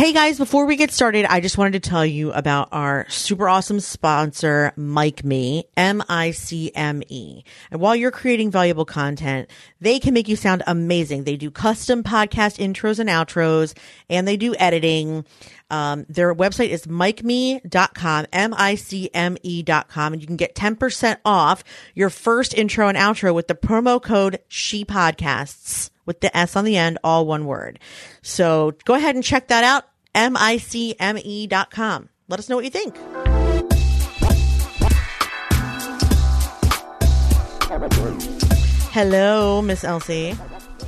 Hey 0.00 0.14
guys, 0.14 0.38
before 0.38 0.64
we 0.64 0.76
get 0.76 0.90
started, 0.92 1.26
I 1.26 1.40
just 1.40 1.58
wanted 1.58 1.82
to 1.82 1.90
tell 1.90 2.06
you 2.06 2.32
about 2.32 2.70
our 2.72 3.04
super 3.10 3.50
awesome 3.50 3.80
sponsor, 3.80 4.72
MicMe, 4.78 5.64
M-I-C-M-E. 5.76 7.44
And 7.70 7.80
while 7.82 7.94
you're 7.94 8.10
creating 8.10 8.50
valuable 8.50 8.86
content, 8.86 9.50
they 9.78 9.98
can 9.98 10.14
make 10.14 10.26
you 10.26 10.36
sound 10.36 10.62
amazing. 10.66 11.24
They 11.24 11.36
do 11.36 11.50
custom 11.50 12.02
podcast 12.02 12.66
intros 12.66 12.98
and 12.98 13.10
outros, 13.10 13.76
and 14.08 14.26
they 14.26 14.38
do 14.38 14.54
editing. 14.54 15.26
Um, 15.70 16.06
their 16.08 16.34
website 16.34 16.70
is 16.70 16.86
micme.com, 16.86 18.26
M-I-C-M-E.com, 18.32 20.12
and 20.14 20.22
you 20.22 20.26
can 20.26 20.36
get 20.36 20.54
10% 20.54 21.16
off 21.26 21.62
your 21.94 22.08
first 22.08 22.54
intro 22.54 22.88
and 22.88 22.96
outro 22.96 23.34
with 23.34 23.48
the 23.48 23.54
promo 23.54 24.02
code 24.02 24.38
She 24.48 24.82
Podcasts 24.86 25.90
with 26.06 26.20
the 26.20 26.36
S 26.36 26.56
on 26.56 26.64
the 26.64 26.76
end, 26.76 26.98
all 27.04 27.26
one 27.26 27.44
word. 27.44 27.78
So 28.22 28.72
go 28.84 28.94
ahead 28.94 29.14
and 29.14 29.22
check 29.22 29.46
that 29.46 29.62
out. 29.62 29.84
M-I-C-M-E 30.14 31.46
dot 31.46 31.70
com. 31.70 32.08
Let 32.28 32.38
us 32.38 32.48
know 32.48 32.56
what 32.56 32.64
you 32.64 32.70
think. 32.70 32.96
Hello, 38.92 39.62
Miss 39.62 39.84
Elsie. 39.84 40.36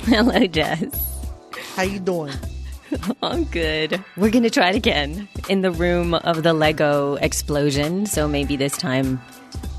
Hello, 0.00 0.46
Jess. 0.46 1.28
How 1.76 1.82
you 1.82 2.00
doing? 2.00 2.34
I'm 3.22 3.44
good. 3.44 4.04
We're 4.16 4.30
going 4.30 4.42
to 4.42 4.50
try 4.50 4.70
it 4.70 4.76
again 4.76 5.28
in 5.48 5.62
the 5.62 5.70
room 5.70 6.14
of 6.14 6.42
the 6.42 6.52
Lego 6.52 7.14
explosion. 7.16 8.06
So 8.06 8.26
maybe 8.28 8.56
this 8.56 8.76
time, 8.76 9.20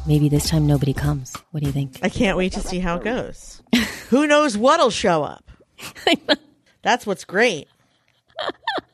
maybe 0.07 0.30
this 0.30 0.50
time 0.50 0.66
nobody 0.66 0.94
comes. 0.94 1.35
What 1.52 1.61
do 1.61 1.67
you 1.67 1.73
think? 1.73 2.00
I 2.02 2.09
can't 2.09 2.38
wait 2.38 2.53
to 2.53 2.61
see 2.61 2.80
how 2.80 2.95
it 2.97 3.03
goes. 3.03 3.61
Who 4.09 4.25
knows 4.28 4.57
what'll 4.57 4.89
show 4.89 5.23
up? 5.23 5.52
That's 6.81 7.05
what's 7.05 7.25
great. 7.25 7.67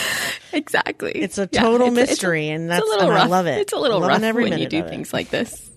exactly. 0.52 1.12
It's 1.12 1.38
a 1.38 1.46
total 1.46 1.88
it's, 1.88 1.96
mystery, 1.96 2.48
it's, 2.48 2.56
and 2.60 2.70
that's 2.70 2.82
a 2.82 2.84
little 2.84 3.06
and 3.06 3.14
rough. 3.14 3.24
I 3.24 3.28
love 3.28 3.46
it. 3.46 3.58
It's 3.58 3.72
a 3.72 3.78
little 3.78 4.00
rough 4.00 4.22
every 4.22 4.44
when 4.50 4.58
you 4.58 4.68
do 4.68 4.78
it. 4.78 4.88
things 4.88 5.12
like 5.12 5.30
this. 5.30 5.70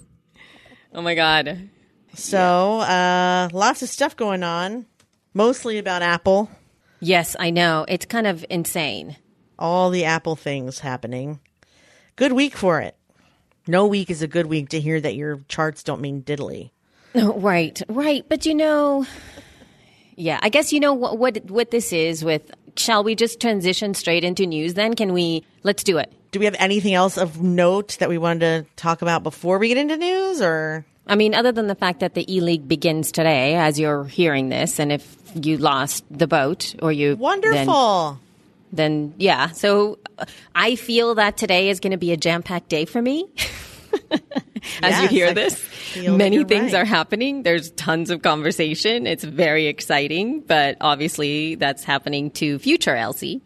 Oh 0.93 1.01
my 1.01 1.15
god. 1.15 1.69
So, 2.13 2.79
uh, 2.79 3.49
lots 3.51 3.81
of 3.81 3.89
stuff 3.89 4.15
going 4.15 4.43
on, 4.43 4.85
mostly 5.33 5.77
about 5.77 6.01
Apple. 6.01 6.49
Yes, 7.01 7.35
I 7.37 7.49
know. 7.49 7.85
It's 7.87 8.05
kind 8.05 8.25
of 8.25 8.45
insane. 8.49 9.17
All 9.59 9.89
the 9.89 10.05
Apple 10.05 10.35
things 10.35 10.79
happening. 10.79 11.39
Good 12.15 12.31
week 12.31 12.55
for 12.55 12.79
it. 12.79 12.95
No 13.67 13.87
week 13.87 14.09
is 14.09 14.21
a 14.21 14.27
good 14.27 14.45
week 14.45 14.69
to 14.69 14.79
hear 14.79 15.01
that 15.01 15.15
your 15.15 15.41
charts 15.47 15.83
don't 15.83 16.01
mean 16.01 16.23
diddly. 16.23 16.71
Right, 17.15 17.81
right. 17.87 18.25
But 18.27 18.45
you 18.45 18.53
know, 18.53 19.05
yeah, 20.17 20.37
I 20.41 20.49
guess 20.49 20.73
you 20.73 20.81
know 20.81 20.93
what 20.93 21.17
what 21.17 21.49
what 21.49 21.71
this 21.71 21.93
is. 21.93 22.25
With 22.25 22.51
shall 22.77 23.03
we 23.03 23.15
just 23.15 23.39
transition 23.39 23.93
straight 23.93 24.23
into 24.23 24.45
news? 24.45 24.73
Then 24.73 24.95
can 24.95 25.13
we? 25.13 25.43
Let's 25.63 25.83
do 25.83 25.97
it. 25.97 26.11
Do 26.31 26.39
we 26.39 26.45
have 26.45 26.55
anything 26.59 26.93
else 26.93 27.17
of 27.17 27.41
note 27.41 27.97
that 27.99 28.09
we 28.09 28.17
wanted 28.17 28.39
to 28.39 28.75
talk 28.75 29.01
about 29.01 29.23
before 29.23 29.57
we 29.57 29.69
get 29.69 29.77
into 29.77 29.97
news 29.97 30.41
or? 30.41 30.85
I 31.07 31.15
mean, 31.15 31.33
other 31.35 31.51
than 31.51 31.67
the 31.67 31.75
fact 31.75 31.99
that 31.99 32.13
the 32.13 32.31
E 32.33 32.41
League 32.41 32.67
begins 32.67 33.11
today, 33.11 33.55
as 33.55 33.79
you're 33.79 34.05
hearing 34.05 34.49
this, 34.49 34.79
and 34.79 34.91
if 34.91 35.15
you 35.35 35.57
lost 35.57 36.03
the 36.09 36.27
boat 36.27 36.75
or 36.81 36.91
you 36.91 37.15
Wonderful. 37.15 38.19
then, 38.71 39.11
then 39.11 39.13
yeah. 39.17 39.49
So 39.49 39.99
uh, 40.17 40.25
I 40.55 40.75
feel 40.75 41.15
that 41.15 41.37
today 41.37 41.69
is 41.69 41.79
going 41.79 41.91
to 41.91 41.97
be 41.97 42.11
a 42.11 42.17
jam 42.17 42.43
packed 42.43 42.69
day 42.69 42.85
for 42.85 43.01
me. 43.01 43.27
As 44.81 45.01
you 45.01 45.07
hear 45.09 45.27
I 45.27 45.33
this, 45.33 45.63
many 45.95 46.43
things 46.43 46.73
right. 46.73 46.81
are 46.81 46.85
happening. 46.85 47.43
There's 47.43 47.71
tons 47.71 48.09
of 48.09 48.21
conversation. 48.21 49.05
It's 49.07 49.23
very 49.23 49.67
exciting, 49.67 50.41
but 50.41 50.77
obviously 50.81 51.55
that's 51.55 51.83
happening 51.83 52.31
to 52.31 52.57
future 52.59 52.95
Elsie, 52.95 53.41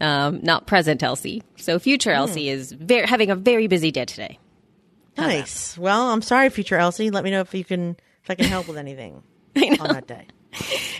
um, 0.00 0.40
not 0.42 0.66
present 0.66 1.02
Elsie. 1.02 1.42
So 1.56 1.78
future 1.78 2.10
Hmm. 2.10 2.16
Elsie 2.20 2.48
is 2.48 2.72
very, 2.72 3.06
having 3.06 3.30
a 3.30 3.36
very 3.36 3.66
busy 3.66 3.90
day 3.90 4.04
today. 4.06 4.38
Nice. 5.18 5.76
Well, 5.76 6.10
I'm 6.10 6.22
sorry, 6.22 6.48
future 6.48 6.76
Elsie. 6.76 7.10
Let 7.10 7.24
me 7.24 7.30
know 7.30 7.40
if 7.40 7.52
you 7.54 7.64
can, 7.64 7.96
if 8.22 8.30
I 8.30 8.34
can 8.34 8.46
help 8.46 8.66
with 8.68 8.78
anything 8.78 9.22
on 9.80 9.88
that 9.92 10.06
day. 10.06 10.26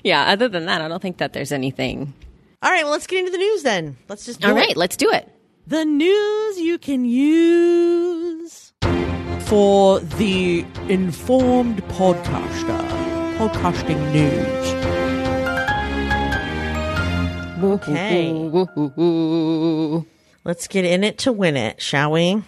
Yeah. 0.04 0.24
Other 0.30 0.48
than 0.48 0.66
that, 0.66 0.82
I 0.82 0.88
don't 0.88 1.00
think 1.00 1.18
that 1.18 1.32
there's 1.32 1.52
anything. 1.52 2.12
All 2.62 2.70
right. 2.70 2.82
Well, 2.84 2.92
let's 2.92 3.06
get 3.06 3.20
into 3.20 3.30
the 3.30 3.38
news 3.38 3.62
then. 3.62 3.96
Let's 4.08 4.26
just 4.26 4.40
do 4.42 4.48
All 4.48 4.56
it. 4.56 4.60
right, 4.60 4.76
let's 4.76 4.96
do 4.98 5.10
it. 5.10 5.26
The 5.66 5.84
news 5.84 6.58
you 6.58 6.78
can 6.78 7.04
use 7.04 8.72
for 9.40 10.00
the 10.00 10.64
informed 10.88 11.82
podcaster. 11.84 12.88
Podcasting 13.36 14.12
news. 14.12 14.70
Okay. 17.62 18.32
Let's 20.44 20.68
get 20.68 20.84
in 20.84 21.04
it 21.04 21.18
to 21.18 21.32
win 21.32 21.56
it, 21.56 21.80
shall 21.80 22.12
we? 22.12 22.42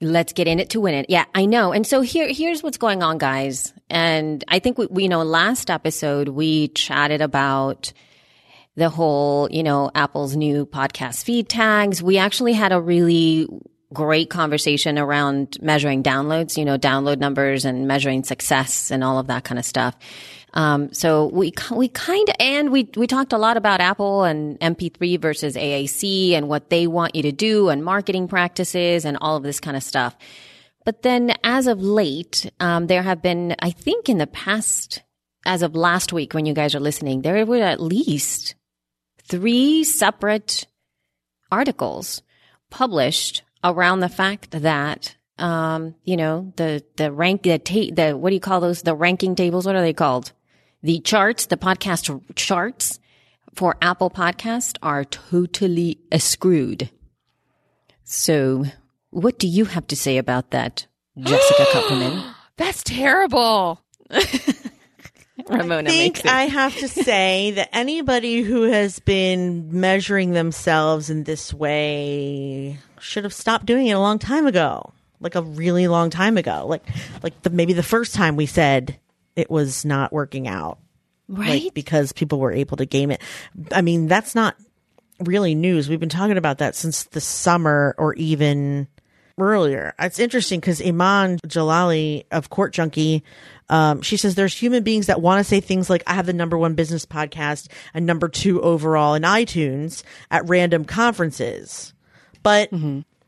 Let's 0.00 0.32
get 0.32 0.46
in 0.46 0.60
it 0.60 0.70
to 0.70 0.80
win 0.80 0.94
it. 0.94 1.06
Yeah, 1.08 1.24
I 1.34 1.46
know. 1.46 1.72
And 1.72 1.86
so 1.86 2.00
here, 2.02 2.28
here's 2.30 2.62
what's 2.62 2.78
going 2.78 3.02
on, 3.02 3.18
guys. 3.18 3.72
And 3.88 4.44
I 4.48 4.58
think 4.58 4.76
we, 4.78 4.86
we 4.86 5.02
you 5.04 5.08
know, 5.08 5.22
last 5.22 5.70
episode 5.70 6.28
we 6.28 6.68
chatted 6.68 7.22
about 7.22 7.92
the 8.76 8.88
whole, 8.88 9.48
you 9.50 9.62
know, 9.62 9.90
Apple's 9.94 10.36
new 10.36 10.66
podcast 10.66 11.24
feed 11.24 11.48
tags. 11.48 12.02
We 12.02 12.18
actually 12.18 12.52
had 12.52 12.72
a 12.72 12.80
really 12.80 13.48
great 13.92 14.28
conversation 14.30 14.98
around 14.98 15.58
measuring 15.62 16.02
downloads, 16.02 16.56
you 16.56 16.64
know, 16.64 16.76
download 16.76 17.18
numbers 17.18 17.64
and 17.64 17.88
measuring 17.88 18.24
success 18.24 18.90
and 18.90 19.02
all 19.02 19.18
of 19.18 19.28
that 19.28 19.44
kind 19.44 19.58
of 19.58 19.64
stuff. 19.64 19.96
Um, 20.54 20.92
so 20.92 21.26
we 21.26 21.52
we 21.70 21.88
kind 21.88 22.28
of 22.28 22.34
and 22.40 22.70
we 22.70 22.88
we 22.96 23.06
talked 23.06 23.32
a 23.34 23.38
lot 23.38 23.56
about 23.56 23.80
Apple 23.80 24.24
and 24.24 24.58
MP3 24.60 25.20
versus 25.20 25.54
AAC 25.54 26.32
and 26.32 26.48
what 26.48 26.70
they 26.70 26.86
want 26.86 27.14
you 27.14 27.22
to 27.22 27.32
do 27.32 27.68
and 27.68 27.84
marketing 27.84 28.26
practices 28.26 29.04
and 29.04 29.18
all 29.20 29.36
of 29.36 29.42
this 29.42 29.60
kind 29.60 29.76
of 29.76 29.82
stuff. 29.82 30.16
But 30.84 31.02
then, 31.02 31.34
as 31.42 31.66
of 31.66 31.82
late, 31.82 32.50
um, 32.60 32.86
there 32.86 33.02
have 33.02 33.20
been, 33.20 33.56
I 33.58 33.70
think, 33.70 34.08
in 34.08 34.18
the 34.18 34.26
past, 34.26 35.02
as 35.44 35.62
of 35.62 35.74
last 35.74 36.12
week, 36.12 36.32
when 36.32 36.46
you 36.46 36.54
guys 36.54 36.74
are 36.76 36.80
listening, 36.80 37.22
there 37.22 37.44
were 37.44 37.56
at 37.62 37.82
least 37.82 38.54
three 39.28 39.84
separate 39.84 40.66
articles 41.50 42.22
published 42.70 43.42
around 43.62 44.00
the 44.00 44.08
fact 44.08 44.50
that 44.50 45.16
um, 45.38 45.94
you 46.04 46.16
know 46.16 46.52
the 46.56 46.82
the 46.96 47.12
rank 47.12 47.42
the 47.42 47.58
ta- 47.58 47.94
the 47.94 48.16
what 48.16 48.30
do 48.30 48.34
you 48.34 48.40
call 48.40 48.60
those 48.60 48.82
the 48.82 48.94
ranking 48.94 49.34
tables? 49.34 49.66
What 49.66 49.76
are 49.76 49.82
they 49.82 49.92
called? 49.92 50.32
The 50.82 51.00
charts, 51.00 51.46
the 51.46 51.56
podcast 51.56 52.22
charts 52.36 53.00
for 53.54 53.76
Apple 53.82 54.10
Podcast 54.10 54.76
are 54.82 55.04
totally 55.04 55.98
screwed. 56.16 56.90
So, 58.04 58.66
what 59.10 59.38
do 59.38 59.48
you 59.48 59.64
have 59.64 59.86
to 59.88 59.96
say 59.96 60.18
about 60.18 60.50
that, 60.50 60.86
Jessica 61.18 61.64
Kupperman? 61.72 62.34
That's 62.56 62.82
terrible. 62.84 63.82
Ramona 65.48 65.90
I 65.90 65.92
think. 65.92 66.26
I 66.26 66.42
have 66.44 66.74
to 66.76 66.88
say 66.88 67.52
that 67.52 67.68
anybody 67.74 68.42
who 68.42 68.62
has 68.62 68.98
been 69.00 69.68
measuring 69.80 70.30
themselves 70.30 71.10
in 71.10 71.24
this 71.24 71.52
way 71.52 72.78
should 73.00 73.24
have 73.24 73.34
stopped 73.34 73.66
doing 73.66 73.86
it 73.86 73.92
a 73.92 73.98
long 74.00 74.18
time 74.18 74.46
ago. 74.46 74.92
Like 75.20 75.34
a 75.34 75.42
really 75.42 75.88
long 75.88 76.10
time 76.10 76.36
ago. 76.38 76.66
Like 76.66 76.84
like 77.22 77.40
the 77.42 77.50
maybe 77.50 77.72
the 77.72 77.82
first 77.82 78.14
time 78.14 78.36
we 78.36 78.46
said 78.46 78.98
it 79.34 79.50
was 79.50 79.84
not 79.84 80.12
working 80.12 80.48
out. 80.48 80.78
right? 81.28 81.64
Like 81.64 81.74
because 81.74 82.12
people 82.12 82.38
were 82.38 82.52
able 82.52 82.76
to 82.78 82.86
game 82.86 83.10
it. 83.10 83.20
I 83.72 83.82
mean, 83.82 84.06
that's 84.08 84.34
not 84.34 84.56
really 85.20 85.54
news. 85.54 85.88
We've 85.88 86.00
been 86.00 86.08
talking 86.08 86.36
about 86.38 86.58
that 86.58 86.74
since 86.74 87.04
the 87.04 87.20
summer 87.20 87.94
or 87.98 88.14
even 88.14 88.88
earlier. 89.38 89.94
It's 89.98 90.18
interesting 90.18 90.60
because 90.60 90.80
Iman 90.80 91.38
Jalali 91.46 92.24
of 92.30 92.48
Court 92.50 92.72
Junkie, 92.72 93.22
um, 93.68 94.02
she 94.02 94.16
says 94.16 94.34
there's 94.34 94.54
human 94.56 94.82
beings 94.84 95.06
that 95.06 95.20
want 95.20 95.40
to 95.40 95.44
say 95.44 95.60
things 95.60 95.90
like, 95.90 96.02
I 96.06 96.14
have 96.14 96.26
the 96.26 96.32
number 96.32 96.56
one 96.56 96.74
business 96.74 97.04
podcast 97.04 97.68
and 97.92 98.06
number 98.06 98.28
two 98.28 98.62
overall 98.62 99.14
in 99.14 99.22
iTunes 99.22 100.02
at 100.30 100.48
random 100.48 100.84
conferences. 100.84 101.92
But 102.42 102.72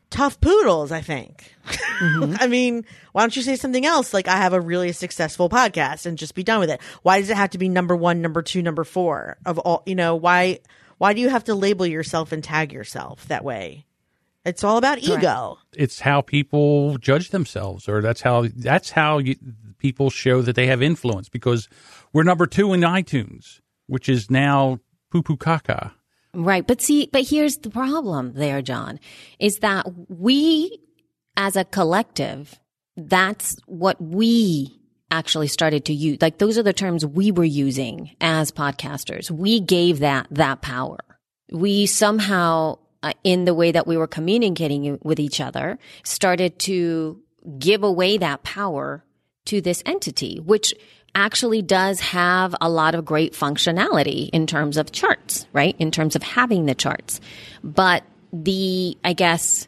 tough 0.09 0.39
poodles, 0.39 0.91
I 0.91 1.01
think. 1.01 1.53
I 2.01 2.47
mean, 2.47 2.85
why 3.11 3.21
don't 3.23 3.35
you 3.35 3.41
say 3.41 3.55
something 3.57 3.85
else 3.85 4.13
like 4.13 4.27
I 4.27 4.37
have 4.37 4.53
a 4.53 4.61
really 4.61 4.91
successful 4.93 5.49
podcast 5.49 6.05
and 6.05 6.17
just 6.17 6.35
be 6.35 6.43
done 6.43 6.59
with 6.61 6.69
it? 6.69 6.81
Why 7.03 7.19
does 7.19 7.29
it 7.29 7.37
have 7.37 7.49
to 7.51 7.57
be 7.57 7.67
number 7.67 7.95
one, 7.95 8.21
number 8.21 8.41
two, 8.41 8.61
number 8.61 8.83
four 8.85 9.37
of 9.45 9.59
all, 9.59 9.83
you 9.85 9.95
know, 9.95 10.15
why, 10.15 10.59
Why 10.99 11.13
do 11.13 11.21
you 11.21 11.29
have 11.29 11.45
to 11.45 11.55
label 11.55 11.85
yourself 11.85 12.31
and 12.31 12.43
tag 12.43 12.73
yourself 12.73 13.27
that 13.27 13.43
way? 13.43 13.85
It's 14.49 14.63
all 14.63 14.77
about 14.77 14.99
ego. 14.99 15.57
It's 15.73 15.99
how 15.99 16.21
people 16.21 16.97
judge 16.97 17.29
themselves, 17.29 17.87
or 17.87 18.01
that's 18.01 18.21
how 18.21 18.47
that's 18.55 18.91
how 18.91 19.19
you, 19.19 19.35
people 19.77 20.09
show 20.09 20.41
that 20.41 20.55
they 20.55 20.67
have 20.67 20.81
influence 20.81 21.29
because 21.29 21.69
we're 22.13 22.23
number 22.23 22.45
two 22.45 22.73
in 22.73 22.81
iTunes, 22.81 23.61
which 23.87 24.09
is 24.09 24.29
now 24.29 24.79
poo 25.11 25.23
poo 25.23 25.37
caca. 25.37 25.91
Right. 26.33 26.65
But 26.65 26.81
see, 26.81 27.09
but 27.11 27.27
here's 27.27 27.57
the 27.57 27.69
problem 27.71 28.33
there, 28.33 28.61
John, 28.61 28.99
is 29.39 29.59
that 29.59 29.85
we 30.09 30.79
as 31.39 31.55
a 31.55 31.63
collective, 31.63 32.59
that's 32.97 33.55
what 33.65 33.99
we 34.01 34.77
actually 35.09 35.47
started 35.47 35.85
to 35.85 35.93
use. 35.93 36.17
Like 36.21 36.37
those 36.37 36.57
are 36.57 36.63
the 36.63 36.73
terms 36.73 37.05
we 37.05 37.31
were 37.31 37.45
using 37.45 38.11
as 38.19 38.51
podcasters. 38.51 39.31
We 39.31 39.61
gave 39.61 39.99
that, 39.99 40.27
that 40.31 40.61
power. 40.61 40.97
We 41.49 41.85
somehow, 41.85 42.79
uh, 43.03 43.13
in 43.23 43.45
the 43.45 43.53
way 43.53 43.71
that 43.71 43.87
we 43.87 43.97
were 43.97 44.07
communicating 44.07 44.99
with 45.03 45.19
each 45.19 45.39
other, 45.39 45.79
started 46.03 46.59
to 46.59 47.19
give 47.57 47.83
away 47.83 48.17
that 48.17 48.43
power 48.43 49.03
to 49.45 49.61
this 49.61 49.81
entity, 49.85 50.39
which 50.39 50.73
actually 51.15 51.61
does 51.61 51.99
have 51.99 52.55
a 52.61 52.69
lot 52.69 52.95
of 52.95 53.05
great 53.05 53.33
functionality 53.33 54.29
in 54.29 54.45
terms 54.45 54.77
of 54.77 54.91
charts, 54.91 55.47
right? 55.53 55.75
In 55.79 55.91
terms 55.91 56.15
of 56.15 56.23
having 56.23 56.65
the 56.65 56.75
charts. 56.75 57.19
But 57.63 58.03
the, 58.31 58.97
I 59.03 59.13
guess, 59.13 59.67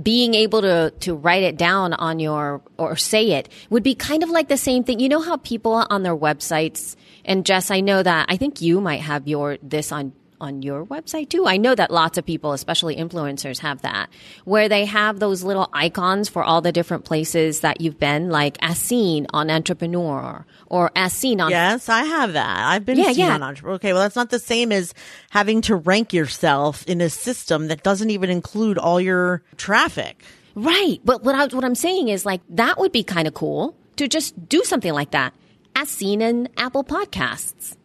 being 0.00 0.34
able 0.34 0.62
to 0.62 0.90
to 1.00 1.14
write 1.14 1.42
it 1.42 1.58
down 1.58 1.92
on 1.92 2.18
your 2.18 2.62
or 2.78 2.96
say 2.96 3.32
it 3.32 3.48
would 3.68 3.82
be 3.82 3.94
kind 3.94 4.22
of 4.22 4.30
like 4.30 4.48
the 4.48 4.56
same 4.56 4.84
thing. 4.84 5.00
You 5.00 5.08
know 5.08 5.20
how 5.20 5.36
people 5.36 5.74
on 5.74 6.02
their 6.02 6.16
websites 6.16 6.96
and 7.24 7.44
Jess, 7.44 7.70
I 7.70 7.80
know 7.80 8.02
that 8.02 8.26
I 8.28 8.36
think 8.36 8.60
you 8.60 8.80
might 8.80 9.00
have 9.00 9.28
your 9.28 9.58
this 9.62 9.92
on 9.92 10.12
on 10.42 10.60
your 10.60 10.84
website 10.84 11.28
too. 11.30 11.46
I 11.46 11.56
know 11.56 11.74
that 11.74 11.90
lots 11.90 12.18
of 12.18 12.26
people, 12.26 12.52
especially 12.52 12.96
influencers, 12.96 13.60
have 13.60 13.82
that 13.82 14.10
where 14.44 14.68
they 14.68 14.84
have 14.84 15.20
those 15.20 15.42
little 15.42 15.68
icons 15.72 16.28
for 16.28 16.42
all 16.42 16.60
the 16.60 16.72
different 16.72 17.04
places 17.04 17.60
that 17.60 17.80
you've 17.80 17.98
been, 17.98 18.28
like 18.28 18.58
as 18.60 18.78
seen 18.78 19.26
on 19.32 19.50
Entrepreneur 19.50 20.44
or 20.66 20.90
as 20.96 21.12
seen 21.12 21.40
on. 21.40 21.50
Yes, 21.50 21.88
I 21.88 22.04
have 22.04 22.32
that. 22.34 22.58
I've 22.66 22.84
been 22.84 22.98
Yeah, 22.98 23.06
seen 23.06 23.16
yeah. 23.26 23.34
on 23.34 23.42
Entrepreneur. 23.42 23.76
Okay, 23.76 23.92
well, 23.92 24.02
that's 24.02 24.16
not 24.16 24.30
the 24.30 24.38
same 24.38 24.72
as 24.72 24.92
having 25.30 25.60
to 25.62 25.76
rank 25.76 26.12
yourself 26.12 26.84
in 26.86 27.00
a 27.00 27.08
system 27.08 27.68
that 27.68 27.82
doesn't 27.82 28.10
even 28.10 28.28
include 28.28 28.76
all 28.78 29.00
your 29.00 29.42
traffic. 29.56 30.22
Right. 30.54 30.98
But 31.04 31.22
what, 31.22 31.34
I, 31.34 31.46
what 31.54 31.64
I'm 31.64 31.74
saying 31.74 32.08
is 32.08 32.26
like 32.26 32.40
that 32.50 32.78
would 32.78 32.92
be 32.92 33.04
kind 33.04 33.26
of 33.28 33.34
cool 33.34 33.74
to 33.96 34.08
just 34.08 34.48
do 34.48 34.62
something 34.64 34.92
like 34.92 35.12
that 35.12 35.32
as 35.76 35.88
seen 35.88 36.20
in 36.20 36.48
Apple 36.58 36.84
Podcasts. 36.84 37.76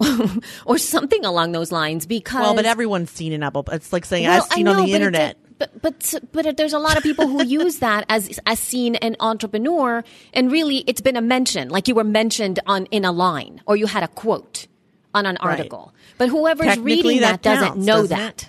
or 0.66 0.78
something 0.78 1.24
along 1.24 1.52
those 1.52 1.70
lines 1.72 2.06
because 2.06 2.40
Well, 2.40 2.54
but 2.54 2.64
everyone's 2.64 3.10
seen 3.10 3.32
an 3.32 3.42
Apple. 3.42 3.64
It's 3.72 3.92
like 3.92 4.04
saying 4.04 4.24
Well, 4.24 4.42
I've 4.42 4.52
I 4.52 4.54
seen 4.56 4.68
on 4.68 4.76
know, 4.76 4.82
the 4.86 4.92
but 4.92 4.96
internet. 4.96 5.36
But 5.58 5.80
but 5.82 6.14
but 6.32 6.56
there's 6.56 6.72
a 6.72 6.78
lot 6.78 6.96
of 6.96 7.02
people 7.04 7.28
who 7.28 7.44
use 7.60 7.78
that 7.78 8.04
as 8.08 8.40
as 8.46 8.58
seen 8.58 8.96
an 8.96 9.14
entrepreneur, 9.20 10.02
and 10.34 10.50
really 10.50 10.78
it's 10.88 11.00
been 11.00 11.16
a 11.16 11.20
mention, 11.22 11.68
like 11.68 11.86
you 11.88 11.94
were 11.94 12.04
mentioned 12.04 12.58
on 12.66 12.86
in 12.86 13.04
a 13.04 13.12
line 13.12 13.60
or 13.66 13.76
you 13.76 13.86
had 13.86 14.02
a 14.02 14.08
quote 14.08 14.66
on 15.14 15.24
an 15.26 15.36
Right. 15.42 15.50
article. 15.58 15.92
But 16.18 16.30
whoever's 16.30 16.78
reading 16.78 17.20
that 17.20 17.42
that, 17.42 17.60
doesn't 17.60 17.80
know 17.84 18.02
doesn't 18.02 18.18
that. 18.18 18.42
it? 18.44 18.48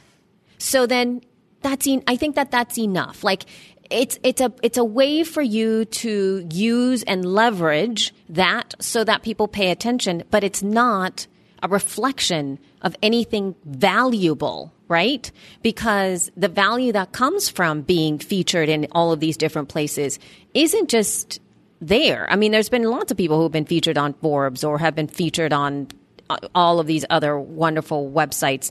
So 0.57 0.88
then 0.88 1.22
that's 1.62 1.86
en- 1.88 2.04
I 2.07 2.16
think 2.16 2.36
that 2.36 2.50
that's 2.51 2.80
enough. 2.80 3.24
Like 3.24 3.45
it's 3.92 4.18
it's 4.24 4.42
a 4.42 4.51
it's 4.63 4.78
a 4.80 4.84
way 4.84 5.24
for 5.24 5.42
you 5.44 5.86
to 5.86 6.48
use 6.51 7.04
and 7.04 7.25
leverage 7.25 8.12
that 8.30 8.74
so 8.80 9.04
that 9.04 9.22
people 9.22 9.48
pay 9.48 9.69
attention, 9.69 10.24
but 10.31 10.44
it's 10.44 10.63
not 10.63 11.28
a 11.63 11.68
reflection 11.68 12.60
of 12.81 12.95
anything 13.01 13.56
valuable, 13.65 14.74
right? 14.89 15.31
Because 15.63 16.30
the 16.36 16.50
value 16.50 16.92
that 16.92 17.13
comes 17.13 17.50
from 17.50 17.81
being 17.81 18.19
featured 18.19 18.69
in 18.69 18.88
all 18.92 19.13
of 19.13 19.21
these 19.21 19.38
different 19.38 19.69
places 19.69 20.19
isn't 20.54 20.89
just 20.89 21.39
there. 21.80 22.30
I 22.30 22.36
mean, 22.36 22.51
there's 22.51 22.69
been 22.69 22.83
lots 22.83 23.12
of 23.12 23.18
people 23.18 23.42
who've 23.42 23.51
been 23.51 23.65
featured 23.65 23.98
on 23.98 24.13
Forbes 24.15 24.63
or 24.63 24.77
have 24.77 24.94
been 24.94 25.07
featured 25.07 25.54
on 25.54 25.88
uh, 26.30 26.38
all 26.54 26.80
of 26.80 26.88
these 26.88 27.06
other 27.10 27.39
wonderful 27.39 28.12
websites. 28.12 28.69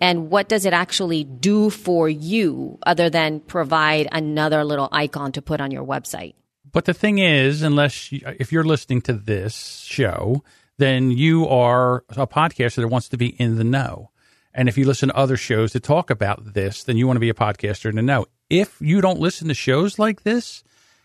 And 0.00 0.28
what 0.30 0.48
does 0.48 0.66
it 0.66 0.72
actually 0.72 1.22
do 1.22 1.70
for 1.70 2.08
you 2.08 2.76
other 2.84 3.08
than 3.08 3.38
provide 3.38 4.08
another 4.10 4.64
little 4.64 4.88
icon 4.90 5.30
to 5.32 5.42
put 5.42 5.60
on 5.60 5.70
your 5.70 5.84
website? 5.84 6.34
But 6.72 6.86
the 6.86 6.94
thing 6.94 7.18
is, 7.18 7.62
unless 7.62 8.10
you, 8.10 8.20
if 8.40 8.50
you're 8.50 8.64
listening 8.64 9.02
to 9.02 9.12
this 9.12 9.84
show, 9.86 10.42
then 10.78 11.10
you 11.10 11.46
are 11.48 12.04
a 12.10 12.26
podcaster 12.26 12.76
that 12.76 12.88
wants 12.88 13.08
to 13.10 13.16
be 13.16 13.28
in 13.40 13.56
the 13.56 13.64
know. 13.64 14.10
And 14.54 14.68
if 14.68 14.76
you 14.76 14.84
listen 14.84 15.08
to 15.08 15.16
other 15.16 15.36
shows 15.36 15.72
that 15.72 15.82
talk 15.82 16.10
about 16.10 16.54
this, 16.54 16.84
then 16.84 16.96
you 16.96 17.06
want 17.06 17.16
to 17.16 17.20
be 17.20 17.30
a 17.30 17.34
podcaster 17.34 17.88
in 17.88 17.96
the 17.96 18.02
know. 18.02 18.26
If 18.50 18.76
you 18.80 19.00
don't 19.00 19.20
listen 19.20 19.48
to 19.48 19.54
shows 19.54 19.98
like 19.98 20.22
this, 20.22 20.62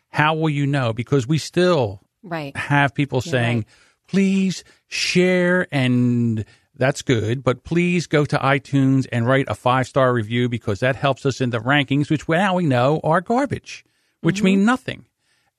how 0.09 0.35
will 0.35 0.49
you 0.49 0.67
know? 0.67 0.93
Because 0.93 1.27
we 1.27 1.37
still 1.37 2.01
Right. 2.23 2.55
have 2.57 2.93
people 2.93 3.21
saying, 3.21 3.65
please 4.07 4.63
share 4.87 5.67
and 5.71 6.43
that's 6.75 7.01
good, 7.01 7.43
but 7.43 7.63
please 7.63 8.07
go 8.07 8.25
to 8.25 8.37
iTunes 8.37 9.07
and 9.11 9.25
write 9.25 9.45
a 9.47 9.55
five 9.55 9.87
star 9.87 10.13
review 10.13 10.49
because 10.49 10.79
that 10.81 10.95
helps 10.95 11.25
us 11.25 11.41
in 11.41 11.49
the 11.49 11.59
rankings, 11.59 12.09
which 12.09 12.27
now 12.27 12.55
we 12.55 12.65
know 12.65 12.99
are 13.03 13.21
garbage, 13.21 13.85
which 14.21 14.37
mm-hmm. 14.37 14.45
mean 14.45 14.65
nothing. 14.65 15.05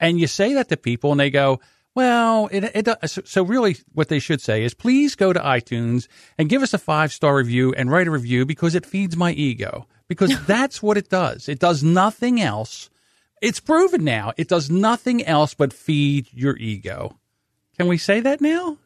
And 0.00 0.20
you 0.20 0.26
say 0.26 0.54
that 0.54 0.68
to 0.68 0.76
people 0.76 1.10
and 1.10 1.20
they 1.20 1.30
go, 1.30 1.60
well, 1.98 2.48
it, 2.52 2.62
it 2.74 2.84
does. 2.84 3.12
So- 3.12 3.22
So 3.24 3.42
really 3.42 3.76
what 3.92 4.08
they 4.08 4.20
should 4.20 4.40
say 4.40 4.62
is 4.62 4.72
please 4.74 5.14
go 5.16 5.32
to 5.32 5.40
iTunes 5.40 6.06
and 6.38 6.48
give 6.48 6.62
us 6.62 6.72
a 6.72 6.78
five 6.78 7.12
star 7.12 7.34
review 7.36 7.74
and 7.74 7.90
write 7.90 8.06
a 8.06 8.10
review 8.12 8.46
because 8.46 8.74
it 8.76 8.86
feeds 8.86 9.16
my 9.16 9.32
ego 9.32 9.86
because 10.06 10.32
that's 10.46 10.80
what 10.82 10.96
it 10.96 11.08
does. 11.10 11.48
It 11.48 11.58
does 11.58 11.82
nothing 11.82 12.40
else. 12.40 12.90
It's 13.42 13.60
proven 13.60 14.04
now. 14.04 14.32
It 14.36 14.48
does 14.48 14.70
nothing 14.70 15.24
else 15.24 15.54
but 15.54 15.72
feed 15.72 16.28
your 16.32 16.56
ego. 16.56 17.18
Can 17.76 17.88
we 17.88 17.98
say 17.98 18.20
that 18.20 18.40
now? 18.40 18.78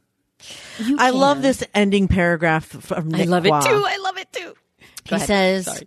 You 0.78 0.96
I 0.98 1.10
love 1.10 1.40
this 1.42 1.62
ending 1.74 2.08
paragraph 2.08 2.64
from 2.66 3.14
I 3.14 3.18
Nick 3.18 3.28
love 3.28 3.46
it 3.46 3.50
too. 3.50 3.84
I 3.86 3.96
love 4.02 4.18
it 4.18 4.32
too. 4.32 4.54
He 5.04 5.18
says, 5.18 5.84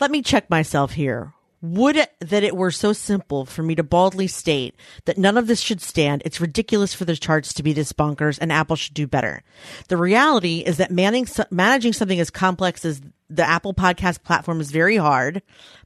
Let 0.00 0.10
me 0.10 0.22
check 0.22 0.50
myself 0.50 0.92
here. 0.92 1.32
Would 1.64 1.96
that 2.20 2.44
it 2.44 2.54
were 2.54 2.70
so 2.70 2.92
simple 2.92 3.46
for 3.46 3.62
me 3.62 3.74
to 3.74 3.82
baldly 3.82 4.26
state 4.26 4.74
that 5.06 5.16
none 5.16 5.38
of 5.38 5.46
this 5.46 5.60
should 5.60 5.80
stand. 5.80 6.20
It's 6.26 6.38
ridiculous 6.38 6.92
for 6.92 7.06
the 7.06 7.16
charts 7.16 7.54
to 7.54 7.62
be 7.62 7.72
this 7.72 7.90
bonkers 7.90 8.38
and 8.38 8.52
Apple 8.52 8.76
should 8.76 8.92
do 8.92 9.06
better. 9.06 9.42
The 9.88 9.96
reality 9.96 10.58
is 10.58 10.76
that 10.76 10.90
managing, 10.90 11.46
managing 11.50 11.94
something 11.94 12.20
as 12.20 12.28
complex 12.28 12.84
as 12.84 13.00
the 13.30 13.48
Apple 13.48 13.72
podcast 13.72 14.22
platform 14.22 14.60
is 14.60 14.70
very 14.70 14.98
hard. 14.98 15.40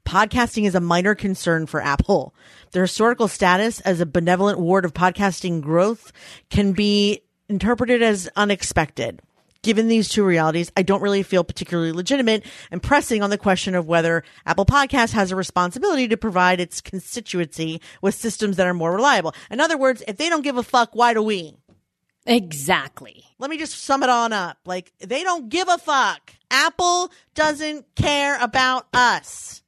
Podcasting 0.04 0.66
is 0.66 0.74
a 0.74 0.80
minor 0.80 1.14
concern 1.14 1.66
for 1.66 1.80
Apple. 1.80 2.34
Their 2.72 2.82
historical 2.82 3.28
status 3.28 3.78
as 3.82 4.00
a 4.00 4.06
benevolent 4.06 4.58
ward 4.58 4.84
of 4.84 4.94
podcasting 4.94 5.60
growth 5.60 6.10
can 6.50 6.72
be 6.72 7.22
interpreted 7.48 8.02
as 8.02 8.28
unexpected. 8.34 9.22
Given 9.68 9.88
these 9.88 10.08
two 10.08 10.24
realities, 10.24 10.72
I 10.78 10.82
don't 10.82 11.02
really 11.02 11.22
feel 11.22 11.44
particularly 11.44 11.92
legitimate 11.92 12.46
and 12.70 12.82
pressing 12.82 13.22
on 13.22 13.28
the 13.28 13.36
question 13.36 13.74
of 13.74 13.86
whether 13.86 14.24
Apple 14.46 14.64
Podcast 14.64 15.12
has 15.12 15.30
a 15.30 15.36
responsibility 15.36 16.08
to 16.08 16.16
provide 16.16 16.58
its 16.58 16.80
constituency 16.80 17.82
with 18.00 18.14
systems 18.14 18.56
that 18.56 18.66
are 18.66 18.72
more 18.72 18.94
reliable. 18.94 19.34
In 19.50 19.60
other 19.60 19.76
words, 19.76 20.02
if 20.08 20.16
they 20.16 20.30
don't 20.30 20.40
give 20.40 20.56
a 20.56 20.62
fuck, 20.62 20.94
why 20.94 21.12
do 21.12 21.22
we? 21.22 21.54
Exactly. 22.24 23.26
Let 23.38 23.50
me 23.50 23.58
just 23.58 23.84
sum 23.84 24.02
it 24.02 24.08
on 24.08 24.32
up. 24.32 24.56
Like, 24.64 24.90
they 25.00 25.22
don't 25.22 25.50
give 25.50 25.68
a 25.68 25.76
fuck. 25.76 26.32
Apple 26.50 27.12
doesn't 27.34 27.94
care 27.94 28.42
about 28.42 28.86
us. 28.94 29.62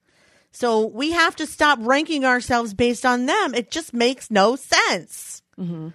So 0.50 0.86
we 0.86 1.10
have 1.10 1.36
to 1.36 1.46
stop 1.46 1.78
ranking 1.82 2.24
ourselves 2.24 2.72
based 2.72 3.04
on 3.04 3.26
them. 3.26 3.54
It 3.54 3.70
just 3.70 3.92
makes 3.92 4.30
no 4.30 4.56
sense. 4.56 5.42
Mm-hmm. 5.58 5.88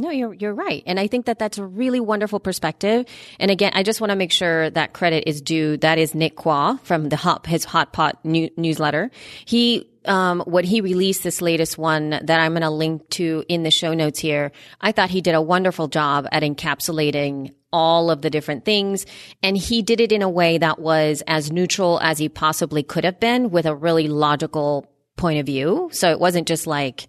No, 0.00 0.10
you're 0.10 0.32
you're 0.32 0.54
right, 0.54 0.84
and 0.86 1.00
I 1.00 1.08
think 1.08 1.26
that 1.26 1.40
that's 1.40 1.58
a 1.58 1.66
really 1.66 1.98
wonderful 1.98 2.38
perspective. 2.38 3.04
And 3.40 3.50
again, 3.50 3.72
I 3.74 3.82
just 3.82 4.00
want 4.00 4.10
to 4.10 4.16
make 4.16 4.30
sure 4.30 4.70
that 4.70 4.92
credit 4.92 5.24
is 5.26 5.42
due. 5.42 5.76
That 5.78 5.98
is 5.98 6.14
Nick 6.14 6.36
Quah 6.36 6.78
from 6.84 7.08
the 7.08 7.16
Hot 7.16 7.46
his 7.46 7.64
Hot 7.64 7.92
Pod 7.92 8.16
new, 8.22 8.48
newsletter. 8.56 9.10
He 9.44 9.90
um, 10.04 10.40
what 10.46 10.64
he 10.64 10.80
released 10.80 11.24
this 11.24 11.42
latest 11.42 11.78
one 11.78 12.10
that 12.10 12.40
I'm 12.40 12.52
going 12.52 12.62
to 12.62 12.70
link 12.70 13.08
to 13.10 13.44
in 13.48 13.64
the 13.64 13.72
show 13.72 13.92
notes 13.92 14.20
here. 14.20 14.52
I 14.80 14.92
thought 14.92 15.10
he 15.10 15.20
did 15.20 15.34
a 15.34 15.42
wonderful 15.42 15.88
job 15.88 16.28
at 16.30 16.44
encapsulating 16.44 17.54
all 17.72 18.10
of 18.10 18.22
the 18.22 18.30
different 18.30 18.64
things, 18.64 19.04
and 19.42 19.56
he 19.56 19.82
did 19.82 20.00
it 20.00 20.12
in 20.12 20.22
a 20.22 20.30
way 20.30 20.58
that 20.58 20.78
was 20.78 21.24
as 21.26 21.50
neutral 21.50 21.98
as 22.00 22.18
he 22.18 22.28
possibly 22.28 22.84
could 22.84 23.04
have 23.04 23.18
been, 23.18 23.50
with 23.50 23.66
a 23.66 23.74
really 23.74 24.06
logical 24.06 24.86
point 25.16 25.40
of 25.40 25.46
view. 25.46 25.90
So 25.92 26.10
it 26.10 26.20
wasn't 26.20 26.46
just 26.46 26.66
like 26.66 27.08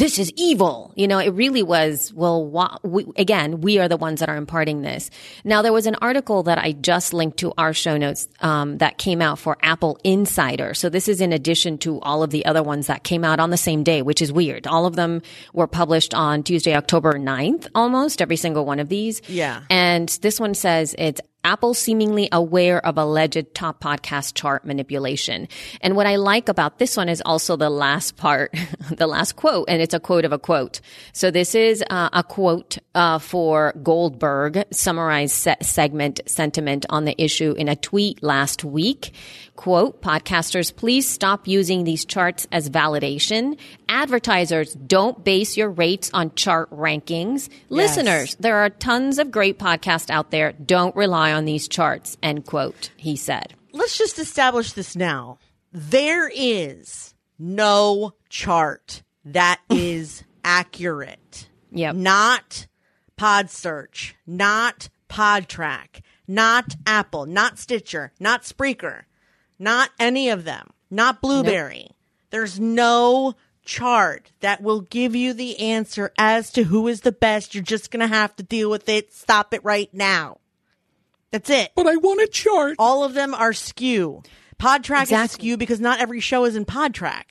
this 0.00 0.18
is 0.18 0.32
evil. 0.34 0.92
You 0.96 1.06
know, 1.06 1.18
it 1.18 1.28
really 1.34 1.62
was, 1.62 2.10
well, 2.14 2.78
we, 2.82 3.06
again, 3.16 3.60
we 3.60 3.78
are 3.78 3.86
the 3.86 3.98
ones 3.98 4.20
that 4.20 4.30
are 4.30 4.36
imparting 4.36 4.80
this. 4.80 5.10
Now, 5.44 5.60
there 5.60 5.74
was 5.74 5.86
an 5.86 5.96
article 5.96 6.42
that 6.44 6.56
I 6.56 6.72
just 6.72 7.12
linked 7.12 7.36
to 7.40 7.52
our 7.58 7.74
show 7.74 7.98
notes 7.98 8.26
um, 8.40 8.78
that 8.78 8.96
came 8.96 9.20
out 9.20 9.38
for 9.38 9.58
Apple 9.62 9.98
Insider. 10.02 10.72
So 10.72 10.88
this 10.88 11.06
is 11.06 11.20
in 11.20 11.34
addition 11.34 11.76
to 11.78 12.00
all 12.00 12.22
of 12.22 12.30
the 12.30 12.46
other 12.46 12.62
ones 12.62 12.86
that 12.86 13.04
came 13.04 13.24
out 13.24 13.40
on 13.40 13.50
the 13.50 13.58
same 13.58 13.82
day, 13.82 14.00
which 14.00 14.22
is 14.22 14.32
weird. 14.32 14.66
All 14.66 14.86
of 14.86 14.96
them 14.96 15.20
were 15.52 15.66
published 15.66 16.14
on 16.14 16.44
Tuesday, 16.44 16.74
October 16.74 17.18
9th, 17.18 17.68
almost 17.74 18.22
every 18.22 18.36
single 18.36 18.64
one 18.64 18.80
of 18.80 18.88
these. 18.88 19.20
Yeah. 19.28 19.64
And 19.68 20.08
this 20.22 20.40
one 20.40 20.54
says 20.54 20.94
it's 20.98 21.20
Apple 21.44 21.74
seemingly 21.74 22.28
aware 22.32 22.84
of 22.84 22.98
alleged 22.98 23.54
top 23.54 23.82
podcast 23.82 24.34
chart 24.34 24.64
manipulation. 24.64 25.48
And 25.80 25.96
what 25.96 26.06
I 26.06 26.16
like 26.16 26.48
about 26.48 26.78
this 26.78 26.96
one 26.96 27.08
is 27.08 27.22
also 27.24 27.56
the 27.56 27.70
last 27.70 28.16
part, 28.16 28.54
the 28.90 29.06
last 29.06 29.36
quote, 29.36 29.68
and 29.68 29.80
it's 29.80 29.94
a 29.94 30.00
quote 30.00 30.24
of 30.24 30.32
a 30.32 30.38
quote. 30.38 30.80
So 31.12 31.30
this 31.30 31.54
is 31.54 31.82
uh, 31.90 32.10
a 32.12 32.22
quote 32.22 32.78
uh, 32.94 33.18
for 33.18 33.74
Goldberg, 33.82 34.64
summarized 34.70 35.34
se- 35.34 35.56
segment 35.62 36.20
sentiment 36.26 36.86
on 36.90 37.04
the 37.04 37.20
issue 37.22 37.54
in 37.56 37.68
a 37.68 37.76
tweet 37.76 38.22
last 38.22 38.64
week. 38.64 39.14
Quote, 39.60 40.00
podcasters, 40.00 40.74
please 40.74 41.06
stop 41.06 41.46
using 41.46 41.84
these 41.84 42.06
charts 42.06 42.46
as 42.50 42.70
validation. 42.70 43.58
Advertisers, 43.90 44.72
don't 44.72 45.22
base 45.22 45.54
your 45.54 45.68
rates 45.68 46.10
on 46.14 46.34
chart 46.34 46.70
rankings. 46.70 47.50
Listeners, 47.68 48.34
there 48.40 48.56
are 48.56 48.70
tons 48.70 49.18
of 49.18 49.30
great 49.30 49.58
podcasts 49.58 50.08
out 50.08 50.30
there. 50.30 50.52
Don't 50.52 50.96
rely 50.96 51.34
on 51.34 51.44
these 51.44 51.68
charts, 51.68 52.16
end 52.22 52.46
quote, 52.46 52.90
he 52.96 53.16
said. 53.16 53.52
Let's 53.72 53.98
just 53.98 54.18
establish 54.18 54.72
this 54.72 54.96
now. 54.96 55.36
There 55.70 56.30
is 56.34 57.14
no 57.38 58.14
chart 58.30 59.02
that 59.26 59.60
is 59.70 60.24
accurate. 60.42 61.50
Yep. 61.72 61.96
Not 61.96 62.66
Pod 63.18 63.50
Search, 63.50 64.14
not 64.26 64.88
Podtrac, 65.10 66.00
not 66.26 66.76
Apple, 66.86 67.26
not 67.26 67.58
Stitcher, 67.58 68.14
not 68.18 68.44
Spreaker, 68.44 69.02
not 69.60 69.90
any 70.00 70.30
of 70.30 70.42
them, 70.44 70.70
not 70.90 71.20
Blubrry. 71.20 71.90
There's 72.30 72.58
no 72.58 73.34
chart 73.64 74.32
that 74.40 74.62
will 74.62 74.80
give 74.80 75.14
you 75.14 75.32
the 75.32 75.58
answer 75.60 76.12
as 76.18 76.50
to 76.52 76.64
who 76.64 76.88
is 76.88 77.02
the 77.02 77.12
best. 77.12 77.54
You're 77.54 77.62
just 77.62 77.90
going 77.90 78.00
to 78.00 78.12
have 78.12 78.34
to 78.36 78.42
deal 78.42 78.70
with 78.70 78.88
it. 78.88 79.12
Stop 79.12 79.54
it 79.54 79.62
right 79.64 79.92
now. 79.92 80.38
That's 81.30 81.50
it. 81.50 81.70
But 81.76 81.86
I 81.86 81.96
want 81.96 82.20
a 82.22 82.26
chart. 82.26 82.74
All 82.78 83.04
of 83.04 83.14
them 83.14 83.34
are 83.34 83.52
skew. 83.52 84.22
Podtrac 84.58 85.02
is 85.04 85.10
Exactly. 85.12 85.34
skew 85.34 85.56
because 85.56 85.80
not 85.80 86.00
every 86.00 86.20
show 86.20 86.44
is 86.44 86.56
in 86.56 86.64
Podtrac. 86.64 87.24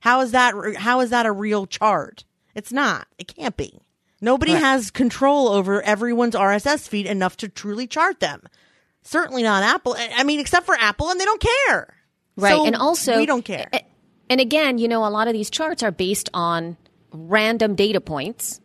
How 0.00 0.20
is 0.20 0.32
that? 0.32 0.54
How 0.76 1.00
is 1.00 1.10
that 1.10 1.24
a 1.26 1.32
real 1.32 1.66
chart? 1.66 2.24
It's 2.54 2.72
not. 2.72 3.06
It 3.18 3.34
can't 3.34 3.56
be. 3.56 3.80
Nobody 4.20 4.52
has 4.52 4.90
control 4.90 5.48
over 5.48 5.82
everyone's 5.82 6.34
RSS 6.34 6.88
feed 6.88 7.06
enough 7.06 7.36
to 7.38 7.48
truly 7.48 7.86
chart 7.86 8.20
them. 8.20 8.42
Certainly 9.06 9.44
not 9.44 9.62
Apple. 9.62 9.96
I 9.96 10.24
mean, 10.24 10.40
except 10.40 10.66
for 10.66 10.74
Apple, 10.74 11.10
and 11.10 11.20
they 11.20 11.24
don't 11.24 11.40
care. 11.40 11.94
Right. 12.36 12.50
So 12.50 12.66
and 12.66 12.74
also, 12.74 13.16
we 13.16 13.26
don't 13.26 13.44
care. 13.44 13.70
And 14.28 14.40
again, 14.40 14.78
you 14.78 14.88
know, 14.88 15.06
a 15.06 15.10
lot 15.10 15.28
of 15.28 15.32
these 15.32 15.48
charts 15.48 15.82
are 15.82 15.92
based 15.92 16.28
on 16.34 16.76
random 17.12 17.76
data 17.76 18.00
points 18.00 18.60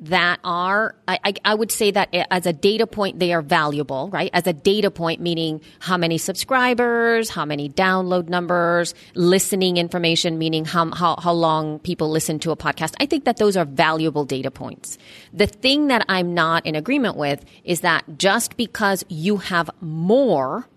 that 0.00 0.38
are, 0.44 0.94
I, 1.08 1.34
I, 1.44 1.54
would 1.54 1.72
say 1.72 1.90
that 1.90 2.08
eh, 2.12 2.24
as 2.30 2.46
a 2.46 2.52
data 2.52 2.86
point, 2.86 3.18
they 3.18 3.32
are 3.32 3.42
valuable, 3.42 4.08
right? 4.10 4.30
As 4.32 4.46
a 4.46 4.52
data 4.52 4.90
point, 4.90 5.20
meaning 5.20 5.60
how 5.80 5.96
many 5.96 6.18
subscribers, 6.18 7.30
how 7.30 7.44
many 7.44 7.68
download 7.68 8.28
numbers, 8.28 8.94
listening 9.14 9.76
information, 9.76 10.38
meaning 10.38 10.64
how, 10.64 10.90
how, 10.92 11.16
how 11.16 11.32
long 11.32 11.80
people 11.80 12.10
listen 12.10 12.38
to 12.40 12.52
a 12.52 12.56
podcast. 12.56 12.94
I 13.00 13.06
think 13.06 13.24
that 13.24 13.38
those 13.38 13.56
are 13.56 13.64
valuable 13.64 14.24
data 14.24 14.50
points. 14.50 14.98
The 15.32 15.46
thing 15.46 15.88
that 15.88 16.04
I'm 16.08 16.32
not 16.32 16.64
in 16.64 16.76
agreement 16.76 17.16
with 17.16 17.44
is 17.64 17.80
that 17.80 18.04
just 18.18 18.56
because 18.56 19.04
you 19.08 19.38
have 19.38 19.68
more 19.80 20.68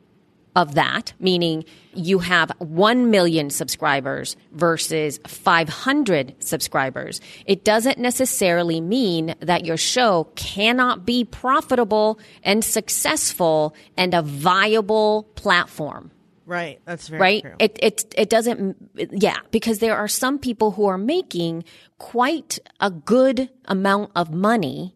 of 0.55 0.75
that, 0.75 1.13
meaning 1.20 1.63
you 1.93 2.20
have 2.20 2.51
1 2.60 3.10
million 3.10 3.50
subscribers 3.50 4.36
versus 4.51 5.20
500 5.25 6.36
subscribers, 6.39 7.22
it 7.46 7.63
doesn't 7.63 7.98
necessarily 7.98 8.81
mean 8.81 9.36
that 9.39 9.65
your 9.65 9.77
show 9.77 10.25
cannot 10.36 11.05
be 11.05 11.24
profitable 11.24 12.20
and 12.43 12.63
successful 12.63 13.75
and 13.98 14.13
a 14.13 14.22
viable 14.22 15.24
platform 15.36 16.12
right. 16.51 16.79
That's 16.86 17.08
very 17.08 17.22
right? 17.22 17.41
true. 17.41 17.55
It 17.60 17.79
it 17.81 18.13
it 18.17 18.29
doesn't. 18.29 18.75
Yeah, 19.12 19.38
because 19.51 19.79
there 19.79 19.96
are 19.96 20.08
some 20.08 20.38
people 20.38 20.72
who 20.72 20.86
are 20.86 20.98
making 20.98 21.63
quite 21.98 22.60
a 22.79 22.91
good 22.91 23.50
amount 23.65 24.12
of 24.15 24.31
money 24.31 24.96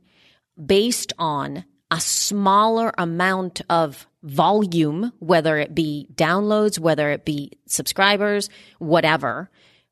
based 0.63 1.13
on 1.17 1.65
a 1.92 2.00
smaller 2.00 2.92
amount 2.98 3.62
of 3.70 4.08
volume, 4.24 5.12
whether 5.20 5.58
it 5.58 5.75
be 5.75 6.08
downloads, 6.15 6.80
whether 6.80 7.12
it 7.12 7.25
be 7.25 7.51
subscribers, 7.68 8.50
whatever. 8.80 9.50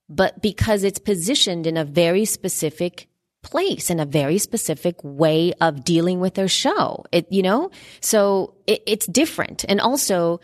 But 0.09 0.41
because 0.41 0.83
it's 0.83 0.99
positioned 0.99 1.67
in 1.67 1.77
a 1.77 1.85
very 1.85 2.25
specific 2.25 3.07
place 3.43 3.89
in 3.89 3.99
a 3.99 4.05
very 4.05 4.39
specific 4.39 4.95
way 5.03 5.53
of 5.61 5.83
dealing 5.83 6.19
with 6.19 6.33
their 6.33 6.47
show. 6.47 7.05
It, 7.11 7.27
you 7.29 7.43
know, 7.43 7.69
so 7.99 8.55
it, 8.65 8.81
it's 8.87 9.05
different. 9.05 9.63
And 9.69 9.79
also, 9.79 10.39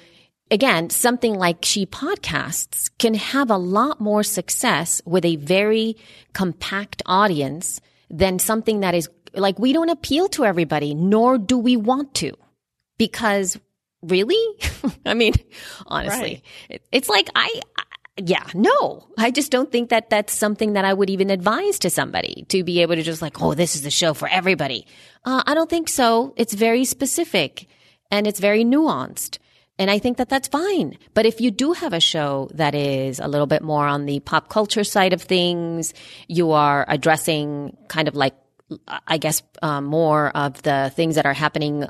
again, 0.52 0.92
something 0.92 1.34
like 1.34 1.66
She 1.66 1.86
Podcasts 1.88 2.92
can 3.00 3.16
have 3.16 3.50
a 3.50 3.58
lot 3.58 4.00
more 4.00 4.22
success 4.22 5.02
with 5.06 5.26
a 5.26 5.38
very 5.38 5.98
compact 6.34 7.02
audience 7.08 7.82
than 8.12 8.38
something 8.38 8.82
that 8.82 8.96
is 8.96 9.10
like 9.34 9.60
we 9.60 9.74
don't 9.74 9.90
appeal 9.90 10.28
to 10.30 10.46
everybody, 10.46 10.94
nor 10.94 11.38
do 11.38 11.58
we 11.58 11.78
want 11.78 12.14
to. 12.16 12.34
Because 12.98 13.58
really? 14.02 14.60
I 15.06 15.14
mean, 15.14 15.34
honestly, 15.88 16.44
it, 16.70 16.84
it's 16.92 17.10
like 17.10 17.30
I, 17.36 17.62
I 17.78 17.84
yeah, 18.26 18.46
no, 18.54 19.08
I 19.18 19.32
just 19.32 19.52
don't 19.52 19.72
think 19.72 19.90
that 19.90 20.10
that's 20.10 20.34
something 20.34 20.74
that 20.74 20.86
I 20.86 20.94
would 20.94 21.10
even 21.10 21.30
advise 21.30 21.80
to 21.80 21.90
somebody 21.90 22.46
to 22.50 22.64
be 22.64 22.82
able 22.82 22.96
to 22.96 23.04
just 23.04 23.22
like, 23.22 23.42
oh, 23.42 23.54
this 23.54 23.76
is 23.76 23.84
the 23.84 23.92
show 23.92 24.14
for 24.14 24.28
everybody. 24.28 24.86
Uh, 25.24 25.44
I 25.46 25.54
don't 25.54 25.70
think 25.70 25.88
so. 25.88 26.34
It's 26.36 26.54
very 26.54 26.86
specific 26.86 27.68
and 28.12 28.28
it's 28.28 28.40
very 28.40 28.66
nuanced. 28.66 29.38
And 29.78 29.90
I 29.90 29.98
think 29.98 30.18
that 30.18 30.28
that's 30.28 30.50
fine. 30.50 30.98
But 31.14 31.26
if 31.26 31.40
you 31.40 31.52
do 31.52 31.72
have 31.72 31.94
a 31.94 32.02
show 32.02 32.50
that 32.54 32.76
is 32.76 33.20
a 33.20 33.28
little 33.30 33.48
bit 33.48 33.62
more 33.62 33.88
on 33.88 34.06
the 34.06 34.20
pop 34.20 34.50
culture 34.50 34.84
side 34.84 35.14
of 35.14 35.22
things, 35.22 35.94
you 36.28 36.52
are 36.52 36.86
addressing 36.90 37.78
kind 37.88 38.10
of 38.10 38.16
like, 38.16 38.36
I 39.08 39.18
guess, 39.18 39.42
um, 39.62 39.86
more 39.86 40.30
of 40.30 40.62
the 40.62 40.92
things 40.96 41.16
that 41.16 41.26
are 41.26 41.34
happening. 41.34 41.86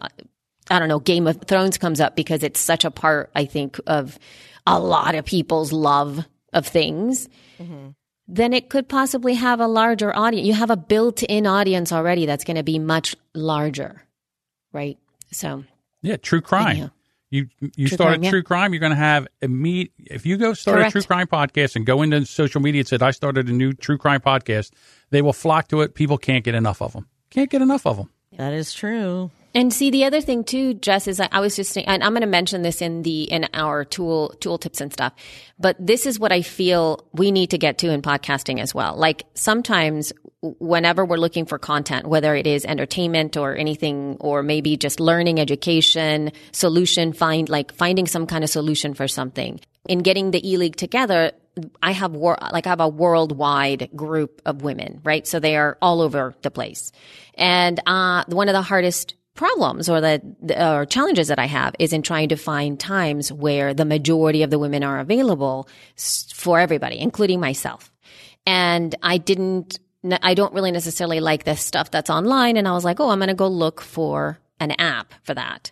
I 0.72 0.80
don't 0.80 0.88
know, 0.88 1.00
Game 1.00 1.28
of 1.28 1.42
Thrones 1.42 1.78
comes 1.78 2.00
up 2.00 2.16
because 2.16 2.44
it's 2.44 2.60
such 2.60 2.86
a 2.86 2.92
part, 2.92 3.32
I 3.36 3.46
think, 3.46 3.80
of 3.88 4.20
a 4.68 4.80
lot 4.80 5.16
of 5.16 5.26
people's 5.26 5.72
love 5.74 6.26
of 6.54 6.68
things. 6.68 7.28
Then 8.28 8.54
it 8.54 8.70
could 8.70 8.88
possibly 8.88 9.34
have 9.34 9.60
a 9.60 9.68
larger 9.68 10.16
audience. 10.16 10.46
You 10.46 10.54
have 10.54 10.70
a 10.70 10.78
built 10.78 11.24
in 11.24 11.48
audience 11.48 11.92
already 11.92 12.28
that's 12.28 12.44
going 12.44 12.58
to 12.58 12.64
be 12.64 12.78
much 12.78 13.16
larger. 13.34 14.04
Right. 14.72 15.00
So, 15.32 15.64
Yeah, 16.04 16.18
true 16.18 16.42
crime. 16.42 16.68
Anyhow. 16.68 16.90
You 17.32 17.48
you 17.76 17.88
True 17.88 17.96
start 17.96 18.10
crime, 18.10 18.22
a 18.22 18.24
yeah. 18.26 18.30
true 18.32 18.44
crime, 18.44 18.74
you're 18.74 18.80
going 18.80 18.92
to 18.92 18.96
have 18.96 19.28
immediate. 19.42 19.92
If 20.00 20.26
you 20.26 20.36
go 20.38 20.54
start 20.54 20.78
Correct. 20.78 20.90
a 20.90 20.92
true 20.94 21.04
crime 21.04 21.28
podcast 21.28 21.76
and 21.76 21.86
go 21.86 22.02
into 22.02 22.26
social 22.26 22.60
media 22.60 22.80
and 22.82 22.88
said 22.88 23.04
I 23.04 23.12
started 23.12 23.48
a 23.50 23.52
new 23.52 23.74
true 23.74 23.98
crime 24.00 24.20
podcast, 24.22 24.72
they 25.12 25.22
will 25.22 25.34
flock 25.34 25.68
to 25.70 25.82
it. 25.82 25.94
People 25.94 26.18
can't 26.18 26.44
get 26.44 26.56
enough 26.56 26.82
of 26.82 26.94
them. 26.94 27.08
Can't 27.30 27.50
get 27.50 27.62
enough 27.62 27.86
of 27.86 27.98
them. 27.98 28.10
that 28.38 28.54
is 28.54 28.74
true. 28.74 29.30
And 29.56 29.74
see, 29.74 29.90
the 29.90 30.06
other 30.06 30.22
thing 30.22 30.44
too, 30.44 30.76
Jess, 30.76 31.08
is 31.08 31.20
I, 31.20 31.28
I 31.32 31.40
was 31.40 31.56
just 31.56 31.72
saying, 31.72 31.88
and 31.88 32.04
I'm 32.04 32.12
going 32.12 32.22
to 32.22 32.28
mention 32.28 32.62
this 32.62 32.82
in 32.84 33.02
the 33.04 33.24
in 33.24 33.48
our 33.54 33.84
tool 33.86 34.30
tool 34.40 34.58
tips 34.58 34.80
and 34.82 34.92
stuff. 34.94 35.14
But 35.60 35.76
this 35.80 36.06
is 36.06 36.20
what 36.20 36.32
I 36.32 36.42
feel 36.44 37.06
we 37.14 37.32
need 37.32 37.50
to 37.52 37.58
get 37.58 37.78
to 37.80 37.90
in 37.92 38.02
podcasting 38.04 38.60
as 38.60 38.74
well. 38.76 38.96
Like 38.96 39.24
sometimes, 39.36 40.14
whenever 40.42 41.06
we're 41.06 41.18
looking 41.18 41.46
for 41.46 41.60
content, 41.60 42.08
whether 42.08 42.36
it 42.36 42.48
is 42.48 42.66
entertainment 42.66 43.36
or 43.36 43.56
anything, 43.56 44.18
or 44.20 44.42
maybe 44.42 44.78
just 44.78 45.00
learning, 45.00 45.40
education, 45.40 46.32
solution, 46.52 47.14
find 47.14 47.50
like 47.50 47.74
finding 47.74 48.08
some 48.08 48.26
kind 48.26 48.44
of 48.44 48.50
solution 48.50 48.94
for 48.94 49.08
something. 49.08 49.60
In 49.88 50.00
getting 50.00 50.32
the 50.32 50.50
e 50.50 50.58
league 50.58 50.76
together, 50.76 51.32
I 51.82 51.92
have 51.92 52.14
wor- 52.14 52.38
like 52.52 52.68
I 52.68 52.70
have 52.70 52.80
a 52.80 52.88
worldwide 52.88 53.90
group 53.96 54.42
of 54.46 54.62
women, 54.62 55.02
right? 55.04 55.28
So 55.28 55.40
they 55.40 55.58
are 55.58 55.78
all 55.82 56.02
over 56.02 56.36
the 56.42 56.52
place, 56.52 56.92
and 57.36 57.80
uh, 57.86 58.24
one 58.28 58.48
of 58.48 58.54
the 58.54 58.62
hardest 58.62 59.16
problems 59.36 59.88
or 59.88 60.02
the 60.02 60.22
or 60.58 60.86
challenges 60.86 61.30
that 61.30 61.40
I 61.40 61.46
have 61.46 61.74
is 61.80 61.94
in 61.94 62.02
trying 62.02 62.30
to 62.30 62.36
find 62.36 62.78
times 62.78 63.32
where 63.32 63.74
the 63.74 63.86
majority 63.86 64.44
of 64.44 64.50
the 64.50 64.60
women 64.60 64.84
are 64.84 65.00
available 65.00 65.70
for 66.34 66.60
everybody, 66.60 67.00
including 67.00 67.40
myself. 67.40 67.90
And 68.46 68.94
I 69.02 69.18
didn't, 69.18 69.80
I 70.04 70.34
don't 70.34 70.54
really 70.54 70.72
necessarily 70.72 71.20
like 71.20 71.44
this 71.44 71.62
stuff 71.62 71.92
that's 71.92 72.10
online. 72.10 72.58
And 72.58 72.68
I 72.68 72.72
was 72.72 72.86
like, 72.86 73.00
oh, 73.00 73.10
I'm 73.10 73.20
going 73.20 73.28
to 73.28 73.34
go 73.34 73.48
look 73.48 73.82
for 73.82 74.40
an 74.60 74.72
app 74.72 75.14
for 75.24 75.34
that. 75.34 75.72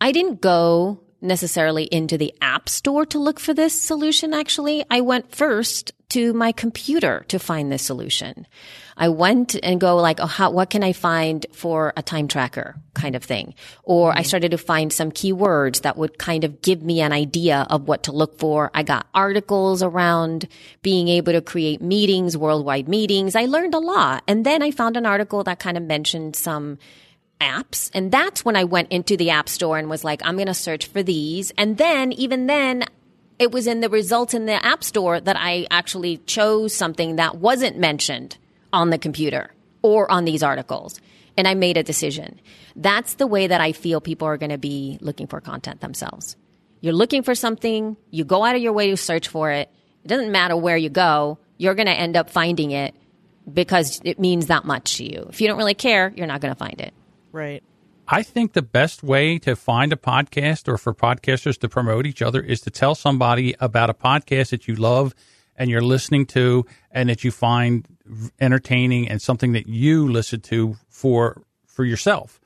I 0.00 0.12
didn't 0.12 0.40
go 0.40 1.00
necessarily 1.20 1.84
into 1.84 2.18
the 2.18 2.34
app 2.40 2.68
store 2.68 3.06
to 3.06 3.18
look 3.18 3.40
for 3.40 3.54
this 3.54 3.80
solution. 3.80 4.34
Actually, 4.34 4.84
I 4.90 5.00
went 5.00 5.34
first 5.34 5.92
to 6.10 6.32
my 6.32 6.52
computer 6.52 7.24
to 7.28 7.38
find 7.38 7.72
this 7.72 7.82
solution. 7.82 8.46
I 8.96 9.08
went 9.08 9.56
and 9.62 9.80
go 9.80 9.96
like, 9.96 10.20
oh, 10.20 10.26
how, 10.26 10.50
what 10.50 10.70
can 10.70 10.82
I 10.82 10.92
find 10.92 11.44
for 11.52 11.92
a 11.96 12.02
time 12.02 12.28
tracker 12.28 12.76
kind 12.94 13.16
of 13.16 13.24
thing? 13.24 13.54
Or 13.82 14.12
I 14.12 14.16
mm-hmm. 14.16 14.24
started 14.24 14.50
to 14.52 14.58
find 14.58 14.92
some 14.92 15.10
keywords 15.10 15.82
that 15.82 15.96
would 15.96 16.18
kind 16.18 16.44
of 16.44 16.62
give 16.62 16.82
me 16.82 17.00
an 17.00 17.12
idea 17.12 17.66
of 17.70 17.88
what 17.88 18.04
to 18.04 18.12
look 18.12 18.38
for. 18.38 18.70
I 18.74 18.82
got 18.82 19.06
articles 19.14 19.82
around 19.82 20.48
being 20.82 21.08
able 21.08 21.32
to 21.32 21.40
create 21.40 21.82
meetings, 21.82 22.36
worldwide 22.36 22.88
meetings. 22.88 23.34
I 23.34 23.46
learned 23.46 23.74
a 23.74 23.78
lot. 23.78 24.22
And 24.28 24.46
then 24.46 24.62
I 24.62 24.70
found 24.70 24.96
an 24.96 25.06
article 25.06 25.44
that 25.44 25.58
kind 25.58 25.76
of 25.76 25.82
mentioned 25.82 26.36
some 26.36 26.78
apps. 27.40 27.90
And 27.94 28.12
that's 28.12 28.44
when 28.44 28.56
I 28.56 28.64
went 28.64 28.92
into 28.92 29.16
the 29.16 29.30
app 29.30 29.48
store 29.48 29.78
and 29.78 29.90
was 29.90 30.04
like, 30.04 30.22
I'm 30.24 30.36
going 30.36 30.46
to 30.46 30.54
search 30.54 30.86
for 30.86 31.02
these. 31.02 31.52
And 31.58 31.76
then, 31.76 32.12
even 32.12 32.46
then, 32.46 32.84
it 33.38 33.50
was 33.50 33.66
in 33.66 33.80
the 33.80 33.88
results 33.88 34.34
in 34.34 34.46
the 34.46 34.64
app 34.64 34.84
store 34.84 35.20
that 35.20 35.36
I 35.36 35.66
actually 35.70 36.18
chose 36.18 36.74
something 36.74 37.16
that 37.16 37.36
wasn't 37.36 37.76
mentioned 37.76 38.38
on 38.74 38.90
the 38.90 38.98
computer 38.98 39.52
or 39.82 40.10
on 40.10 40.24
these 40.24 40.42
articles. 40.42 41.00
And 41.36 41.48
I 41.48 41.54
made 41.54 41.76
a 41.76 41.82
decision. 41.82 42.40
That's 42.76 43.14
the 43.14 43.26
way 43.26 43.46
that 43.46 43.60
I 43.60 43.72
feel 43.72 44.00
people 44.00 44.28
are 44.28 44.36
going 44.36 44.50
to 44.50 44.58
be 44.58 44.98
looking 45.00 45.26
for 45.26 45.40
content 45.40 45.80
themselves. 45.80 46.36
You're 46.80 46.92
looking 46.92 47.22
for 47.22 47.34
something, 47.34 47.96
you 48.10 48.24
go 48.24 48.44
out 48.44 48.56
of 48.56 48.62
your 48.62 48.74
way 48.74 48.90
to 48.90 48.96
search 48.96 49.28
for 49.28 49.50
it. 49.50 49.70
It 50.04 50.08
doesn't 50.08 50.30
matter 50.30 50.56
where 50.56 50.76
you 50.76 50.90
go, 50.90 51.38
you're 51.56 51.74
going 51.74 51.86
to 51.86 51.92
end 51.92 52.16
up 52.16 52.28
finding 52.28 52.72
it 52.72 52.94
because 53.50 54.00
it 54.04 54.18
means 54.18 54.46
that 54.46 54.64
much 54.64 54.98
to 54.98 55.04
you. 55.04 55.26
If 55.30 55.40
you 55.40 55.48
don't 55.48 55.56
really 55.56 55.74
care, 55.74 56.12
you're 56.14 56.26
not 56.26 56.40
going 56.40 56.52
to 56.52 56.58
find 56.58 56.80
it. 56.80 56.92
Right. 57.32 57.62
I 58.06 58.22
think 58.22 58.52
the 58.52 58.62
best 58.62 59.02
way 59.02 59.38
to 59.40 59.56
find 59.56 59.92
a 59.92 59.96
podcast 59.96 60.68
or 60.68 60.76
for 60.76 60.92
podcasters 60.92 61.58
to 61.60 61.68
promote 61.68 62.06
each 62.06 62.20
other 62.20 62.40
is 62.40 62.60
to 62.62 62.70
tell 62.70 62.94
somebody 62.94 63.54
about 63.60 63.88
a 63.88 63.94
podcast 63.94 64.50
that 64.50 64.68
you 64.68 64.74
love 64.74 65.14
and 65.56 65.70
you're 65.70 65.82
listening 65.82 66.26
to 66.26 66.66
and 66.90 67.08
that 67.08 67.24
you 67.24 67.30
find 67.30 67.86
entertaining 68.40 69.08
and 69.08 69.20
something 69.20 69.52
that 69.52 69.66
you 69.66 70.10
listen 70.10 70.40
to 70.40 70.76
for 70.88 71.42
for 71.66 71.84
yourself. 71.84 72.40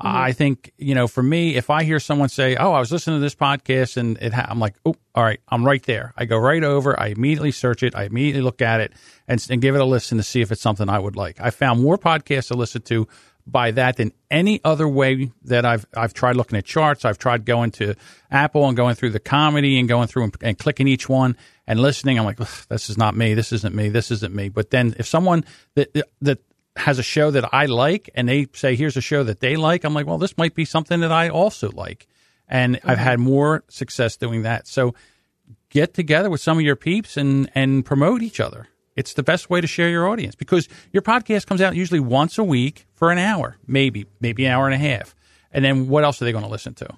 Mm-hmm. 0.00 0.16
I 0.16 0.32
think, 0.32 0.72
you 0.76 0.92
know, 0.92 1.06
for 1.06 1.22
me, 1.22 1.54
if 1.54 1.70
I 1.70 1.84
hear 1.84 2.00
someone 2.00 2.28
say, 2.28 2.56
"Oh, 2.56 2.72
I 2.72 2.80
was 2.80 2.90
listening 2.90 3.18
to 3.18 3.20
this 3.20 3.36
podcast," 3.36 3.96
and 3.96 4.18
it, 4.20 4.32
ha-, 4.32 4.46
I'm 4.48 4.58
like, 4.58 4.74
"Oh, 4.84 4.96
all 5.14 5.22
right, 5.22 5.38
I'm 5.48 5.64
right 5.64 5.82
there." 5.84 6.12
I 6.16 6.24
go 6.24 6.36
right 6.36 6.64
over. 6.64 6.98
I 6.98 7.08
immediately 7.08 7.52
search 7.52 7.84
it. 7.84 7.94
I 7.94 8.04
immediately 8.04 8.42
look 8.42 8.60
at 8.60 8.80
it 8.80 8.92
and, 9.28 9.44
and 9.48 9.62
give 9.62 9.76
it 9.76 9.80
a 9.80 9.84
listen 9.84 10.18
to 10.18 10.24
see 10.24 10.40
if 10.40 10.50
it's 10.50 10.60
something 10.60 10.88
I 10.88 10.98
would 10.98 11.14
like. 11.14 11.40
I 11.40 11.50
found 11.50 11.80
more 11.80 11.96
podcasts 11.96 12.48
to 12.48 12.54
listen 12.54 12.82
to 12.82 13.06
by 13.46 13.70
that 13.72 13.96
than 13.96 14.12
any 14.32 14.60
other 14.64 14.88
way 14.88 15.30
that 15.44 15.64
I've 15.64 15.86
I've 15.96 16.12
tried 16.12 16.34
looking 16.34 16.58
at 16.58 16.64
charts. 16.64 17.04
I've 17.04 17.18
tried 17.18 17.44
going 17.44 17.70
to 17.72 17.94
Apple 18.32 18.66
and 18.66 18.76
going 18.76 18.96
through 18.96 19.10
the 19.10 19.20
comedy 19.20 19.78
and 19.78 19.88
going 19.88 20.08
through 20.08 20.24
and, 20.24 20.36
and 20.42 20.58
clicking 20.58 20.88
each 20.88 21.08
one 21.08 21.36
and 21.66 21.80
listening. 21.80 22.18
I'm 22.18 22.24
like, 22.24 22.38
this 22.68 22.90
is 22.90 22.98
not 22.98 23.16
me. 23.16 23.34
This 23.34 23.52
isn't 23.52 23.74
me. 23.74 23.88
This 23.88 24.10
isn't 24.10 24.34
me. 24.34 24.48
But 24.48 24.70
then 24.70 24.94
if 24.98 25.06
someone 25.06 25.44
that 25.74 25.94
that 26.20 26.38
has 26.76 26.98
a 26.98 27.02
show 27.02 27.30
that 27.30 27.52
I 27.54 27.66
like 27.66 28.10
and 28.14 28.28
they 28.28 28.48
say 28.52 28.74
here's 28.74 28.96
a 28.96 29.00
show 29.00 29.22
that 29.24 29.40
they 29.40 29.56
like, 29.56 29.84
I'm 29.84 29.94
like, 29.94 30.06
well, 30.06 30.18
this 30.18 30.36
might 30.36 30.54
be 30.54 30.64
something 30.64 31.00
that 31.00 31.12
I 31.12 31.28
also 31.28 31.70
like. 31.70 32.08
And 32.48 32.76
mm-hmm. 32.76 32.90
I've 32.90 32.98
had 32.98 33.20
more 33.20 33.64
success 33.68 34.16
doing 34.16 34.42
that. 34.42 34.66
So 34.66 34.94
get 35.70 35.94
together 35.94 36.30
with 36.30 36.40
some 36.40 36.58
of 36.58 36.64
your 36.64 36.76
peeps 36.76 37.16
and 37.16 37.50
and 37.54 37.84
promote 37.84 38.22
each 38.22 38.40
other. 38.40 38.68
It's 38.96 39.14
the 39.14 39.24
best 39.24 39.50
way 39.50 39.60
to 39.60 39.66
share 39.66 39.88
your 39.88 40.08
audience 40.08 40.36
because 40.36 40.68
your 40.92 41.02
podcast 41.02 41.46
comes 41.46 41.60
out 41.60 41.74
usually 41.74 42.00
once 42.00 42.38
a 42.38 42.44
week 42.44 42.86
for 42.92 43.10
an 43.10 43.18
hour, 43.18 43.56
maybe, 43.66 44.06
maybe 44.20 44.44
an 44.44 44.52
hour 44.52 44.66
and 44.66 44.74
a 44.74 44.78
half. 44.78 45.16
And 45.50 45.64
then 45.64 45.88
what 45.88 46.04
else 46.04 46.22
are 46.22 46.24
they 46.24 46.32
going 46.32 46.44
to 46.44 46.50
listen 46.50 46.74
to? 46.74 46.88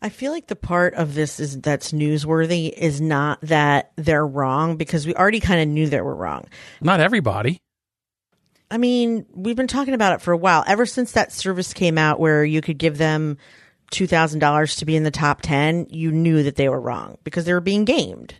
I 0.00 0.10
feel 0.10 0.30
like 0.30 0.46
the 0.46 0.56
part 0.56 0.94
of 0.94 1.14
this 1.14 1.40
is 1.40 1.60
that's 1.60 1.92
newsworthy 1.92 2.72
is 2.72 3.00
not 3.00 3.40
that 3.42 3.92
they're 3.96 4.26
wrong 4.26 4.76
because 4.76 5.06
we 5.06 5.14
already 5.14 5.40
kind 5.40 5.60
of 5.60 5.68
knew 5.68 5.88
they 5.88 6.00
were 6.00 6.14
wrong. 6.14 6.46
Not 6.80 7.00
everybody. 7.00 7.60
I 8.70 8.78
mean, 8.78 9.26
we've 9.32 9.56
been 9.56 9.66
talking 9.66 9.94
about 9.94 10.14
it 10.14 10.20
for 10.20 10.32
a 10.32 10.36
while. 10.36 10.62
Ever 10.66 10.86
since 10.86 11.12
that 11.12 11.32
service 11.32 11.72
came 11.72 11.98
out 11.98 12.20
where 12.20 12.44
you 12.44 12.60
could 12.60 12.78
give 12.78 12.98
them 12.98 13.38
$2,000 13.92 14.78
to 14.78 14.84
be 14.84 14.94
in 14.94 15.04
the 15.04 15.10
top 15.10 15.40
10, 15.42 15.86
you 15.90 16.12
knew 16.12 16.42
that 16.42 16.56
they 16.56 16.68
were 16.68 16.80
wrong 16.80 17.16
because 17.24 17.44
they 17.44 17.54
were 17.54 17.60
being 17.60 17.84
gamed. 17.84 18.34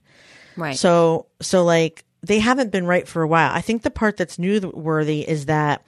Right. 0.57 0.77
So, 0.77 1.27
so 1.41 1.65
like 1.65 2.05
they 2.23 2.39
haven't 2.41 2.71
been 2.71 2.87
right 2.87 3.09
for 3.09 3.23
a 3.23 3.29
while. 3.29 3.53
I 3.53 3.63
think 3.63 3.83
the 3.83 3.91
part 3.91 4.17
that's 4.17 4.37
newsworthy 4.37 5.25
is 5.25 5.47
that 5.47 5.87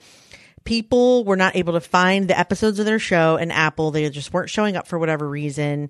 people 0.63 1.23
were 1.23 1.35
not 1.35 1.55
able 1.55 1.73
to 1.73 1.81
find 1.81 2.27
the 2.27 2.37
episodes 2.37 2.79
of 2.79 2.85
their 2.85 2.99
show 2.99 3.37
and 3.37 3.51
Apple, 3.51 3.91
they 3.91 4.09
just 4.09 4.33
weren't 4.33 4.49
showing 4.49 4.75
up 4.75 4.87
for 4.87 4.99
whatever 4.99 5.27
reason. 5.27 5.89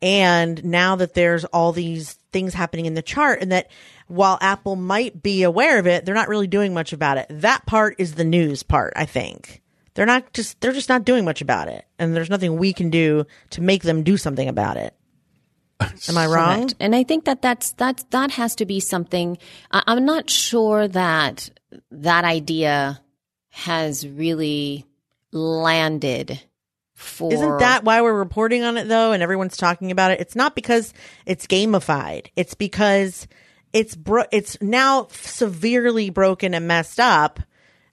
And 0.00 0.64
now 0.64 0.96
that 0.96 1.14
there's 1.14 1.44
all 1.46 1.72
these 1.72 2.14
things 2.32 2.54
happening 2.54 2.86
in 2.86 2.94
the 2.94 3.02
chart 3.02 3.40
and 3.40 3.52
that 3.52 3.70
while 4.08 4.36
Apple 4.40 4.76
might 4.76 5.22
be 5.22 5.42
aware 5.44 5.78
of 5.78 5.86
it, 5.86 6.04
they're 6.04 6.14
not 6.14 6.28
really 6.28 6.48
doing 6.48 6.74
much 6.74 6.92
about 6.92 7.18
it. 7.18 7.26
That 7.30 7.64
part 7.66 7.94
is 7.98 8.14
the 8.14 8.24
news 8.24 8.62
part, 8.62 8.92
I 8.96 9.04
think. 9.04 9.62
They're 9.94 10.06
not 10.06 10.32
just, 10.32 10.60
they're 10.60 10.72
just 10.72 10.88
not 10.88 11.04
doing 11.04 11.24
much 11.24 11.40
about 11.40 11.68
it. 11.68 11.84
And 11.98 12.16
there's 12.16 12.30
nothing 12.30 12.56
we 12.56 12.72
can 12.72 12.90
do 12.90 13.26
to 13.50 13.60
make 13.60 13.82
them 13.82 14.02
do 14.02 14.16
something 14.16 14.48
about 14.48 14.76
it. 14.76 14.94
Am 16.08 16.18
I 16.18 16.26
wrong? 16.26 16.58
Correct. 16.60 16.74
And 16.80 16.94
I 16.94 17.04
think 17.04 17.24
that 17.24 17.42
that's 17.42 17.72
that 17.72 18.04
that 18.10 18.32
has 18.32 18.54
to 18.56 18.66
be 18.66 18.80
something. 18.80 19.38
I, 19.70 19.82
I'm 19.86 20.04
not 20.04 20.30
sure 20.30 20.88
that 20.88 21.50
that 21.90 22.24
idea 22.24 23.00
has 23.52 24.06
really 24.06 24.84
landed. 25.30 26.40
For 26.94 27.32
Isn't 27.32 27.58
that 27.58 27.82
why 27.82 28.00
we're 28.00 28.12
reporting 28.16 28.62
on 28.62 28.76
it 28.76 28.86
though, 28.86 29.10
and 29.12 29.22
everyone's 29.24 29.56
talking 29.56 29.90
about 29.90 30.12
it? 30.12 30.20
It's 30.20 30.36
not 30.36 30.54
because 30.54 30.94
it's 31.26 31.46
gamified. 31.48 32.28
It's 32.36 32.54
because 32.54 33.26
it's 33.72 33.96
bro- 33.96 34.26
it's 34.30 34.56
now 34.60 35.08
severely 35.10 36.10
broken 36.10 36.54
and 36.54 36.68
messed 36.68 37.00
up, 37.00 37.40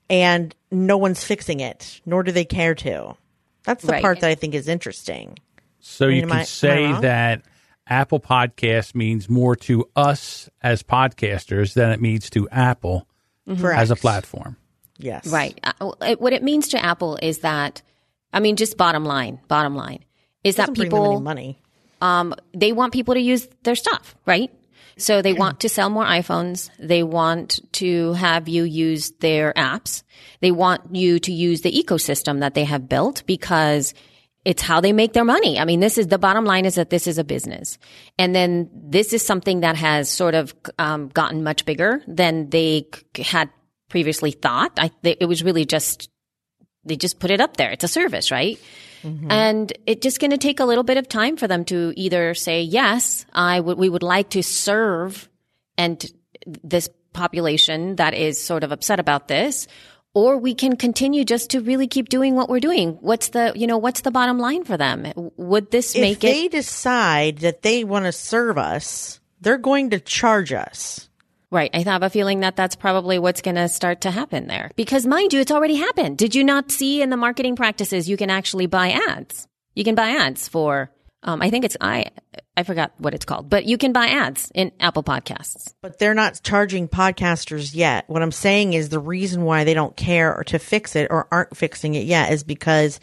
and 0.09 0.53
no 0.69 0.97
one's 0.97 1.23
fixing 1.23 1.59
it, 1.59 2.01
nor 2.05 2.21
do 2.21 2.31
they 2.31 2.45
care 2.45 2.75
to. 2.75 3.15
That's 3.63 3.83
the 3.83 3.93
Right. 3.93 4.01
part 4.03 4.19
that 4.19 4.29
I 4.29 4.35
think 4.35 4.53
is 4.53 4.67
interesting. 4.67 5.39
So 5.79 6.05
I 6.05 6.09
mean, 6.09 6.17
you 6.17 6.27
can 6.27 6.37
I- 6.37 6.43
say 6.43 6.91
that 7.01 7.41
Apple 7.87 8.19
Podcast 8.19 8.93
means 8.93 9.27
more 9.27 9.55
to 9.55 9.89
us 9.95 10.49
as 10.61 10.83
podcasters 10.83 11.73
than 11.73 11.89
it 11.91 11.99
means 11.99 12.29
to 12.29 12.47
Apple 12.49 13.07
Correct. 13.47 13.79
as 13.79 13.89
a 13.89 13.95
platform. 13.95 14.55
Yes. 14.99 15.25
Right. 15.27 15.59
Uh, 15.63 16.15
What 16.19 16.33
it 16.33 16.43
means 16.43 16.67
to 16.69 16.83
Apple 16.83 17.17
is 17.21 17.39
that, 17.39 17.81
I 18.33 18.39
mean, 18.39 18.55
just 18.57 18.77
bottom 18.77 19.05
line, 19.05 19.39
bottom 19.47 19.75
line 19.75 20.03
is 20.43 20.57
that 20.57 20.67
Doesn't 20.67 20.75
bring 20.75 20.89
them 20.89 20.99
any 20.99 21.07
people, 21.09 21.19
money. 21.21 21.61
um, 22.01 22.35
they 22.53 22.71
want 22.73 22.93
people 22.93 23.13
to 23.15 23.19
use 23.21 23.47
their 23.63 23.75
stuff, 23.75 24.15
right? 24.25 24.51
So 24.97 25.21
they 25.21 25.31
want 25.31 25.61
to 25.61 25.69
sell 25.69 25.89
more 25.89 26.03
iPhones. 26.05 26.69
They 26.77 27.03
want 27.03 27.61
to 27.73 28.11
have 28.13 28.49
you 28.49 28.63
use 28.65 29.11
their 29.21 29.53
apps. 29.53 30.03
They 30.41 30.51
want 30.51 30.93
you 30.93 31.19
to 31.19 31.31
use 31.31 31.61
the 31.61 31.71
ecosystem 31.71 32.41
that 32.41 32.53
they 32.53 32.65
have 32.65 32.89
built 32.89 33.23
because 33.25 33.93
it's 34.43 34.61
how 34.61 34.81
they 34.81 34.91
make 34.91 35.13
their 35.13 35.23
money. 35.23 35.57
I 35.57 35.63
mean, 35.63 35.79
this 35.79 35.97
is 35.97 36.07
the 36.07 36.17
bottom 36.19 36.43
line 36.43 36.65
is 36.65 36.75
that 36.75 36.89
this 36.89 37.07
is 37.07 37.17
a 37.17 37.23
business. 37.23 37.77
And 38.17 38.35
then 38.35 38.69
this 38.73 39.13
is 39.13 39.25
something 39.25 39.61
that 39.61 39.77
has 39.77 40.09
sort 40.11 40.35
of 40.35 40.53
um, 40.77 41.07
gotten 41.09 41.43
much 41.43 41.63
bigger 41.63 42.01
than 42.05 42.49
they 42.49 42.87
c- 43.15 43.23
had 43.23 43.49
previously 43.89 44.31
thought. 44.31 44.71
I, 44.77 44.91
they, 45.01 45.17
it 45.19 45.25
was 45.25 45.43
really 45.43 45.65
just, 45.65 46.09
they 46.85 46.95
just 46.95 47.19
put 47.19 47.31
it 47.31 47.41
up 47.41 47.57
there. 47.57 47.71
It's 47.71 47.83
a 47.83 47.89
service, 47.89 48.31
right? 48.31 48.57
Mm-hmm. 49.03 49.31
And 49.31 49.73
it's 49.85 50.01
just 50.01 50.19
going 50.19 50.31
to 50.31 50.37
take 50.37 50.59
a 50.59 50.65
little 50.65 50.83
bit 50.83 50.97
of 50.97 51.07
time 51.07 51.37
for 51.37 51.47
them 51.47 51.65
to 51.65 51.93
either 51.95 52.33
say, 52.33 52.61
yes, 52.61 53.25
I 53.33 53.59
would, 53.59 53.77
we 53.77 53.89
would 53.89 54.03
like 54.03 54.29
to 54.31 54.43
serve 54.43 55.29
and 55.77 56.05
this 56.45 56.89
population 57.13 57.95
that 57.95 58.13
is 58.13 58.41
sort 58.41 58.63
of 58.63 58.71
upset 58.71 58.99
about 58.99 59.27
this, 59.27 59.67
or 60.13 60.37
we 60.37 60.53
can 60.53 60.75
continue 60.75 61.23
just 61.23 61.51
to 61.51 61.61
really 61.61 61.87
keep 61.87 62.09
doing 62.09 62.35
what 62.35 62.49
we're 62.49 62.59
doing. 62.59 62.97
What's 63.01 63.29
the, 63.29 63.53
you 63.55 63.67
know, 63.67 63.77
what's 63.77 64.01
the 64.01 64.11
bottom 64.11 64.39
line 64.39 64.63
for 64.63 64.77
them? 64.77 65.11
Would 65.37 65.71
this 65.71 65.95
If 65.95 66.01
make 66.01 66.23
it? 66.23 66.27
If 66.27 66.33
they 66.35 66.47
decide 66.47 67.39
that 67.39 67.61
they 67.61 67.83
want 67.83 68.05
to 68.05 68.11
serve 68.11 68.57
us, 68.57 69.19
they're 69.41 69.57
going 69.57 69.91
to 69.91 69.99
charge 69.99 70.51
us. 70.53 71.08
Right. 71.51 71.71
I 71.73 71.79
have 71.79 72.03
a 72.03 72.09
feeling 72.11 72.41
that 72.41 72.55
that's 72.55 72.75
probably 72.75 73.17
what's 73.17 73.41
going 73.41 73.55
to 73.55 73.67
start 73.69 74.01
to 74.01 74.11
happen 74.11 74.47
there. 74.47 74.69
Because 74.75 75.07
mind 75.07 75.33
you, 75.33 75.39
it's 75.39 75.51
already 75.51 75.75
happened. 75.75 76.17
Did 76.17 76.35
you 76.35 76.43
not 76.43 76.69
see 76.69 77.01
in 77.01 77.09
the 77.09 77.17
marketing 77.17 77.55
practices 77.55 78.07
you 78.07 78.17
can 78.17 78.29
actually 78.29 78.67
buy 78.67 78.91
ads? 78.91 79.47
You 79.73 79.83
can 79.83 79.95
buy 79.95 80.09
ads 80.09 80.47
for, 80.47 80.91
um, 81.23 81.41
I 81.41 81.49
think 81.49 81.65
it's, 81.65 81.75
I, 81.81 82.05
I 82.55 82.63
forgot 82.63 82.91
what 82.97 83.15
it's 83.15 83.25
called, 83.25 83.49
but 83.49 83.65
you 83.65 83.77
can 83.79 83.93
buy 83.93 84.07
ads 84.07 84.51
in 84.53 84.71
Apple 84.79 85.01
Podcasts. 85.01 85.73
But 85.81 85.97
they're 85.97 86.13
not 86.13 86.41
charging 86.43 86.87
podcasters 86.87 87.73
yet. 87.73 88.07
What 88.07 88.21
I'm 88.21 88.31
saying 88.31 88.73
is 88.73 88.89
the 88.89 88.99
reason 88.99 89.43
why 89.43 89.63
they 89.63 89.73
don't 89.73 89.97
care 89.97 90.35
or 90.35 90.43
to 90.45 90.59
fix 90.59 90.95
it 90.95 91.07
or 91.09 91.27
aren't 91.31 91.57
fixing 91.57 91.95
it 91.95 92.05
yet 92.05 92.31
is 92.31 92.43
because 92.43 92.99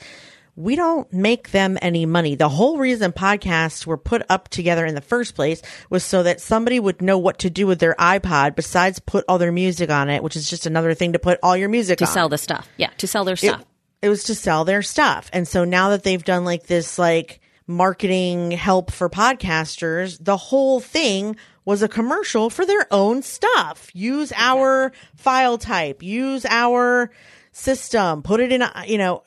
we 0.57 0.75
don't 0.75 1.13
make 1.13 1.51
them 1.51 1.77
any 1.83 2.07
money. 2.07 2.35
The 2.35 2.49
whole 2.49 2.79
reason 2.79 3.13
podcasts 3.13 3.85
were 3.87 3.99
put 3.99 4.23
up 4.31 4.49
together 4.49 4.87
in 4.87 4.95
the 4.95 5.01
first 5.03 5.35
place 5.35 5.61
was 5.91 6.03
so 6.03 6.23
that 6.23 6.41
somebody 6.41 6.81
would 6.81 7.03
know 7.03 7.19
what 7.19 7.39
to 7.41 7.51
do 7.51 7.67
with 7.67 7.79
their 7.79 7.95
iPod 7.97 8.57
besides 8.57 8.99
put 8.99 9.25
all 9.29 9.37
their 9.39 9.53
music 9.53 9.91
on 9.91 10.09
it, 10.09 10.23
which 10.23 10.35
is 10.35 10.49
just 10.49 10.65
another 10.65 10.95
thing 10.95 11.13
to 11.13 11.19
put 11.19 11.39
all 11.43 11.57
your 11.57 11.69
music 11.69 11.99
To 11.99 12.07
on. 12.07 12.11
sell 12.11 12.29
the 12.31 12.39
stuff. 12.39 12.67
Yeah. 12.79 12.89
To 12.97 13.07
sell 13.07 13.25
their 13.25 13.37
stuff. 13.37 13.65
it 14.01 14.09
was 14.09 14.25
to 14.25 14.35
sell 14.35 14.65
their 14.65 14.81
stuff. 14.83 15.29
And 15.33 15.47
so 15.47 15.65
now 15.65 15.91
that 15.91 16.03
they've 16.05 16.25
done 16.25 16.45
like 16.47 16.67
this 16.67 16.99
like 16.99 17.41
marketing 17.67 18.53
help 18.53 18.91
for 18.91 19.11
podcasters, 19.11 20.17
the 20.25 20.37
whole 20.37 20.81
thing 20.81 21.37
was 21.65 21.83
a 21.83 21.89
commercial 21.89 22.49
for 22.49 22.65
their 22.65 22.87
own 22.91 23.23
stuff. 23.23 23.91
Use 23.93 24.33
our 24.37 24.93
file 25.17 25.59
type, 25.59 26.03
use 26.03 26.47
our 26.47 27.11
system, 27.53 28.23
put 28.23 28.41
it 28.41 28.53
in, 28.53 28.63
a, 28.63 28.85
you 28.87 28.99
know, 28.99 29.23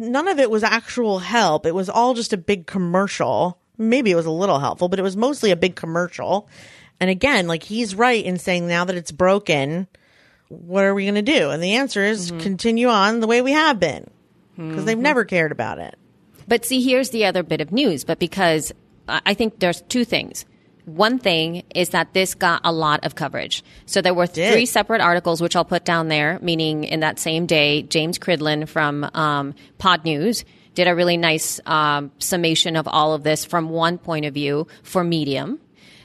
none 0.00 0.28
of 0.28 0.38
it 0.38 0.50
was 0.50 0.62
actual 0.62 1.18
help. 1.18 1.66
It 1.66 1.74
was 1.74 1.88
all 1.88 2.14
just 2.14 2.32
a 2.32 2.36
big 2.36 2.66
commercial. 2.66 3.58
Maybe 3.78 4.10
it 4.10 4.16
was 4.16 4.26
a 4.26 4.30
little 4.30 4.58
helpful, 4.58 4.88
but 4.88 4.98
it 4.98 5.02
was 5.02 5.16
mostly 5.16 5.50
a 5.50 5.56
big 5.56 5.76
commercial. 5.76 6.48
And 7.00 7.10
again, 7.10 7.46
like 7.46 7.62
he's 7.62 7.94
right 7.94 8.24
in 8.24 8.38
saying 8.38 8.66
now 8.66 8.84
that 8.84 8.96
it's 8.96 9.12
broken, 9.12 9.86
what 10.48 10.84
are 10.84 10.94
we 10.94 11.04
going 11.04 11.16
to 11.16 11.22
do? 11.22 11.50
And 11.50 11.62
the 11.62 11.74
answer 11.74 12.02
is 12.02 12.30
mm-hmm. 12.30 12.40
continue 12.40 12.88
on 12.88 13.20
the 13.20 13.26
way 13.26 13.42
we 13.42 13.52
have 13.52 13.78
been. 13.78 14.08
because 14.56 14.84
they've 14.84 14.96
mm-hmm. 14.96 15.02
never 15.02 15.24
cared 15.24 15.52
about 15.52 15.78
it. 15.78 15.96
But 16.48 16.64
see, 16.64 16.82
here's 16.82 17.10
the 17.10 17.26
other 17.26 17.42
bit 17.42 17.60
of 17.60 17.72
news. 17.72 18.04
But 18.04 18.18
because 18.18 18.72
I 19.08 19.20
I 19.26 19.34
think 19.34 19.58
there's 19.58 19.82
two 19.82 20.04
things. 20.04 20.46
One 20.86 21.18
thing 21.18 21.64
is 21.74 21.90
that 21.90 22.14
this 22.14 22.34
got 22.34 22.60
a 22.64 22.72
lot 22.72 23.04
of 23.04 23.16
coverage. 23.16 23.62
So 23.86 24.00
there 24.00 24.14
were 24.14 24.26
Did. 24.26 24.52
three 24.52 24.66
separate 24.66 25.00
articles, 25.00 25.42
which 25.42 25.56
I'll 25.56 25.64
put 25.64 25.84
down 25.84 26.08
there, 26.08 26.38
meaning 26.40 26.84
in 26.84 27.00
that 27.00 27.18
same 27.18 27.44
day, 27.44 27.82
James 27.82 28.18
Cridland 28.18 28.68
from 28.68 29.04
um, 29.12 29.54
Podnews 29.78 30.44
did 30.76 30.86
a 30.86 30.94
really 30.94 31.16
nice 31.16 31.58
um, 31.66 32.12
summation 32.18 32.76
of 32.76 32.86
all 32.86 33.14
of 33.14 33.24
this 33.24 33.44
from 33.44 33.70
one 33.70 33.98
point 33.98 34.26
of 34.26 34.34
view 34.34 34.68
for 34.84 35.02
Medium. 35.02 35.58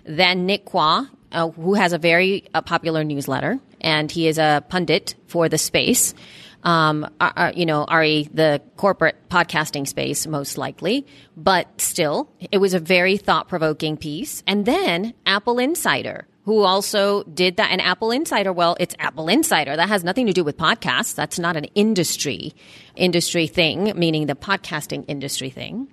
Then 0.05 0.47
Nick 0.47 0.65
Quah, 0.65 1.07
uh, 1.31 1.49
who 1.49 1.75
has 1.75 1.93
a 1.93 1.99
very 1.99 2.45
uh, 2.53 2.61
popular 2.61 3.03
newsletter, 3.03 3.59
and 3.81 4.09
he 4.09 4.27
is 4.27 4.39
a 4.39 4.63
pundit 4.69 5.13
for 5.27 5.47
the 5.47 5.57
space. 5.57 6.15
Um, 6.63 7.05
uh, 7.19 7.31
uh, 7.35 7.51
you 7.55 7.65
know, 7.65 7.85
RE, 7.91 8.29
the 8.33 8.61
corporate 8.77 9.15
podcasting 9.29 9.87
space, 9.87 10.27
most 10.27 10.57
likely, 10.57 11.07
but 11.35 11.67
still, 11.81 12.31
it 12.51 12.59
was 12.59 12.73
a 12.73 12.79
very 12.79 13.17
thought 13.17 13.47
provoking 13.47 13.97
piece. 13.97 14.43
And 14.45 14.65
then 14.65 15.13
Apple 15.25 15.57
Insider, 15.57 16.27
who 16.43 16.63
also 16.63 17.23
did 17.23 17.57
that. 17.57 17.71
And 17.71 17.81
Apple 17.81 18.11
Insider, 18.11 18.51
well, 18.53 18.75
it's 18.79 18.95
Apple 18.99 19.29
Insider. 19.29 19.75
That 19.75 19.89
has 19.89 20.03
nothing 20.03 20.27
to 20.27 20.33
do 20.33 20.43
with 20.43 20.57
podcasts. 20.57 21.15
That's 21.15 21.39
not 21.39 21.55
an 21.55 21.65
industry, 21.75 22.53
industry 22.95 23.47
thing, 23.47 23.93
meaning 23.95 24.27
the 24.27 24.35
podcasting 24.35 25.05
industry 25.07 25.49
thing. 25.49 25.87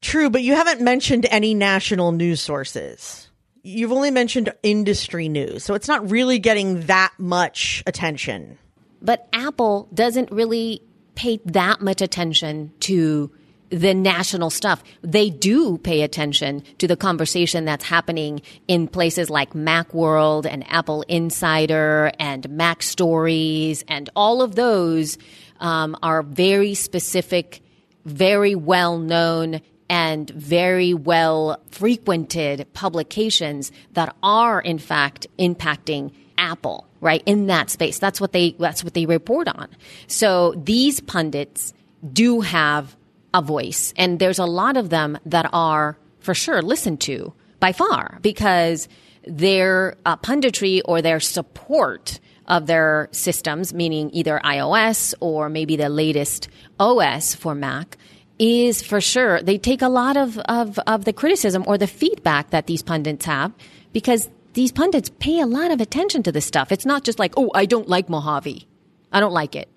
True, 0.00 0.30
but 0.30 0.42
you 0.42 0.54
haven't 0.54 0.80
mentioned 0.80 1.26
any 1.30 1.54
national 1.54 2.12
news 2.12 2.40
sources. 2.40 3.28
You've 3.62 3.92
only 3.92 4.10
mentioned 4.10 4.50
industry 4.62 5.28
news, 5.28 5.64
so 5.64 5.74
it's 5.74 5.88
not 5.88 6.10
really 6.10 6.38
getting 6.38 6.86
that 6.86 7.12
much 7.18 7.82
attention. 7.86 8.58
But 9.02 9.28
Apple 9.32 9.88
doesn't 9.94 10.30
really 10.30 10.82
pay 11.14 11.40
that 11.46 11.80
much 11.80 12.00
attention 12.00 12.72
to 12.80 13.30
the 13.70 13.94
national 13.94 14.50
stuff. 14.50 14.82
They 15.02 15.30
do 15.30 15.78
pay 15.78 16.02
attention 16.02 16.64
to 16.78 16.88
the 16.88 16.96
conversation 16.96 17.64
that's 17.64 17.84
happening 17.84 18.42
in 18.66 18.88
places 18.88 19.30
like 19.30 19.52
Macworld 19.52 20.44
and 20.44 20.68
Apple 20.70 21.02
Insider 21.02 22.10
and 22.18 22.48
MacStories 22.48 23.84
and 23.86 24.10
all 24.16 24.42
of 24.42 24.56
those 24.56 25.18
um, 25.60 25.96
are 26.02 26.22
very 26.22 26.74
specific, 26.74 27.62
very 28.04 28.54
well 28.54 28.98
known 28.98 29.60
and 29.88 30.30
very 30.30 30.94
well 30.94 31.60
frequented 31.70 32.66
publications 32.72 33.70
that 33.92 34.14
are 34.22 34.60
in 34.60 34.78
fact 34.78 35.26
impacting 35.38 36.12
Apple, 36.38 36.86
right? 37.00 37.22
In 37.26 37.46
that 37.46 37.70
space. 37.70 37.98
That's 37.98 38.20
what 38.20 38.32
they 38.32 38.56
that's 38.58 38.84
what 38.84 38.94
they 38.94 39.06
report 39.06 39.48
on. 39.48 39.68
So 40.06 40.54
these 40.56 41.00
pundits 41.00 41.72
do 42.12 42.40
have 42.40 42.96
a 43.32 43.42
voice 43.42 43.94
and 43.96 44.18
there's 44.18 44.38
a 44.38 44.44
lot 44.44 44.76
of 44.76 44.90
them 44.90 45.18
that 45.26 45.48
are 45.52 45.96
for 46.18 46.34
sure 46.34 46.62
listened 46.62 47.00
to 47.02 47.32
by 47.60 47.72
far 47.72 48.18
because 48.22 48.88
their 49.24 49.96
uh, 50.04 50.16
punditry 50.16 50.80
or 50.84 51.02
their 51.02 51.20
support 51.20 52.20
of 52.50 52.66
their 52.66 53.08
systems, 53.12 53.72
meaning 53.72 54.10
either 54.12 54.40
iOS 54.44 55.14
or 55.20 55.48
maybe 55.48 55.76
the 55.76 55.88
latest 55.88 56.48
OS 56.80 57.34
for 57.34 57.54
Mac, 57.54 57.96
is 58.38 58.82
for 58.82 59.00
sure 59.00 59.40
they 59.42 59.58
take 59.58 59.82
a 59.82 59.88
lot 59.88 60.16
of, 60.16 60.38
of, 60.38 60.78
of 60.80 61.04
the 61.04 61.12
criticism 61.12 61.62
or 61.66 61.78
the 61.78 61.86
feedback 61.86 62.50
that 62.50 62.66
these 62.66 62.82
pundits 62.82 63.26
have 63.26 63.52
because 63.92 64.28
these 64.52 64.72
pundits 64.72 65.10
pay 65.18 65.40
a 65.40 65.46
lot 65.46 65.70
of 65.70 65.80
attention 65.80 66.22
to 66.24 66.32
this 66.32 66.44
stuff. 66.44 66.72
It's 66.72 66.86
not 66.86 67.04
just 67.04 67.18
like, 67.18 67.34
oh, 67.36 67.50
I 67.54 67.66
don't 67.66 67.88
like 67.88 68.08
Mojave. 68.08 68.66
I 69.12 69.20
don't 69.20 69.32
like 69.32 69.54
it. 69.54 69.68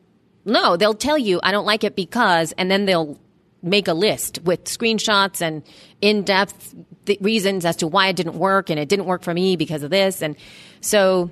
No, 0.46 0.76
they'll 0.78 0.94
tell 0.94 1.18
you 1.18 1.40
I 1.44 1.52
don't 1.52 1.66
like 1.66 1.84
it 1.84 1.96
because, 1.96 2.52
and 2.54 2.70
then 2.70 2.86
they'll 2.86 3.20
make 3.62 3.88
a 3.88 3.94
list 3.94 4.40
with 4.44 4.66
screenshots 4.66 5.42
and 5.42 5.64
in-depth 6.02 6.76
th- 7.06 7.22
reasons 7.22 7.64
as 7.64 7.78
to 7.78 7.88
why 7.88 8.08
it 8.08 8.16
didn't 8.16 8.36
work 8.36 8.70
and 8.70 8.78
it 8.78 8.90
didn't 8.90 9.06
work 9.06 9.24
for 9.24 9.34
me 9.34 9.56
because 9.56 9.84
of 9.84 9.90
this. 9.90 10.22
And 10.22 10.36
so 10.82 11.32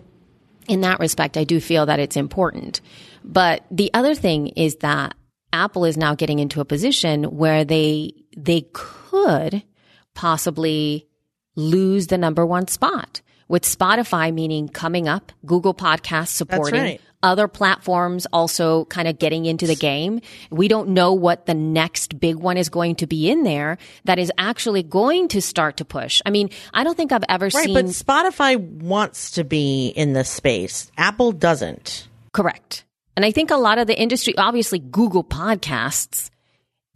in 0.67 0.81
that 0.81 0.99
respect, 0.99 1.35
I 1.35 1.43
do 1.43 1.59
feel 1.59 1.85
that 1.87 1.99
it's 1.99 2.15
important. 2.15 2.79
But 3.23 3.65
the 3.69 3.93
other 3.93 4.15
thing 4.15 4.47
is 4.47 4.77
that 4.77 5.13
Apple 5.51 5.83
is 5.83 5.97
now 5.97 6.15
getting 6.15 6.39
into 6.39 6.61
a 6.61 6.65
position 6.65 7.25
where 7.25 7.65
they, 7.65 8.13
they 8.37 8.65
could 8.71 9.63
possibly 10.13 11.07
lose 11.55 12.07
the 12.07 12.17
number 12.17 12.45
one 12.45 12.67
spot 12.67 13.21
with 13.51 13.63
Spotify 13.63 14.33
meaning 14.33 14.69
coming 14.69 15.09
up, 15.09 15.33
Google 15.45 15.73
Podcasts 15.73 16.29
supporting, 16.29 16.79
right. 16.79 17.01
other 17.21 17.49
platforms 17.49 18.25
also 18.31 18.85
kind 18.85 19.09
of 19.09 19.19
getting 19.19 19.45
into 19.45 19.67
the 19.67 19.75
game. 19.75 20.21
We 20.49 20.69
don't 20.69 20.89
know 20.89 21.11
what 21.11 21.47
the 21.47 21.53
next 21.53 22.17
big 22.17 22.37
one 22.37 22.55
is 22.55 22.69
going 22.69 22.95
to 22.95 23.07
be 23.07 23.29
in 23.29 23.43
there 23.43 23.77
that 24.05 24.19
is 24.19 24.31
actually 24.37 24.83
going 24.83 25.27
to 25.27 25.41
start 25.41 25.77
to 25.77 25.85
push. 25.85 26.21
I 26.25 26.29
mean, 26.29 26.49
I 26.73 26.85
don't 26.85 26.95
think 26.95 27.11
I've 27.11 27.25
ever 27.27 27.49
Right, 27.53 27.65
seen 27.65 27.73
but 27.73 27.85
Spotify 27.87 28.57
wants 28.57 29.31
to 29.31 29.43
be 29.43 29.89
in 29.89 30.13
this 30.13 30.29
space. 30.29 30.89
Apple 30.97 31.33
doesn't. 31.33 32.07
Correct. 32.31 32.85
And 33.17 33.25
I 33.25 33.31
think 33.31 33.51
a 33.51 33.57
lot 33.57 33.79
of 33.79 33.87
the 33.87 33.99
industry, 33.99 34.33
obviously 34.37 34.79
Google 34.79 35.25
Podcasts, 35.25 36.29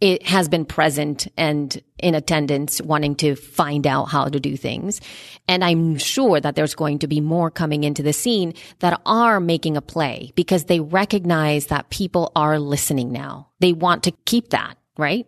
it 0.00 0.26
has 0.26 0.48
been 0.48 0.66
present 0.66 1.26
and 1.36 1.82
in 1.98 2.14
attendance 2.14 2.82
wanting 2.82 3.14
to 3.16 3.34
find 3.34 3.86
out 3.86 4.06
how 4.06 4.26
to 4.26 4.38
do 4.38 4.56
things. 4.56 5.00
And 5.48 5.64
I'm 5.64 5.96
sure 5.96 6.38
that 6.38 6.54
there's 6.54 6.74
going 6.74 6.98
to 6.98 7.06
be 7.06 7.20
more 7.20 7.50
coming 7.50 7.84
into 7.84 8.02
the 8.02 8.12
scene 8.12 8.52
that 8.80 9.00
are 9.06 9.40
making 9.40 9.76
a 9.76 9.82
play 9.82 10.32
because 10.36 10.64
they 10.64 10.80
recognize 10.80 11.68
that 11.68 11.88
people 11.88 12.30
are 12.36 12.58
listening 12.58 13.10
now. 13.10 13.48
They 13.60 13.72
want 13.72 14.02
to 14.04 14.10
keep 14.26 14.50
that, 14.50 14.76
right? 14.98 15.26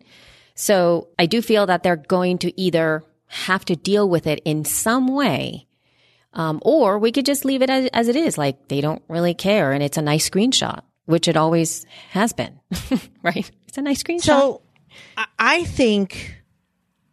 So 0.55 1.09
I 1.19 1.27
do 1.27 1.41
feel 1.41 1.67
that 1.67 1.83
they're 1.83 1.97
going 1.97 2.39
to 2.39 2.61
either 2.61 3.05
have 3.27 3.65
to 3.67 3.77
deal 3.77 4.09
with 4.09 4.27
it 4.27 4.41
in 4.45 4.65
some 4.65 5.09
way 5.09 5.67
um, 6.35 6.61
or 6.63 6.99
we 6.99 7.13
could 7.13 7.27
just 7.27 7.45
leave 7.45 7.63
it 7.63 7.71
as, 7.71 7.89
as 7.93 8.09
it 8.09 8.17
is. 8.17 8.37
Like 8.37 8.69
they 8.69 8.81
don't 8.81 9.03
really 9.09 9.35
care 9.35 9.73
and 9.73 9.83
it's 9.83 9.97
a 9.97 10.03
nice 10.03 10.29
screenshot, 10.29 10.83
which 11.07 11.27
it 11.27 11.37
always 11.37 11.87
has 12.11 12.33
been, 12.33 12.61
right? 13.23 13.51
It's 13.69 13.79
a 13.79 13.83
nice 13.83 14.03
screenshot. 14.03 14.23
So 14.23 14.63
I- 15.39 15.65
think 15.65 16.35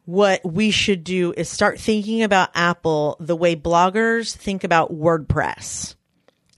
what 0.05 0.41
we 0.45 0.71
should 0.71 1.03
do 1.03 1.33
is 1.35 1.49
start 1.49 1.79
thinking 1.79 2.23
about 2.23 2.49
Apple 2.55 3.17
the 3.19 3.35
way 3.35 3.55
bloggers 3.55 4.35
think 4.35 4.63
about 4.63 4.93
WordPress. 4.93 5.95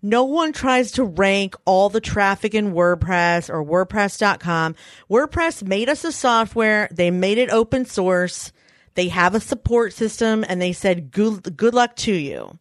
No 0.02 0.24
one 0.26 0.54
tries 0.54 0.92
to 0.94 1.04
rank 1.04 1.56
all 1.66 1.90
the 1.90 2.00
traffic 2.00 2.54
in 2.54 2.74
WordPress 2.74 3.50
or 3.50 3.64
WordPress.com. 3.64 4.76
WordPress 5.10 5.68
made 5.68 5.90
us 5.90 6.04
a 6.04 6.12
software. 6.12 6.88
They 6.92 7.10
made 7.10 7.40
it 7.40 7.50
open 7.50 7.86
source. 7.86 8.52
They 8.94 9.08
have 9.10 9.34
a 9.34 9.40
support 9.40 9.94
system 9.94 10.46
and 10.48 10.62
they 10.62 10.74
said, 10.74 11.12
good, 11.12 11.58
good 11.58 11.74
luck 11.74 11.96
to 11.98 12.14
you. 12.14 12.60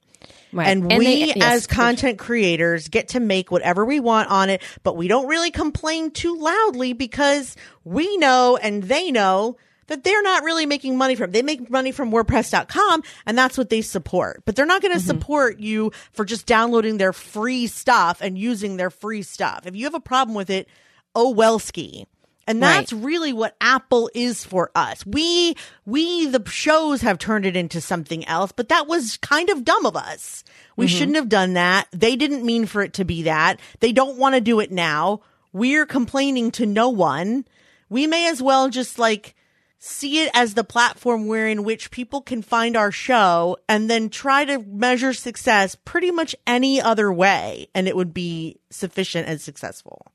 Right. 0.53 0.69
And, 0.69 0.91
they- 0.91 0.99
we, 0.99 1.25
yes, 1.27 1.37
as 1.41 1.67
content 1.67 2.19
creators, 2.19 2.89
get 2.89 3.09
to 3.09 3.21
make 3.21 3.51
whatever 3.51 3.85
we 3.85 4.01
want 4.01 4.31
on 4.31 4.51
it, 4.51 4.63
but 4.83 4.97
we 4.97 5.09
don't 5.09 5.27
really 5.27 5.51
complain 5.51 6.11
too 6.11 6.37
loudly 6.37 6.93
because 6.93 7.57
we 7.85 8.17
know 8.17 8.57
and 8.57 8.83
they 8.83 9.11
know 9.11 9.57
that 9.89 10.03
they're 10.03 10.23
not 10.23 10.43
really 10.43 10.67
making 10.67 10.97
money 10.99 11.15
from. 11.15 11.31
They 11.31 11.43
make 11.43 11.71
money 11.71 11.93
from 11.93 12.11
WordPress.com, 12.11 13.05
and 13.25 13.39
that's 13.39 13.57
what 13.57 13.71
they 13.71 13.83
support. 13.83 14.43
But 14.45 14.57
they're 14.57 14.67
not 14.67 14.83
going 14.83 14.93
to 14.93 14.99
Mm-hmm. 14.99 15.07
support 15.07 15.61
you 15.61 15.93
for 16.13 16.25
just 16.25 16.45
downloading 16.47 16.97
their 16.99 17.13
free 17.13 17.69
stuff 17.69 18.19
and 18.21 18.37
using 18.37 18.77
their 18.79 18.91
free 18.91 19.23
stuff. 19.23 19.65
If 19.65 19.77
you 19.77 19.85
have 19.85 19.95
a 19.95 20.01
problem 20.01 20.35
with 20.35 20.51
it, 20.51 20.69
oh 21.15 21.31
well 21.31 21.61
ski. 21.61 22.07
And 22.47 22.63
that's 22.63 22.93
really 22.93 23.33
what 23.33 23.57
Apple 23.61 24.09
is 24.15 24.45
for 24.45 24.71
us. 24.75 25.05
We, 25.05 25.57
we, 25.85 26.27
the 26.27 26.49
shows 26.49 27.01
have 27.03 27.19
turned 27.19 27.45
it 27.45 27.57
into 27.57 27.81
something 27.81 28.25
else, 28.27 28.53
but 28.53 28.69
that 28.69 28.87
was 28.87 29.17
kind 29.17 29.51
of 29.51 29.65
dumb 29.65 29.85
of 29.85 29.97
us. 29.97 30.45
We 30.77 30.87
mm-hmm. 30.87 30.97
shouldn't 30.97 31.17
have 31.17 31.29
done 31.29 31.55
that. 31.55 31.89
They 31.91 32.15
didn't 32.15 32.47
mean 32.47 32.67
for 32.67 32.83
it 32.83 32.93
to 32.95 33.05
be 33.05 33.23
that. 33.25 33.59
They 33.81 33.93
don't 33.93 34.17
want 34.17 34.37
to 34.37 34.41
do 34.41 34.61
it 34.61 34.71
now. 34.71 35.23
We're 35.53 35.87
complaining 35.87 36.53
to 36.53 36.67
no 36.67 36.89
one. 36.89 37.47
We 37.89 38.07
may 38.07 38.29
as 38.29 38.41
well 38.41 38.69
just 38.69 38.99
like 38.99 39.35
see 39.79 40.23
it 40.23 40.31
as 40.35 40.55
the 40.55 40.65
platform 40.65 41.27
where 41.27 41.49
in 41.49 41.65
which 41.65 41.91
people 41.91 42.21
can 42.21 42.43
find 42.43 42.77
our 42.77 42.93
show 42.93 43.57
and 43.69 43.91
then 43.91 44.09
try 44.09 44.45
to 44.45 44.59
measure 44.59 45.13
success 45.13 45.77
pretty 45.85 46.11
much 46.11 46.35
any 46.47 46.81
other 46.81 47.13
way 47.13 47.69
and 47.75 47.89
it 47.89 47.97
would 47.97 48.15
be 48.15 48.59
sufficient 48.71 49.29
and 49.29 49.41
successful. 49.41 50.07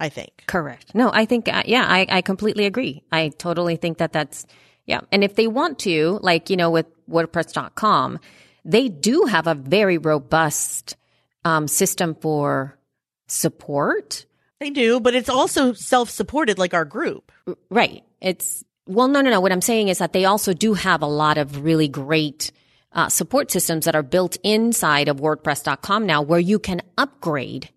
I 0.00 0.08
think. 0.08 0.44
Correct. 0.46 0.94
No, 0.94 1.10
I 1.12 1.24
think, 1.24 1.48
uh, 1.48 1.62
yeah, 1.66 1.84
I, 1.88 2.06
I 2.08 2.22
completely 2.22 2.66
agree. 2.66 3.02
I 3.10 3.30
totally 3.30 3.76
think 3.76 3.98
that 3.98 4.12
that's, 4.12 4.46
yeah. 4.86 5.00
And 5.10 5.24
if 5.24 5.34
they 5.34 5.48
want 5.48 5.80
to, 5.80 6.18
like, 6.22 6.50
you 6.50 6.56
know, 6.56 6.70
with 6.70 6.86
WordPress.com, 7.08 8.20
they 8.64 8.88
do 8.88 9.24
have 9.24 9.46
a 9.46 9.54
very 9.54 9.98
robust 9.98 10.96
um, 11.44 11.66
system 11.66 12.14
for 12.14 12.78
support. 13.26 14.24
They 14.60 14.70
do, 14.70 15.00
but 15.00 15.14
it's 15.14 15.28
also 15.28 15.72
self-supported 15.72 16.58
like 16.58 16.74
our 16.74 16.84
group. 16.84 17.32
Right. 17.70 18.04
It's, 18.20 18.64
well, 18.86 19.08
no, 19.08 19.20
no, 19.20 19.30
no. 19.30 19.40
What 19.40 19.52
I'm 19.52 19.60
saying 19.60 19.88
is 19.88 19.98
that 19.98 20.12
they 20.12 20.24
also 20.24 20.52
do 20.52 20.74
have 20.74 21.02
a 21.02 21.06
lot 21.06 21.38
of 21.38 21.64
really 21.64 21.88
great 21.88 22.52
uh, 22.92 23.08
support 23.08 23.50
systems 23.50 23.84
that 23.84 23.94
are 23.94 24.02
built 24.02 24.36
inside 24.42 25.08
of 25.08 25.18
WordPress.com 25.18 26.06
now 26.06 26.22
where 26.22 26.40
you 26.40 26.58
can 26.58 26.82
upgrade 26.96 27.68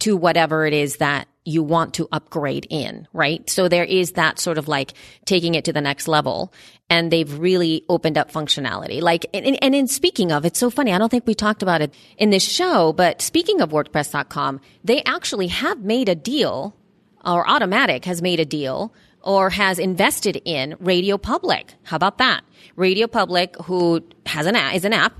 to 0.00 0.16
whatever 0.16 0.66
it 0.66 0.72
is 0.72 0.96
that 0.96 1.28
you 1.46 1.62
want 1.62 1.94
to 1.94 2.08
upgrade 2.12 2.66
in, 2.70 3.06
right? 3.12 3.48
So 3.48 3.68
there 3.68 3.84
is 3.84 4.12
that 4.12 4.38
sort 4.38 4.58
of 4.58 4.68
like 4.68 4.94
taking 5.24 5.54
it 5.54 5.64
to 5.66 5.72
the 5.72 5.80
next 5.80 6.08
level 6.08 6.52
and 6.88 7.10
they've 7.10 7.38
really 7.38 7.84
opened 7.88 8.18
up 8.18 8.30
functionality. 8.30 9.00
Like, 9.00 9.26
and, 9.34 9.58
and 9.62 9.74
in 9.74 9.88
speaking 9.88 10.32
of, 10.32 10.44
it's 10.44 10.58
so 10.58 10.70
funny. 10.70 10.92
I 10.92 10.98
don't 10.98 11.08
think 11.08 11.26
we 11.26 11.34
talked 11.34 11.62
about 11.62 11.80
it 11.80 11.94
in 12.16 12.30
this 12.30 12.44
show, 12.44 12.92
but 12.92 13.20
speaking 13.20 13.60
of 13.60 13.70
WordPress.com, 13.70 14.60
they 14.84 15.02
actually 15.04 15.48
have 15.48 15.80
made 15.80 16.08
a 16.08 16.14
deal 16.14 16.76
or 17.24 17.44
Automattic 17.44 18.04
has 18.04 18.22
made 18.22 18.40
a 18.40 18.44
deal 18.44 18.94
or 19.22 19.50
has 19.50 19.78
invested 19.78 20.40
in 20.44 20.74
RadioPublic. 20.74 21.70
How 21.82 21.96
about 21.96 22.18
that? 22.18 22.42
RadioPublic, 22.76 23.64
who 23.64 24.04
has 24.26 24.46
an 24.46 24.54
app, 24.54 24.74
is 24.74 24.84
an 24.84 24.92
app 24.92 25.14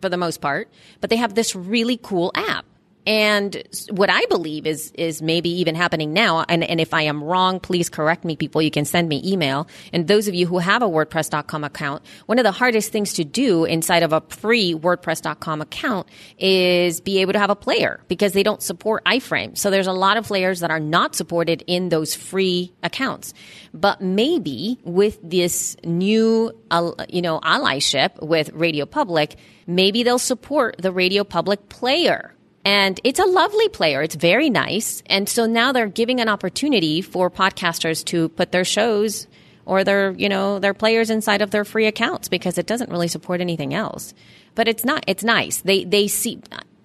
for 0.00 0.08
the 0.08 0.16
most 0.16 0.40
part, 0.40 0.70
but 1.00 1.10
they 1.10 1.16
have 1.16 1.34
this 1.34 1.54
really 1.54 1.98
cool 2.02 2.32
app. 2.34 2.64
And 3.06 3.60
what 3.90 4.10
I 4.10 4.24
believe 4.26 4.66
is 4.66 4.92
is 4.92 5.20
maybe 5.20 5.48
even 5.48 5.74
happening 5.74 6.12
now, 6.12 6.44
and, 6.48 6.62
and 6.62 6.80
if 6.80 6.94
I 6.94 7.02
am 7.02 7.22
wrong, 7.22 7.58
please 7.58 7.88
correct 7.88 8.24
me, 8.24 8.36
people. 8.36 8.62
You 8.62 8.70
can 8.70 8.84
send 8.84 9.08
me 9.08 9.20
email. 9.24 9.66
And 9.92 10.06
those 10.06 10.28
of 10.28 10.34
you 10.34 10.46
who 10.46 10.58
have 10.58 10.82
a 10.82 10.88
WordPress.com 10.88 11.64
account, 11.64 12.04
one 12.26 12.38
of 12.38 12.44
the 12.44 12.52
hardest 12.52 12.92
things 12.92 13.14
to 13.14 13.24
do 13.24 13.64
inside 13.64 14.04
of 14.04 14.12
a 14.12 14.20
free 14.28 14.74
WordPress.com 14.74 15.62
account 15.62 16.08
is 16.38 17.00
be 17.00 17.18
able 17.18 17.32
to 17.32 17.40
have 17.40 17.50
a 17.50 17.56
player 17.56 18.00
because 18.06 18.34
they 18.34 18.44
don't 18.44 18.62
support 18.62 19.04
iframe. 19.04 19.58
So 19.58 19.70
there's 19.70 19.88
a 19.88 19.92
lot 19.92 20.16
of 20.16 20.24
players 20.24 20.60
that 20.60 20.70
are 20.70 20.80
not 20.80 21.16
supported 21.16 21.64
in 21.66 21.88
those 21.88 22.14
free 22.14 22.72
accounts. 22.84 23.34
But 23.74 24.00
maybe 24.00 24.78
with 24.84 25.18
this 25.22 25.76
new, 25.82 26.52
uh, 26.70 26.92
you 27.08 27.22
know, 27.22 27.40
allyship 27.40 28.22
with 28.22 28.52
RadioPublic, 28.52 29.34
maybe 29.66 30.04
they'll 30.04 30.20
support 30.20 30.76
the 30.78 30.92
RadioPublic 30.92 31.68
player 31.68 32.34
and 32.64 33.00
it's 33.02 33.18
a 33.18 33.24
lovely 33.24 33.68
player. 33.68 34.02
It's 34.02 34.14
very 34.14 34.50
nice. 34.50 35.02
And 35.06 35.28
so 35.28 35.46
now 35.46 35.72
they're 35.72 35.88
giving 35.88 36.20
an 36.20 36.28
opportunity 36.28 37.02
for 37.02 37.30
podcasters 37.30 38.04
to 38.06 38.28
put 38.30 38.52
their 38.52 38.64
shows 38.64 39.26
or 39.64 39.84
their, 39.84 40.12
you 40.12 40.28
know, 40.28 40.58
their 40.58 40.74
players 40.74 41.10
inside 41.10 41.42
of 41.42 41.50
their 41.50 41.64
free 41.64 41.86
accounts 41.86 42.28
because 42.28 42.58
it 42.58 42.66
doesn't 42.66 42.90
really 42.90 43.08
support 43.08 43.40
anything 43.40 43.74
else. 43.74 44.14
But 44.54 44.68
it's 44.68 44.84
not, 44.84 45.04
it's 45.08 45.24
nice. 45.24 45.58
They, 45.58 45.84
they 45.84 46.08
see, 46.08 46.40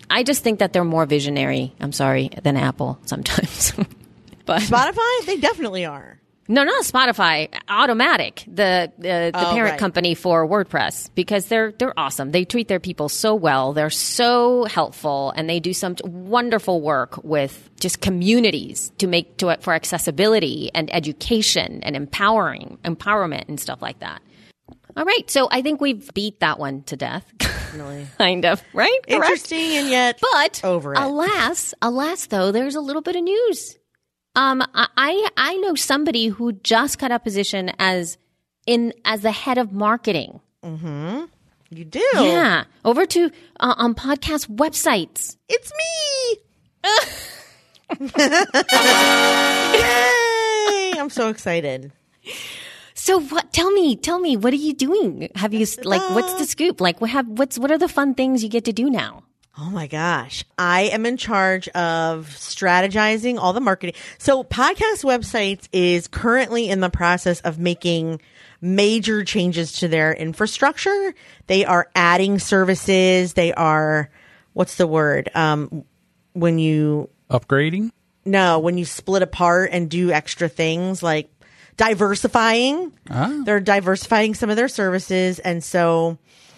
I 0.10 0.24
just 0.24 0.44
think 0.44 0.60
that 0.60 0.74
they're 0.74 0.84
more 0.84 1.06
visionary, 1.06 1.74
I'm 1.80 1.92
sorry, 1.92 2.30
than 2.42 2.58
Apple 2.58 3.00
sometimes. 3.06 3.72
but 4.46 4.62
Spotify, 4.62 5.26
they 5.26 5.38
definitely 5.38 5.86
are. 5.86 6.20
No, 6.50 6.64
not 6.64 6.84
Spotify, 6.86 7.50
Automattic, 7.68 8.46
the 8.46 8.92
the, 8.98 9.32
the 9.34 9.48
Oh, 9.50 9.52
parent 9.54 9.72
right. 9.72 9.80
company 9.80 10.16
for 10.16 10.48
WordPress, 10.48 11.10
because 11.16 11.48
they're 11.48 11.74
they're 11.74 11.98
awesome. 12.00 12.32
They 12.32 12.46
treat 12.46 12.68
their 12.70 12.80
people 12.80 13.10
so 13.10 13.36
well. 13.36 13.74
They're 13.74 13.90
so 13.90 14.64
helpful, 14.66 15.34
and 15.36 15.50
they 15.50 15.60
do 15.60 15.74
some 15.74 15.96
wonderful 16.04 16.80
work 16.82 17.24
with 17.24 17.70
just 17.80 18.00
communities 18.02 18.92
to 19.00 19.08
make 19.08 19.38
to 19.38 19.58
for 19.62 19.74
accessibility 19.74 20.72
and 20.74 20.94
education 20.94 21.82
and 21.84 21.96
empowering 21.96 22.78
empowerment 22.86 23.50
and 23.50 23.60
stuff 23.60 23.82
like 23.82 24.00
that. 24.00 24.22
All 24.96 25.06
right, 25.06 25.30
so 25.30 25.48
I 25.52 25.62
think 25.62 25.80
we've 25.80 26.12
beat 26.16 26.40
that 26.40 26.58
one 26.60 26.82
to 26.84 26.96
death, 26.98 27.24
kind 28.18 28.46
of 28.46 28.64
right. 28.74 28.90
Correct? 29.08 29.24
Interesting 29.24 29.78
and 29.78 29.90
yet 29.90 30.20
But 30.34 30.62
over 30.64 30.94
it. 30.94 31.00
alas, 31.00 31.74
alas, 31.84 32.26
though, 32.28 32.52
there's 32.52 32.74
a 32.76 32.82
little 32.82 33.04
bit 33.04 33.16
of 33.16 33.22
news. 33.24 33.78
Um, 34.38 34.62
I 34.76 35.28
I 35.36 35.58
know 35.58 35.74
somebody 35.74 36.28
who 36.28 36.52
just 36.54 37.00
got 37.00 37.12
a 37.12 37.18
position 37.18 37.72
as 37.80 38.20
in 38.68 38.94
as 39.04 39.24
the 39.24 39.32
head 39.32 39.58
of 39.58 39.74
marketing. 39.74 40.40
Hmm. 40.64 41.24
you 41.72 41.86
do. 41.86 42.06
Yeah, 42.14 42.66
over 42.86 43.08
to 43.08 43.32
uh, 43.60 43.74
on 43.78 43.96
podcast 43.96 44.48
websites. 44.56 45.38
It's 45.50 45.74
me. 45.74 46.38
Yay! 49.74 50.94
I'm 51.00 51.10
so 51.10 51.30
excited. 51.30 51.92
So 52.94 53.20
what? 53.20 53.52
Tell 53.54 53.72
me, 53.72 53.96
tell 53.96 54.20
me, 54.20 54.38
what 54.38 54.54
are 54.54 54.58
you 54.58 54.74
doing? 54.74 55.32
Have 55.34 55.56
you 55.56 55.66
like 55.84 56.08
what's 56.12 56.36
the 56.36 56.46
scoop? 56.46 56.80
Like 56.80 57.02
what 57.02 57.10
have 57.10 57.28
what's 57.28 57.58
what 57.58 57.72
are 57.72 57.80
the 57.80 57.88
fun 57.88 58.14
things 58.14 58.44
you 58.44 58.50
get 58.50 58.66
to 58.66 58.74
do 58.74 58.92
now? 58.92 59.24
Oh 59.60 59.70
my 59.72 59.88
gosh. 59.88 60.44
I 60.58 60.82
am 60.84 61.06
in 61.06 61.18
charge 61.18 61.68
of 61.70 62.28
strategizing 62.30 63.38
all 63.40 63.54
the 63.54 63.60
marketing. 63.62 63.96
So 64.20 64.44
podcast 64.44 65.04
websites 65.04 65.68
is 65.74 66.08
currently 66.08 66.70
in 66.70 66.80
the 66.80 66.92
process 66.92 67.40
of 67.42 67.58
making 67.58 68.22
major 68.62 69.24
changes 69.24 69.72
to 69.80 69.88
their 69.88 70.14
infrastructure. 70.14 71.14
They 71.48 71.66
are 71.66 71.90
adding 71.96 72.38
services. 72.38 73.34
They 73.34 73.52
are, 73.54 74.12
what's 74.54 74.76
the 74.76 74.86
word? 74.88 75.30
Um, 75.34 75.84
when 76.34 76.60
you, 76.60 77.10
Upgrading? 77.32 77.92
no, 78.26 78.60
when 78.60 78.78
you 78.78 78.86
split 78.86 79.24
apart 79.24 79.70
and 79.74 79.90
do 79.90 80.12
extra 80.12 80.48
things 80.50 81.02
like 81.02 81.32
diversifying. 81.78 82.92
They're 83.46 83.60
diversifying 83.60 84.34
some 84.36 84.50
of 84.50 84.56
their 84.56 84.68
services. 84.68 85.40
And 85.40 85.64
so, 85.64 86.18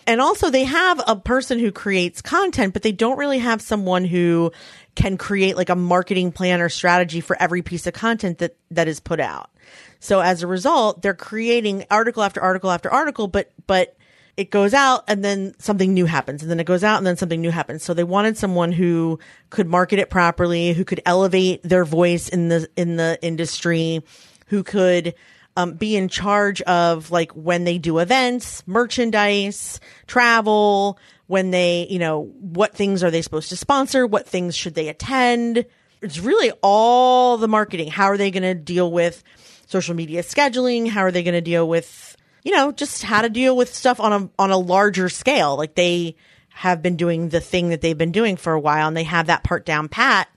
and 0.10 0.22
also 0.22 0.50
they 0.50 0.63
have 0.63 1.00
a 1.06 1.15
person 1.15 1.60
who 1.60 1.72
creates 1.72 2.19
content, 2.19 2.74
but 2.74 2.82
they 2.82 2.91
don't 2.91 3.19
really 3.19 3.38
have 3.38 3.62
someone 3.62 4.04
who 4.04 4.52
can 4.95 5.19
create 5.19 5.56
like 5.56 5.69
a 5.69 5.76
marketing 5.76 6.32
plan 6.32 6.62
or 6.62 6.67
strategy 6.67 7.22
for 7.22 7.39
every 7.39 7.62
piece 7.62 7.86
of 7.86 7.93
content 7.93 8.39
that, 8.39 8.56
that 8.72 8.88
is 8.88 9.00
put 9.00 9.19
out. 9.19 9.52
So 10.00 10.19
as 10.19 10.41
a 10.41 10.48
result, 10.48 11.04
they're 11.04 11.13
creating 11.13 11.86
article 11.91 12.24
after 12.24 12.41
article 12.41 12.72
after 12.72 12.89
article, 12.89 13.28
but, 13.28 13.52
but 13.67 13.95
it 14.36 14.50
goes 14.50 14.74
out 14.74 15.04
and 15.08 15.24
then 15.24 15.54
something 15.60 15.93
new 15.93 16.08
happens 16.08 16.41
and 16.41 16.50
then 16.50 16.60
it 16.60 16.65
goes 16.65 16.84
out 16.84 16.98
and 16.98 17.06
then 17.06 17.15
something 17.15 17.39
new 17.39 17.52
happens. 17.52 17.84
So 17.84 17.93
they 17.93 18.04
wanted 18.04 18.36
someone 18.36 18.72
who 18.72 19.19
could 19.52 19.67
market 19.67 20.00
it 20.00 20.10
properly, 20.10 20.74
who 20.74 20.86
could 20.86 21.04
elevate 21.06 21.62
their 21.62 21.86
voice 21.86 22.30
in 22.30 22.50
the, 22.50 22.67
in 22.76 22.95
the 22.95 23.19
industry, 23.22 24.04
who 24.48 24.63
could, 24.63 25.13
um, 25.60 25.74
be 25.74 25.95
in 25.95 26.08
charge 26.08 26.62
of 26.62 27.12
like 27.12 27.32
when 27.34 27.65
they 27.65 27.78
do 27.78 28.00
events, 28.00 28.63
merchandise, 28.65 29.80
travel, 30.08 30.98
when 31.28 31.52
they, 31.52 31.86
you 31.89 32.00
know, 32.00 32.32
what 32.39 32.74
things 32.74 33.04
are 33.04 33.12
they 33.12 33.22
supposed 33.22 33.50
to 33.50 33.58
sponsor? 33.58 34.08
What 34.08 34.28
things 34.28 34.56
should 34.56 34.74
they 34.74 34.88
attend? 34.88 35.65
It's 36.02 36.19
really 36.19 36.52
all 36.62 37.38
the 37.38 37.50
marketing. 37.50 37.89
How 37.89 38.06
are 38.06 38.17
they 38.17 38.32
going 38.32 38.43
to 38.43 38.56
deal 38.56 38.89
with 38.89 39.22
social 39.67 39.95
media 39.95 40.24
scheduling? 40.24 40.88
How 40.88 41.02
are 41.02 41.12
they 41.12 41.24
going 41.24 41.34
to 41.34 41.41
deal 41.41 41.67
with, 41.67 42.15
you 42.43 42.54
know, 42.54 42.72
just 42.72 43.04
how 43.04 43.22
to 43.22 43.30
deal 43.30 43.56
with 43.56 43.74
stuff 43.74 44.00
on 44.00 44.13
a, 44.13 44.30
on 44.39 44.52
a 44.52 44.58
larger 44.58 45.10
scale? 45.10 45.58
Like 45.58 45.76
they 45.76 46.15
have 46.50 46.82
been 46.82 46.95
doing 46.95 47.30
the 47.30 47.41
thing 47.41 47.69
that 47.69 47.82
they've 47.82 47.98
been 47.98 48.13
doing 48.13 48.38
for 48.38 48.54
a 48.54 48.60
while 48.60 48.88
and 48.88 48.95
they 48.95 49.04
have 49.04 49.28
that 49.28 49.43
part 49.43 49.65
down 49.65 49.89
pat. 49.89 50.30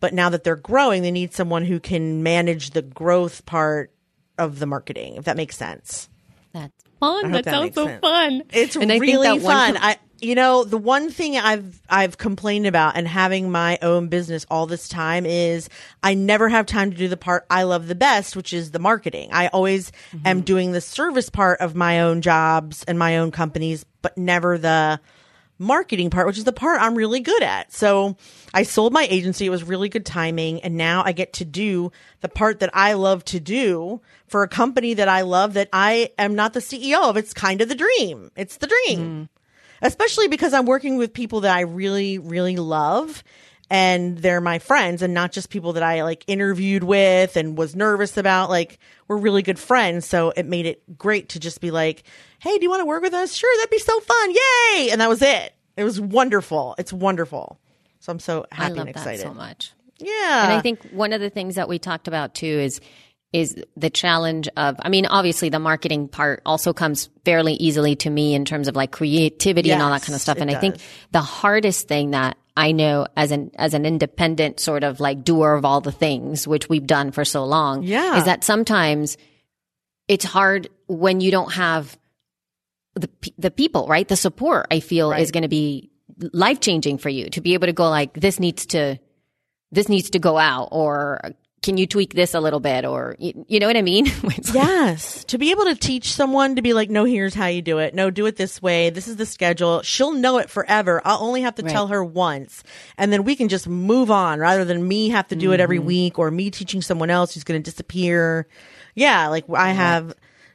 But 0.00 0.14
now 0.14 0.28
that 0.28 0.44
they're 0.44 0.54
growing, 0.54 1.02
they 1.02 1.10
need 1.10 1.34
someone 1.34 1.64
who 1.64 1.80
can 1.80 2.22
manage 2.22 2.70
the 2.70 2.82
growth 2.82 3.44
part 3.44 3.92
of 4.38 4.58
the 4.58 4.66
marketing, 4.66 5.16
if 5.16 5.24
that 5.24 5.36
makes 5.36 5.56
sense. 5.56 6.08
That's 6.52 6.72
Fun. 7.00 7.30
That, 7.30 7.44
that 7.44 7.52
sounds 7.54 7.74
so 7.76 7.86
sense. 7.86 8.00
fun. 8.00 8.42
It's 8.52 8.74
And 8.74 8.90
really 9.00 9.38
fun. 9.38 9.74
per- 9.74 9.80
I 9.80 9.96
you 10.20 10.34
know, 10.34 10.64
the 10.64 10.76
one 10.78 11.10
thing 11.10 11.36
I've 11.36 11.80
I've 11.88 12.18
complained 12.18 12.66
about 12.66 12.96
and 12.96 13.06
having 13.06 13.52
my 13.52 13.78
own 13.82 14.08
business 14.08 14.44
all 14.50 14.66
this 14.66 14.88
time 14.88 15.24
is 15.24 15.68
I 16.02 16.14
never 16.14 16.48
have 16.48 16.66
time 16.66 16.90
to 16.90 16.96
do 16.96 17.06
the 17.06 17.16
part 17.16 17.46
I 17.48 17.62
love 17.62 17.86
the 17.86 17.94
best, 17.94 18.34
which 18.34 18.52
is 18.52 18.72
the 18.72 18.80
marketing. 18.80 19.28
I 19.32 19.46
always 19.48 19.92
Mm-hmm. 20.12 20.26
am 20.26 20.40
doing 20.40 20.72
the 20.72 20.80
service 20.80 21.30
part 21.30 21.60
of 21.60 21.76
my 21.76 22.00
own 22.00 22.20
jobs 22.20 22.82
and 22.88 22.98
my 22.98 23.18
own 23.18 23.30
companies, 23.30 23.86
but 24.02 24.18
never 24.18 24.58
the 24.58 24.98
marketing 25.58 26.10
part, 26.10 26.26
which 26.26 26.38
is 26.38 26.44
the 26.44 26.52
part 26.52 26.80
I'm 26.80 26.94
really 26.94 27.20
good 27.20 27.42
at. 27.42 27.72
So 27.72 28.16
I 28.54 28.62
sold 28.62 28.92
my 28.92 29.06
agency. 29.10 29.46
It 29.46 29.50
was 29.50 29.64
really 29.64 29.88
good 29.88 30.06
timing. 30.06 30.60
And 30.62 30.76
now 30.76 31.02
I 31.04 31.12
get 31.12 31.32
to 31.34 31.44
do 31.44 31.92
the 32.20 32.28
part 32.28 32.60
that 32.60 32.70
I 32.72 32.94
love 32.94 33.24
to 33.26 33.40
do 33.40 34.00
for 34.26 34.42
a 34.42 34.48
company 34.48 34.94
that 34.94 35.08
I 35.08 35.22
love 35.22 35.54
that 35.54 35.68
I 35.72 36.10
am 36.18 36.34
not 36.34 36.52
the 36.52 36.60
CEO 36.60 37.02
of. 37.02 37.16
It's 37.16 37.34
kind 37.34 37.60
of 37.60 37.68
the 37.68 37.74
dream. 37.74 38.30
It's 38.36 38.58
the 38.58 38.66
dream, 38.66 39.00
mm. 39.00 39.28
especially 39.82 40.28
because 40.28 40.54
I'm 40.54 40.66
working 40.66 40.96
with 40.96 41.12
people 41.12 41.40
that 41.40 41.56
I 41.56 41.60
really, 41.60 42.18
really 42.18 42.56
love. 42.56 43.24
And 43.70 44.16
they're 44.16 44.40
my 44.40 44.58
friends 44.58 45.02
and 45.02 45.12
not 45.12 45.30
just 45.30 45.50
people 45.50 45.74
that 45.74 45.82
I 45.82 46.02
like 46.02 46.24
interviewed 46.26 46.82
with 46.82 47.36
and 47.36 47.56
was 47.56 47.76
nervous 47.76 48.16
about. 48.16 48.48
Like, 48.48 48.78
we're 49.08 49.18
really 49.18 49.42
good 49.42 49.58
friends. 49.58 50.06
So 50.06 50.30
it 50.30 50.46
made 50.46 50.64
it 50.64 50.96
great 50.96 51.30
to 51.30 51.40
just 51.40 51.60
be 51.60 51.70
like, 51.70 52.04
Hey, 52.38 52.56
do 52.56 52.62
you 52.62 52.70
want 52.70 52.80
to 52.80 52.86
work 52.86 53.02
with 53.02 53.14
us? 53.14 53.34
Sure. 53.34 53.54
That'd 53.58 53.70
be 53.70 53.78
so 53.78 54.00
fun. 54.00 54.30
Yay. 54.30 54.88
And 54.90 55.00
that 55.00 55.08
was 55.08 55.20
it. 55.20 55.54
It 55.76 55.84
was 55.84 56.00
wonderful. 56.00 56.74
It's 56.78 56.92
wonderful. 56.92 57.60
So 58.00 58.12
I'm 58.12 58.18
so 58.18 58.46
I 58.50 58.54
happy 58.54 58.74
love 58.74 58.86
and 58.86 58.88
that 58.88 59.00
excited. 59.00 59.20
so 59.22 59.34
much. 59.34 59.72
Yeah. 59.98 60.44
And 60.44 60.52
I 60.52 60.60
think 60.60 60.88
one 60.90 61.12
of 61.12 61.20
the 61.20 61.30
things 61.30 61.56
that 61.56 61.68
we 61.68 61.78
talked 61.78 62.08
about 62.08 62.34
too 62.34 62.46
is 62.46 62.80
is 63.32 63.62
the 63.76 63.90
challenge 63.90 64.48
of 64.56 64.76
I 64.80 64.88
mean 64.88 65.04
obviously 65.06 65.50
the 65.50 65.58
marketing 65.58 66.08
part 66.08 66.40
also 66.46 66.72
comes 66.72 67.10
fairly 67.24 67.54
easily 67.54 67.94
to 67.96 68.10
me 68.10 68.34
in 68.34 68.44
terms 68.44 68.68
of 68.68 68.76
like 68.76 68.90
creativity 68.90 69.70
and 69.70 69.82
all 69.82 69.90
that 69.90 70.02
kind 70.02 70.14
of 70.14 70.20
stuff 70.20 70.38
and 70.38 70.50
I 70.50 70.54
think 70.54 70.76
the 71.10 71.20
hardest 71.20 71.88
thing 71.88 72.12
that 72.12 72.38
I 72.58 72.72
know 72.72 73.06
as 73.16 73.30
an 73.30 73.52
as 73.54 73.72
an 73.72 73.86
independent 73.86 74.58
sort 74.58 74.82
of 74.82 74.98
like 74.98 75.22
doer 75.22 75.54
of 75.54 75.64
all 75.64 75.80
the 75.80 75.92
things 75.92 76.46
which 76.46 76.68
we've 76.68 76.86
done 76.86 77.12
for 77.12 77.24
so 77.24 77.44
long 77.44 77.84
Yeah. 77.84 78.16
is 78.18 78.24
that 78.24 78.42
sometimes 78.42 79.16
it's 80.08 80.24
hard 80.24 80.68
when 80.88 81.20
you 81.20 81.30
don't 81.30 81.52
have 81.52 81.96
the 82.94 83.08
the 83.38 83.50
people, 83.52 83.86
right? 83.86 84.08
The 84.08 84.16
support 84.16 84.66
I 84.72 84.80
feel 84.80 85.12
is 85.12 85.30
going 85.30 85.42
to 85.42 85.48
be 85.48 85.90
life 86.32 86.58
changing 86.58 86.98
for 86.98 87.08
you 87.08 87.30
to 87.30 87.40
be 87.40 87.54
able 87.54 87.68
to 87.68 87.72
go 87.72 87.88
like 87.88 88.12
this 88.14 88.40
needs 88.40 88.66
to 88.66 88.98
this 89.70 89.88
needs 89.88 90.10
to 90.10 90.18
go 90.18 90.36
out 90.36 90.70
or 90.72 91.20
can 91.62 91.76
you 91.76 91.86
tweak 91.86 92.14
this 92.14 92.34
a 92.34 92.40
little 92.40 92.60
bit 92.60 92.84
or 92.84 93.16
you, 93.18 93.44
you 93.48 93.58
know 93.60 93.66
what 93.66 93.76
I 93.76 93.82
mean? 93.82 94.06
Yes. 94.54 95.24
To 95.24 95.38
be 95.38 95.50
able 95.50 95.64
to 95.64 95.74
teach 95.74 96.12
someone 96.12 96.56
to 96.56 96.62
be 96.62 96.72
like, 96.72 96.88
no, 96.88 97.04
here's 97.04 97.34
how 97.34 97.46
you 97.46 97.60
do 97.60 97.78
it. 97.78 97.94
No, 97.94 98.10
do 98.10 98.24
it 98.26 98.36
this 98.36 98.62
way. 98.62 98.88
This 98.90 99.06
is 99.08 99.16
the 99.16 99.26
schedule. 99.26 99.82
She'll 99.82 100.12
know 100.12 100.38
it 100.38 100.48
forever. 100.48 101.02
I'll 101.04 101.22
only 101.22 101.42
have 101.42 101.54
to 101.56 101.62
Right. 101.62 101.70
tell 101.70 101.88
her 101.88 102.02
once. 102.02 102.62
And 102.96 103.12
then 103.12 103.24
we 103.24 103.36
can 103.36 103.48
just 103.48 103.68
move 103.68 104.10
on 104.10 104.38
rather 104.40 104.64
than 104.64 104.86
me 104.88 105.10
have 105.10 105.28
to 105.28 105.36
do 105.36 105.50
it 105.52 105.56
Mm-hmm. 105.56 105.62
every 105.62 105.78
week 105.80 106.18
or 106.18 106.30
me 106.30 106.50
teaching 106.50 106.80
someone 106.80 107.10
else 107.10 107.34
who's 107.34 107.44
going 107.44 107.60
to 107.62 107.70
disappear. 107.70 108.46
Yeah. 108.94 109.28
Like 109.28 109.44
I 109.52 109.70
have 109.72 110.14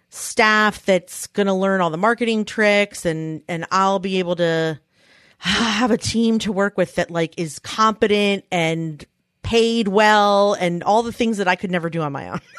staff 0.10 0.86
that's 0.86 1.28
going 1.28 1.48
to 1.48 1.54
learn 1.54 1.82
all 1.82 1.90
the 1.90 1.98
marketing 1.98 2.46
tricks 2.46 3.06
and, 3.06 3.44
and 3.48 3.66
I'll 3.72 4.00
be 4.00 4.20
able 4.20 4.36
to 4.38 4.80
have 5.38 5.92
a 5.92 5.98
team 5.98 6.40
to 6.40 6.52
work 6.52 6.78
with 6.78 6.96
that 6.96 7.12
like 7.12 7.36
is 7.38 7.60
competent 7.60 8.46
and 8.52 9.04
paid 9.44 9.88
well 9.88 10.54
and 10.54 10.82
all 10.84 11.04
the 11.04 11.12
things 11.14 11.38
that 11.38 11.48
I 11.48 11.56
could 11.56 11.70
never 11.72 11.90
do 11.90 12.02
on 12.02 12.12
my 12.12 12.30
own. 12.30 12.40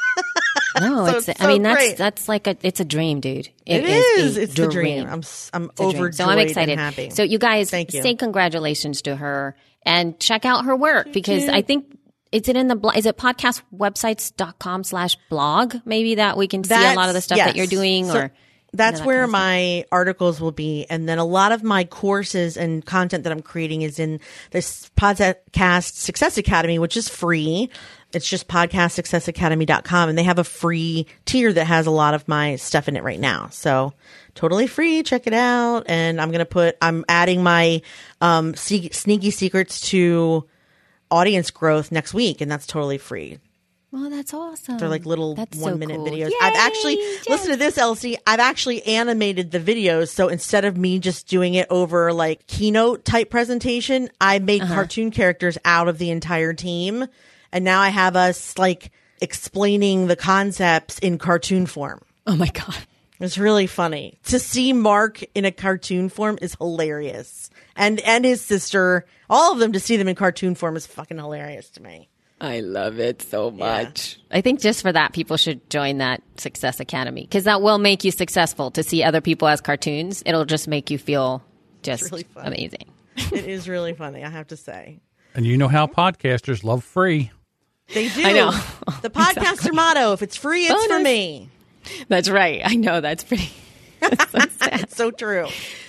No, 0.81 1.07
So 1.07 1.19
it's, 1.19 1.29
it's 1.29 1.41
I 1.41 1.47
mean, 1.47 1.59
so 1.59 1.63
that's, 1.63 1.77
great. 1.77 1.97
that's 1.97 2.29
like 2.29 2.47
a, 2.49 2.57
it's 2.65 2.81
a 2.81 2.85
dream, 2.85 3.21
dude. 3.21 3.49
It 3.65 3.85
is 3.85 4.05
is. 4.19 4.37
a 4.37 4.43
It's 4.43 4.55
the 4.55 4.67
dream. 4.67 5.07
I'm 5.07 5.23
I'm 5.53 5.71
It's 5.71 5.81
overjoyed 5.81 6.15
So 6.17 6.25
I'm 6.25 6.41
excited. 6.41 6.73
and 6.73 6.81
happy. 6.81 7.11
So 7.11 7.23
you 7.23 7.39
guys 7.39 7.71
Thank 7.71 7.95
you. 7.95 8.03
say 8.03 8.17
congratulations 8.17 9.03
to 9.03 9.15
her 9.15 9.55
and 9.87 10.19
check 10.19 10.45
out 10.45 10.65
her 10.65 10.75
work 10.75 11.13
because 11.13 11.49
I 11.49 11.63
think 11.63 11.97
is 12.33 12.49
it 12.49 12.57
in 12.57 12.67
the? 12.67 12.77
Is 12.97 13.07
it 13.07 13.17
podcastwebsites.com 13.17 14.83
slash 14.83 15.17
blog? 15.31 15.77
Maybe 15.85 16.17
that 16.17 16.37
we 16.37 16.49
can 16.49 16.65
see 16.65 16.75
a 16.75 16.95
lot 16.95 17.09
of 17.09 17.15
the 17.15 17.21
stuff 17.21 17.39
that 17.39 17.55
you're 17.55 17.67
doing 17.69 18.07
So 18.07 18.19
or 18.19 18.33
that's 18.75 19.01
that 19.01 19.07
where 19.07 19.23
kind 19.23 19.25
of 19.25 19.31
stuff. 19.31 19.41
my 19.41 19.85
articles 19.93 20.41
will 20.41 20.53
be. 20.53 20.87
And 20.91 21.09
then 21.09 21.19
a 21.19 21.25
lot 21.25 21.53
of 21.53 21.63
my 21.63 21.85
courses 21.85 22.57
and 22.57 22.85
content 22.85 23.25
that 23.25 23.33
i'm 23.33 23.43
creating 23.43 23.83
is 23.83 23.99
in 23.99 24.21
this 24.51 24.91
podcast 24.97 25.95
success 25.95 26.37
academy 26.39 26.79
which 26.79 26.97
is 26.97 27.09
free. 27.09 27.71
It's 28.13 28.29
just 28.29 28.47
podcastsuccessacademy.com 28.47 30.09
and 30.09 30.17
they 30.17 30.23
have 30.23 30.39
a 30.39 30.45
free 30.45 31.07
tier 31.25 31.53
that 31.53 31.65
has 31.65 31.87
a 31.87 31.91
lot 31.91 32.15
of 32.15 32.29
my 32.29 32.57
stuff 32.57 32.89
in 32.89 32.97
it 32.97 33.03
right 33.03 33.19
now. 33.19 33.49
So 33.51 33.93
totally 34.35 34.67
free. 34.67 35.03
Check 35.03 35.27
it 35.27 35.35
out. 35.35 35.85
And 35.87 36.21
i'm 36.21 36.31
gonna 36.31 36.45
put 36.45 36.77
i'm 36.83 37.05
adding 37.09 37.43
my 37.43 37.83
um 38.21 38.55
sneaky 38.55 39.31
secrets 39.31 39.81
to 39.91 40.47
audience 41.11 41.51
growth 41.51 41.93
next 41.93 42.13
week. 42.15 42.41
And 42.41 42.51
that's 42.51 42.67
totally 42.67 42.99
free 42.99 43.39
Oh, 43.97 44.11
that's 44.11 44.35
awesome. 44.35 44.79
they're 44.79 44.89
like 44.89 45.07
little 45.07 45.37
That's 45.37 45.57
so 45.57 45.63
one 45.65 45.79
minute 45.79 45.99
cool. 45.99 46.07
videos. 46.07 46.31
Yay, 46.31 46.37
I've 46.43 46.57
actually 46.57 46.97
Jen. 46.97 47.23
listen 47.29 47.51
to 47.53 47.57
this, 47.57 47.79
Elsie. 47.79 48.17
I've 48.27 48.41
actually 48.41 48.83
animated 48.87 49.53
the 49.53 49.61
videos. 49.61 50.09
So 50.09 50.27
instead 50.29 50.65
of 50.65 50.77
me 50.77 50.99
just 50.99 51.29
doing 51.29 51.55
it 51.55 51.69
over 51.71 52.13
like 52.13 52.47
keynote 52.49 53.05
type 53.05 53.31
presentation, 53.31 54.09
I 54.21 54.41
made 54.41 54.63
Uh-huh. 54.63 54.75
cartoon 54.75 55.11
characters 55.13 55.57
out 55.65 55.87
of 55.89 55.99
the 55.99 56.11
entire 56.11 56.53
team. 56.55 57.07
And 57.53 57.65
now 57.65 57.81
I 57.81 57.91
have 57.91 58.17
us 58.17 58.59
like 58.59 58.91
explaining 59.21 60.07
the 60.09 60.17
concepts 60.17 60.99
in 60.99 61.19
cartoon 61.19 61.67
form. 61.67 62.03
Oh 62.27 62.37
my 62.37 62.49
God. 62.49 62.77
It's 63.21 63.39
really 63.39 63.69
funny 63.69 64.19
to 64.25 64.39
see 64.41 64.73
Mark 64.73 65.23
in 65.35 65.45
a 65.45 65.53
cartoon 65.53 66.09
form 66.09 66.37
is 66.43 66.57
hilarious, 66.57 67.49
and 67.77 68.01
and 68.01 68.25
his 68.25 68.43
sister, 68.43 69.07
all 69.31 69.53
of 69.53 69.61
them 69.61 69.73
to 69.73 69.81
see 69.81 69.97
them 69.97 70.09
in 70.09 70.15
cartoon 70.17 70.55
form 70.57 70.77
is 70.77 70.85
fucking 70.87 71.17
hilarious 71.17 71.71
to 71.71 71.83
me. 71.83 72.09
I 72.41 72.61
love 72.61 72.99
it 72.99 73.23
so 73.23 73.51
much. 73.51 74.19
I 74.31 74.41
think 74.41 74.61
just 74.61 74.83
for 74.83 74.93
that, 74.93 75.13
people 75.13 75.37
should 75.37 75.69
join 75.71 75.99
that 75.99 76.23
Success 76.37 76.81
Academy 76.81 77.23
because 77.23 77.45
that 77.45 77.63
will 77.63 77.79
make 77.79 78.05
you 78.05 78.11
successful 78.11 78.71
to 78.73 78.83
see 78.83 79.03
other 79.03 79.21
people 79.21 79.49
as 79.49 79.61
cartoons. 79.61 80.23
It'll 80.27 80.45
just 80.45 80.69
make 80.69 80.91
you 80.91 80.99
feel 80.99 81.43
just 81.83 82.11
really 82.11 82.25
fun. 82.25 82.47
amazing. 82.47 82.87
It 83.33 83.47
is 83.47 83.69
really 83.69 83.95
funny, 83.95 84.25
I 84.25 84.29
have 84.29 84.49
to 84.49 84.57
say. 84.57 84.99
And 85.35 85.47
you 85.47 85.57
know 85.57 85.69
how 85.69 85.87
podcasters 85.87 86.65
love 86.65 86.83
free. 86.83 87.31
They 87.93 88.09
do. 88.09 88.25
I 88.25 88.33
know. 88.33 88.51
The 89.03 89.11
podcaster 89.11 89.73
motto: 89.73 90.13
if 90.13 90.23
it's 90.23 90.37
free, 90.37 90.65
it's 90.67 90.87
for 90.87 90.99
me. 90.99 91.49
That's 92.09 92.29
right. 92.29 92.63
I 92.65 92.75
know 92.75 93.01
that's 93.01 93.23
pretty. 93.25 93.51
It's 94.03 94.97
so 94.97 95.11
true. 95.11 95.47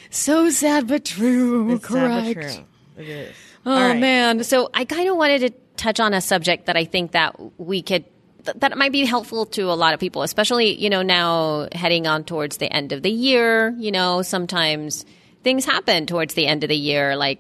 So 0.10 0.50
sad, 0.50 0.88
but 0.88 1.06
true. 1.06 1.74
It's 1.76 1.88
sad 1.88 2.36
but 2.36 2.42
true. 2.42 2.64
It 2.98 3.10
is. 3.10 3.36
Oh 3.66 3.72
All 3.74 3.80
right. 3.80 4.00
man. 4.00 4.44
So 4.44 4.70
I 4.74 4.86
kind 4.86 5.10
of 5.10 5.18
wanted 5.18 5.40
to 5.40 5.54
touch 5.78 6.00
on 6.00 6.14
a 6.14 6.22
subject 6.22 6.66
that 6.68 6.78
I 6.78 6.86
think 6.86 7.12
that 7.12 7.36
we 7.60 7.82
could 7.82 8.06
th- 8.46 8.58
that 8.58 8.78
might 8.78 8.92
be 8.92 9.06
helpful 9.06 9.46
to 9.48 9.64
a 9.72 9.74
lot 9.76 9.94
of 9.94 10.00
people, 10.00 10.22
especially, 10.24 10.76
you 10.76 10.90
know, 10.90 11.02
now 11.02 11.68
heading 11.74 12.08
on 12.08 12.24
towards 12.24 12.58
the 12.58 12.72
end 12.72 12.92
of 12.92 13.02
the 13.02 13.12
year, 13.12 13.70
you 13.78 13.92
know, 13.92 14.22
sometimes 14.22 15.06
things 15.44 15.66
happen 15.66 16.06
towards 16.06 16.34
the 16.34 16.48
end 16.48 16.64
of 16.64 16.70
the 16.70 16.78
year 16.78 17.16
like 17.16 17.40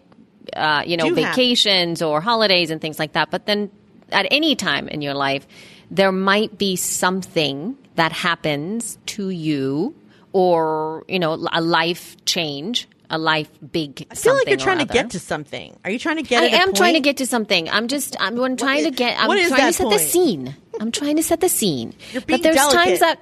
uh, 0.55 0.83
you 0.85 0.95
know, 0.95 1.09
Do 1.09 1.15
happen. 1.15 1.31
vacations 1.31 2.01
or 2.01 2.21
holidays 2.21 2.69
and 2.69 2.79
things 2.79 2.99
like 2.99 3.13
that. 3.13 3.31
But 3.31 3.47
then 3.47 3.71
at 4.11 4.27
any 4.29 4.55
time 4.55 4.87
in 4.87 5.01
your 5.01 5.15
life, 5.15 5.47
there 5.89 6.11
might 6.11 6.57
be 6.57 6.75
something 6.75 7.77
that 7.95 8.11
happens 8.11 8.97
to 9.07 9.29
you 9.29 9.95
or, 10.33 11.03
you 11.07 11.17
know, 11.17 11.33
a 11.51 11.61
life 11.61 12.15
change, 12.25 12.87
a 13.09 13.17
life 13.17 13.49
big 13.71 14.05
I 14.11 14.15
feel 14.15 14.33
like 14.35 14.47
you're 14.47 14.57
trying 14.57 14.79
to 14.79 14.85
get 14.85 15.11
to 15.11 15.19
something. 15.19 15.77
Are 15.83 15.91
you 15.91 15.99
trying 15.99 16.17
to 16.17 16.23
get? 16.23 16.43
I 16.43 16.57
am 16.61 16.73
trying 16.73 16.93
to 16.95 16.99
get 16.99 17.17
to 17.17 17.25
something. 17.25 17.69
I'm 17.69 17.87
just 17.87 18.15
I'm, 18.19 18.39
I'm 18.39 18.57
trying 18.57 18.83
to 18.83 18.89
is- 18.89 18.95
get 18.95 19.19
I'm 19.19 19.27
what 19.27 19.37
is 19.37 19.49
trying 19.49 19.67
to 19.67 19.73
set 19.73 19.89
the 19.89 19.99
scene. 19.99 20.55
I'm 20.79 20.91
trying 20.91 21.15
to 21.17 21.23
set 21.23 21.41
the 21.41 21.49
scene. 21.49 21.93
You're 22.11 22.21
being 22.21 22.39
but 22.39 22.43
there's 22.43 22.55
delicate. 22.55 22.99
times 22.99 22.99
that 22.99 23.19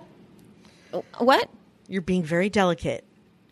what? 1.19 1.50
You're 1.88 2.02
being 2.02 2.24
very 2.24 2.50
delicate. 2.50 3.04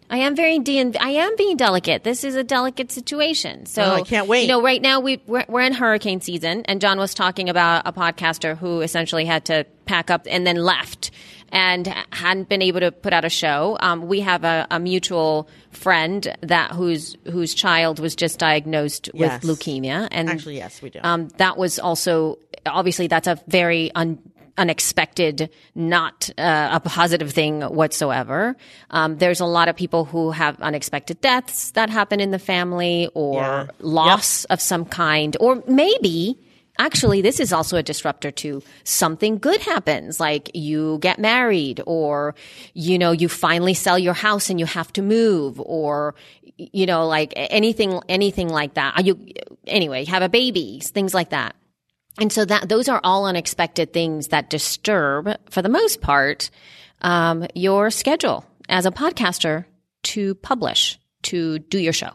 I 0.10 0.18
am 0.18 0.36
very 0.36 0.60
de- 0.60 0.98
I 0.98 1.10
am 1.10 1.36
being 1.38 1.56
delicate. 1.56 2.04
This 2.04 2.26
is 2.26 2.36
a 2.36 2.44
delicate 2.44 2.92
situation. 2.92 3.66
So 3.66 3.82
Oh, 3.82 3.94
I 3.96 4.02
can't 4.02 4.28
wait. 4.28 4.42
You 4.42 4.48
know, 4.50 4.62
right 4.62 4.82
now 4.82 5.00
we 5.00 5.22
we're, 5.26 5.46
we're 5.48 5.62
in 5.62 5.72
hurricane 5.74 6.20
season, 6.20 6.64
and 6.66 6.82
John 6.82 6.98
was 6.98 7.14
talking 7.14 7.48
about 7.48 7.84
a 7.86 7.94
podcaster 7.94 8.58
who 8.58 8.82
essentially 8.82 9.24
had 9.24 9.46
to 9.46 9.66
pack 9.86 10.12
up 10.12 10.28
and 10.30 10.46
then 10.46 10.58
left 10.58 11.12
and 11.52 11.88
hadn't 12.12 12.50
been 12.50 12.62
able 12.62 12.80
to 12.80 12.92
put 12.92 13.14
out 13.14 13.26
a 13.26 13.30
show. 13.30 13.78
Um, 13.80 14.08
we 14.08 14.22
have 14.22 14.44
a, 14.44 14.68
a 14.72 14.80
mutual 14.80 15.48
friend 15.72 16.36
that 16.42 16.72
whose 16.72 17.16
whose 17.30 17.54
child 17.54 18.00
was 18.00 18.16
just 18.16 18.40
diagnosed 18.40 19.10
Yes. 19.14 19.44
with 19.44 19.60
leukemia, 19.60 20.08
and 20.12 20.30
Actually, 20.30 20.58
yes, 20.58 20.82
we 20.82 20.90
do. 20.90 21.00
um, 21.04 21.28
that 21.38 21.58
was 21.58 21.80
also 21.80 22.38
obviously 22.66 23.08
that's 23.08 23.28
a 23.28 23.38
very 23.48 23.92
un, 23.96 24.20
unexpected, 24.58 25.50
not 25.76 26.30
uh, 26.38 26.70
a 26.74 26.80
positive 26.80 27.32
thing 27.32 27.62
whatsoever. 27.62 28.56
Um, 28.90 29.18
there's 29.18 29.40
a 29.40 29.46
lot 29.46 29.68
of 29.70 29.76
people 29.76 30.06
who 30.06 30.32
have 30.32 30.60
unexpected 30.62 31.20
deaths 31.22 31.72
that 31.72 31.90
happen 31.90 32.20
in 32.20 32.32
the 32.32 32.40
family 32.40 33.10
or 33.14 33.42
Yeah. 33.42 33.68
loss 33.80 34.46
of 34.46 34.62
some 34.62 34.86
kind, 34.86 35.36
or 35.40 35.64
maybe. 35.68 36.38
Actually, 36.82 37.22
this 37.22 37.40
is 37.40 37.54
also 37.54 37.78
a 37.78 37.84
disruptor 37.84 38.32
to 38.32 38.64
something 38.84 39.38
good 39.38 39.62
happens, 39.62 40.20
like 40.20 40.50
you 40.56 40.98
get 40.98 41.20
married, 41.20 41.80
or 41.86 42.34
you 42.74 42.98
know 42.98 43.12
you 43.12 43.30
finally 43.30 43.76
sell 43.76 44.00
your 44.00 44.16
house 44.16 44.50
and 44.50 44.60
you 44.60 44.66
have 44.66 44.92
to 44.94 45.04
move, 45.04 45.62
or 45.64 46.16
you 46.58 46.88
know 46.88 47.06
like 47.06 47.34
anything 47.36 48.02
anything 48.10 48.50
like 48.50 48.74
that. 48.74 49.06
You 49.06 49.28
anyway 49.68 50.06
have 50.06 50.24
a 50.24 50.28
baby, 50.28 50.82
things 50.84 51.14
like 51.14 51.30
that. 51.30 51.56
And 52.18 52.34
so 52.34 52.46
that 52.46 52.68
those 52.68 52.90
are 52.90 53.00
all 53.04 53.28
unexpected 53.28 53.94
things 53.94 54.30
that 54.30 54.50
disturb, 54.50 55.30
for 55.52 55.62
the 55.62 55.70
most 55.70 56.02
part, 56.02 56.50
um, 57.04 57.46
your 57.54 57.92
schedule 57.92 58.44
as 58.68 58.88
a 58.88 58.92
podcaster 58.92 59.66
to 60.16 60.34
publish, 60.34 61.00
to 61.30 61.60
do 61.60 61.78
your 61.78 61.94
show. 61.94 62.14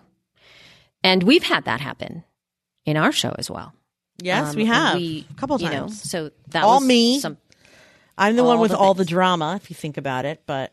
And 1.04 1.22
we've 1.22 1.44
had 1.44 1.66
that 1.66 1.80
happen 1.80 2.24
in 2.84 2.96
our 2.96 3.12
show 3.12 3.32
as 3.38 3.48
well. 3.48 3.75
Yes, 4.20 4.50
Um, 4.50 4.56
we 4.56 4.64
have 4.66 4.96
we- 4.96 5.26
a 5.30 5.34
couple 5.34 5.60
you 5.60 5.68
times. 5.68 5.90
know, 6.14 6.28
so 6.28 6.30
that 6.48 6.64
All 6.64 6.76
was 6.80 6.86
me. 6.86 7.20
Some, 7.20 7.36
I'm 8.18 8.36
the 8.36 8.44
one 8.44 8.58
with 8.60 8.70
the 8.70 8.78
all 8.78 8.94
the 8.94 9.04
drama, 9.04 9.56
if 9.60 9.70
you 9.70 9.74
think 9.76 9.96
about 9.96 10.24
it. 10.24 10.42
But 10.46 10.72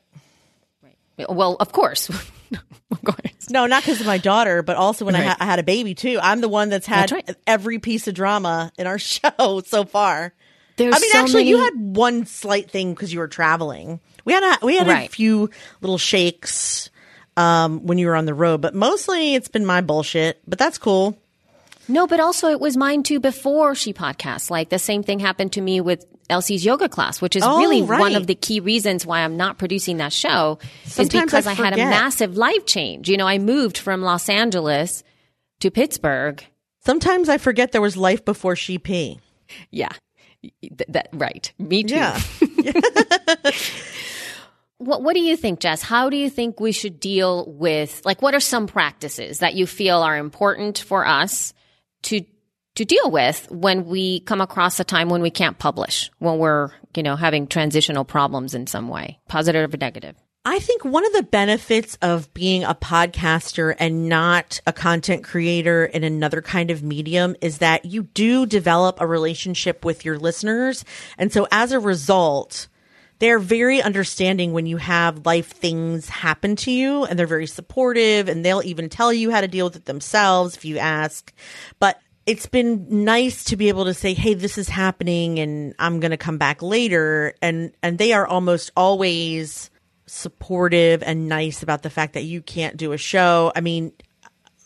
well, 1.29 1.55
of 1.59 1.71
course, 1.71 2.09
of 2.91 3.03
course. 3.03 3.49
no, 3.49 3.65
not 3.67 3.83
because 3.83 3.99
of 4.01 4.07
my 4.07 4.17
daughter, 4.17 4.63
but 4.63 4.77
also 4.77 5.05
when 5.05 5.15
I, 5.15 5.21
ha- 5.23 5.37
I 5.39 5.45
had 5.45 5.59
a 5.59 5.63
baby 5.63 5.93
too. 5.93 6.19
I'm 6.21 6.41
the 6.41 6.49
one 6.49 6.69
that's 6.69 6.87
had 6.87 7.09
That's 7.09 7.11
right. 7.11 7.35
every 7.45 7.79
piece 7.79 8.07
of 8.07 8.15
drama 8.15 8.71
in 8.77 8.87
our 8.87 8.97
show 8.99 9.61
so 9.65 9.83
far. 9.85 10.33
There's 10.75 10.95
I 10.95 10.99
mean, 10.99 11.11
so 11.11 11.19
actually, 11.19 11.43
you 11.43 11.59
had 11.59 11.73
one 11.75 12.25
slight 12.25 12.71
thing 12.71 12.93
because 12.95 13.13
you 13.13 13.19
were 13.19 13.27
traveling. 13.27 13.99
We 14.25 14.33
had 14.33 14.41
a 14.43 14.65
we 14.65 14.75
had 14.77 14.87
a 14.87 15.07
few 15.07 15.49
little 15.81 15.99
shakes 15.99 16.89
um, 17.37 17.85
when 17.85 17.97
you 17.99 18.07
were 18.07 18.15
on 18.15 18.25
the 18.25 18.33
road, 18.33 18.61
but 18.61 18.73
mostly 18.73 19.35
it's 19.35 19.49
been 19.49 19.65
my 19.67 19.81
bullshit. 19.81 20.41
But 20.47 20.57
that's 20.57 20.79
cool. 20.79 21.15
No, 21.87 22.07
but 22.07 22.19
also 22.19 22.49
it 22.49 22.59
was 22.59 22.77
mine 22.77 23.03
too 23.03 23.19
before 23.19 23.75
she 23.75 23.93
podcasts. 23.93 24.49
Like 24.49 24.69
the 24.69 24.79
same 24.79 25.03
thing 25.03 25.19
happened 25.19 25.53
to 25.53 25.61
me 25.61 25.81
with 25.81 26.05
Elsie's 26.29 26.63
yoga 26.63 26.87
class, 26.87 27.21
which 27.21 27.35
is 27.35 27.43
Oh, 27.45 27.59
really 27.59 27.81
right. 27.81 27.99
one 27.99 28.15
of 28.15 28.27
the 28.27 28.35
key 28.35 28.59
reasons 28.61 29.05
why 29.05 29.19
I'm 29.19 29.35
not 29.37 29.57
producing 29.57 29.97
that 29.97 30.13
show 30.13 30.59
Sometimes 30.85 31.33
is 31.33 31.45
because 31.45 31.47
I 31.47 31.51
I, 31.51 31.53
had 31.55 31.73
a 31.73 31.77
massive 31.77 32.37
life 32.37 32.65
change. 32.65 33.09
You 33.09 33.17
know, 33.17 33.27
I 33.27 33.37
moved 33.37 33.77
from 33.77 34.01
Los 34.01 34.29
Angeles 34.29 35.03
to 35.59 35.69
Pittsburgh. 35.71 36.43
Sometimes 36.85 37.27
I 37.29 37.37
forget 37.37 37.71
there 37.71 37.81
was 37.81 37.97
life 37.97 38.23
before 38.25 38.55
she 38.55 38.77
pee. 38.77 39.19
Yeah. 39.71 39.91
Th- 40.61 40.73
that 40.89 41.09
right. 41.13 41.51
Me 41.59 41.83
too. 41.83 41.95
Yeah. 41.95 42.21
What 44.77 45.01
What 45.01 45.13
do 45.13 45.21
you 45.21 45.37
think, 45.37 45.59
Jess? 45.59 45.81
How 45.81 46.09
do 46.09 46.17
you 46.17 46.29
think 46.29 46.59
we 46.59 46.71
should 46.73 46.99
deal 46.99 47.45
with 47.47 48.01
like 48.03 48.21
what 48.21 48.33
are 48.33 48.39
some 48.41 48.67
practices 48.67 49.39
that 49.39 49.53
you 49.53 49.65
feel 49.65 49.99
are 49.99 50.17
important 50.17 50.77
for 50.79 51.05
us 51.07 51.53
to 52.03 52.23
to 52.75 52.85
deal 52.85 53.11
with 53.11 53.49
when 53.51 53.85
we 53.85 54.21
come 54.21 54.41
across 54.41 54.79
a 54.79 54.83
time 54.83 55.09
when 55.09 55.21
we 55.21 55.29
can't 55.29 55.59
publish, 55.59 56.09
when 56.17 56.39
we're, 56.39 56.71
you 56.95 57.03
know, 57.03 57.15
having 57.15 57.45
transitional 57.45 58.03
problems 58.03 58.55
in 58.55 58.65
some 58.65 58.87
way, 58.87 59.19
positive 59.27 59.71
or 59.71 59.77
negative? 59.77 60.15
I 60.45 60.59
think 60.59 60.83
one 60.83 61.05
of 61.05 61.13
the 61.13 61.23
benefits 61.23 61.97
of 62.01 62.33
being 62.33 62.65
a 62.65 62.75
podcaster 62.75 63.75
and 63.79 64.09
not 64.09 64.59
a 64.67 64.73
content 64.73 65.23
creator 65.23 65.85
in 65.85 66.03
another 66.03 66.41
kind 66.41 66.69
of 66.69 66.83
medium 66.83 67.37
is 67.39 67.59
that 67.59 67.85
you 67.85 68.03
do 68.03 68.45
develop 68.45 68.99
a 68.99 69.07
relationship 69.07 69.85
with 69.85 70.03
your 70.03 70.19
listeners. 70.19 70.83
And 71.17 71.31
so 71.31 71.47
as 71.49 71.71
a 71.71 71.79
result, 71.79 72.67
they're 73.23 73.39
very 73.39 73.81
understanding 73.81 74.51
when 74.51 74.65
you 74.65 74.75
have 74.75 75.25
life 75.25 75.47
things 75.47 76.09
happen 76.09 76.57
to 76.57 76.69
you 76.69 77.05
and 77.05 77.17
they're 77.17 77.25
very 77.25 77.47
supportive 77.47 78.27
and 78.27 78.43
they'll 78.43 78.61
even 78.65 78.89
tell 78.89 79.13
you 79.13 79.31
how 79.31 79.39
to 79.39 79.47
deal 79.47 79.65
with 79.67 79.77
it 79.77 79.85
themselves 79.85 80.57
if 80.57 80.65
you 80.65 80.77
ask. 80.77 81.31
But 81.79 82.01
it's 82.25 82.47
been 82.47 83.05
nice 83.05 83.45
to 83.45 83.55
be 83.55 83.69
able 83.69 83.85
to 83.85 83.93
say, 83.93 84.13
Hey, 84.13 84.33
this 84.33 84.57
is 84.57 84.67
happening 84.67 85.39
and 85.39 85.73
I'm 85.79 86.01
going 86.01 86.11
to 86.11 86.17
come 86.17 86.37
back 86.37 86.61
later. 86.61 87.33
And, 87.41 87.71
and 87.81 87.97
they 87.97 88.11
are 88.11 88.27
almost 88.27 88.71
always 88.75 89.71
supportive 90.05 91.01
and 91.01 91.29
nice 91.29 91.63
about 91.63 91.81
the 91.81 91.89
fact 91.89 92.15
that 92.15 92.23
you 92.23 92.41
can't 92.41 92.75
do 92.75 92.91
a 92.91 92.97
show. 92.97 93.53
I 93.55 93.61
mean, 93.61 93.93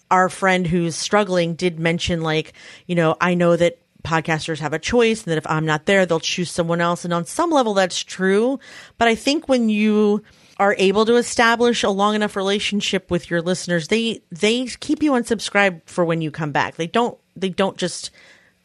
our 0.10 0.30
friend 0.30 0.66
who's 0.66 0.96
struggling 0.96 1.54
did 1.54 1.80
mention 1.80 2.22
like, 2.22 2.54
you 2.88 2.96
know, 2.96 3.18
I 3.22 3.36
know 3.36 3.56
that 3.56 3.78
podcasters 4.08 4.60
have 4.60 4.74
a 4.74 4.80
choice 4.80 5.24
and 5.24 5.32
that 5.32 5.38
if 5.38 5.46
I'm 5.48 5.66
not 5.66 5.86
there, 5.86 6.06
they'll 6.06 6.20
choose 6.20 6.50
someone 6.50 6.82
else. 6.82 7.04
And 7.04 7.14
on 7.14 7.26
some 7.26 7.52
level, 7.52 7.74
that's 7.74 8.02
true. 8.04 8.60
But 8.98 9.10
I 9.10 9.16
think 9.16 9.50
when 9.50 9.70
you 9.70 10.24
are 10.58 10.76
able 10.78 11.06
to 11.06 11.18
establish 11.18 11.84
a 11.84 11.90
long 11.90 12.16
enough 12.16 12.36
relationship 12.36 13.12
with 13.12 13.30
your 13.30 13.42
listeners, 13.42 13.90
they, 13.90 14.22
they 14.32 14.66
keep 14.66 15.04
you 15.04 15.12
unsubscribed 15.12 15.82
for 15.86 16.06
when 16.06 16.22
you 16.22 16.32
come 16.32 16.52
back. 16.52 16.76
They 16.76 16.88
don't, 16.88 17.18
they 17.36 17.50
don't 17.50 17.78
just 17.78 18.12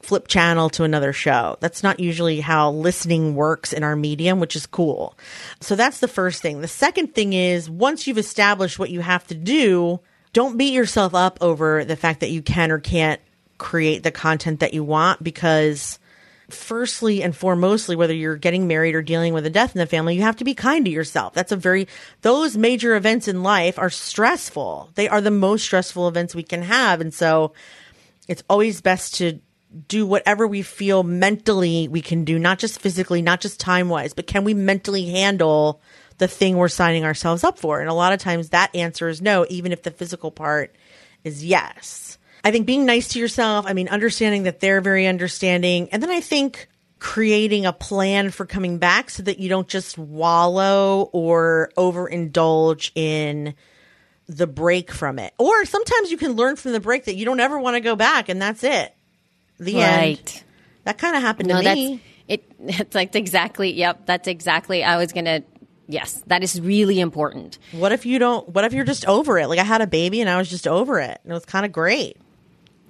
flip 0.01 0.29
channel 0.29 0.71
to 0.71 0.85
another 0.85 1.13
show. 1.13 1.57
That's 1.61 1.83
not 1.83 2.01
usually 2.01 2.41
how 2.41 2.71
listening 2.71 3.35
works 3.35 3.73
in 3.73 3.85
our 3.85 3.97
medium, 3.97 4.41
which 4.41 4.57
is 4.57 4.67
cool. 4.67 5.17
So 5.61 5.77
that's 5.77 6.01
the 6.01 6.09
first 6.09 6.43
thing. 6.43 6.61
The 6.61 6.69
second 6.69 7.15
thing 7.15 7.33
is 7.33 7.71
once 7.71 8.07
you've 8.07 8.19
established 8.19 8.79
what 8.79 8.91
you 8.91 9.01
have 9.01 9.27
to 9.29 9.35
do, 9.35 10.01
don't 10.33 10.57
beat 10.57 10.73
yourself 10.73 11.15
up 11.15 11.39
over 11.41 11.85
the 11.85 11.97
fact 11.97 12.21
that 12.21 12.31
you 12.31 12.43
can 12.43 12.71
or 12.71 12.79
can't 12.79 13.21
create 13.63 14.03
the 14.03 14.11
content 14.11 14.61
that 14.61 14.75
you 14.75 14.83
want 14.85 15.23
because 15.23 15.99
firstly 16.51 17.23
and 17.23 17.33
foremostly 17.33 17.97
whether 17.97 18.13
you're 18.13 18.37
getting 18.37 18.67
married 18.67 18.95
or 18.95 19.01
dealing 19.01 19.33
with 19.33 19.47
a 19.47 19.51
death 19.51 19.75
in 19.75 19.79
the 19.79 19.87
family 19.87 20.15
you 20.15 20.23
have 20.23 20.37
to 20.37 20.45
be 20.45 20.55
kind 20.55 20.85
to 20.85 20.91
yourself 20.91 21.33
that's 21.33 21.53
a 21.53 21.57
very 21.57 21.89
those 22.21 22.59
major 22.59 22.95
events 22.95 23.27
in 23.27 23.43
life 23.43 23.79
are 23.79 23.89
stressful 23.89 24.91
they 24.97 25.09
are 25.09 25.23
the 25.23 25.31
most 25.31 25.65
stressful 25.65 26.09
events 26.09 26.35
we 26.35 26.43
can 26.43 26.61
have 26.61 27.01
and 27.01 27.15
so 27.15 27.55
it's 28.29 28.43
always 28.51 28.83
best 28.83 29.15
to 29.15 29.41
do 29.89 30.07
whatever 30.07 30.47
we 30.47 30.63
feel 30.63 31.03
mentally 31.03 31.89
we 31.89 32.01
can 32.01 32.25
do, 32.25 32.39
not 32.39 32.59
just 32.59 32.81
physically, 32.81 33.23
not 33.23 33.41
just 33.41 33.59
time 33.59 33.89
wise, 33.89 34.13
but 34.13 34.27
can 34.27 34.45
we 34.45 34.55
mentally 34.55 35.07
handle 35.07 35.81
the 36.19 36.29
thing 36.29 36.57
we're 36.57 36.69
signing 36.69 37.05
ourselves 37.05 37.43
up 37.43 37.59
for? 37.59 37.81
And 37.81 37.89
a 37.89 37.95
lot 37.95 38.13
of 38.13 38.21
times 38.21 38.51
that 38.51 38.75
answer 38.75 39.09
is 39.09 39.23
no, 39.23 39.47
even 39.49 39.73
if 39.73 39.83
the 39.83 39.91
physical 39.91 40.31
part 40.31 40.75
is 41.25 41.45
yes. 41.45 42.19
I 42.45 42.51
think 42.51 42.67
being 42.67 42.87
nice 42.87 43.09
to 43.09 43.19
yourself, 43.19 43.67
I 43.69 43.73
mean, 43.73 43.89
understanding 43.89 44.45
that 44.45 44.61
they're 44.61 44.81
very 44.81 45.07
understanding. 45.07 45.89
And 45.91 46.03
then 46.03 46.11
I 46.11 46.21
think 46.21 46.69
creating 46.99 47.67
a 47.67 47.73
plan 47.73 48.31
for 48.31 48.47
coming 48.47 48.79
back 48.79 49.11
so 49.11 49.23
that 49.25 49.39
you 49.39 49.49
don't 49.49 49.69
just 49.69 49.99
wallow 49.99 51.11
or 51.13 51.71
overindulge 51.77 52.91
in 52.95 53.55
the 54.29 54.47
break 54.47 54.91
from 54.91 55.19
it. 55.19 55.35
Or 55.39 55.65
sometimes 55.65 56.11
you 56.11 56.17
can 56.17 56.33
learn 56.33 56.57
from 56.57 56.73
the 56.73 56.81
break 56.81 57.05
that 57.07 57.17
you 57.17 57.25
don't 57.25 57.41
ever 57.41 57.59
want 57.59 57.75
to 57.75 57.81
go 57.81 57.97
back 57.97 58.29
and 58.29 58.41
that's 58.41 58.63
it 58.65 58.95
the 59.59 59.77
right. 59.77 60.19
end. 60.19 60.45
That 60.85 60.99
kind 60.99 61.17
of 61.17 61.23
happened 61.23 61.49
no, 61.49 61.61
to 61.61 61.75
me. 61.75 62.03
That's, 62.29 62.41
it, 62.41 62.79
it's 62.81 62.95
like 62.95 63.15
exactly, 63.15 63.73
yep, 63.73 64.07
that's 64.07 64.29
exactly, 64.29 64.85
I 64.85 64.97
was 64.97 65.13
going 65.13 65.27
to, 65.27 65.43
yes, 65.89 66.23
that 66.29 66.43
is 66.43 66.61
really 66.61 67.01
important. 67.01 67.59
What 67.73 67.93
if 67.93 68.07
you 68.07 68.21
don't, 68.21 68.49
what 68.49 68.65
if 68.65 68.73
you're 68.73 68.85
just 68.85 69.07
over 69.07 69.39
it? 69.39 69.49
Like 69.49 69.59
I 69.59 69.65
had 69.65 69.81
a 69.81 69.87
baby 69.89 70.21
and 70.21 70.31
I 70.31 70.39
was 70.39 70.49
just 70.49 70.69
over 70.69 71.01
it 71.01 71.21
and 71.25 71.33
it 71.33 71.35
was 71.35 71.45
kind 71.45 71.67
of 71.67 71.73
great. 71.73 72.17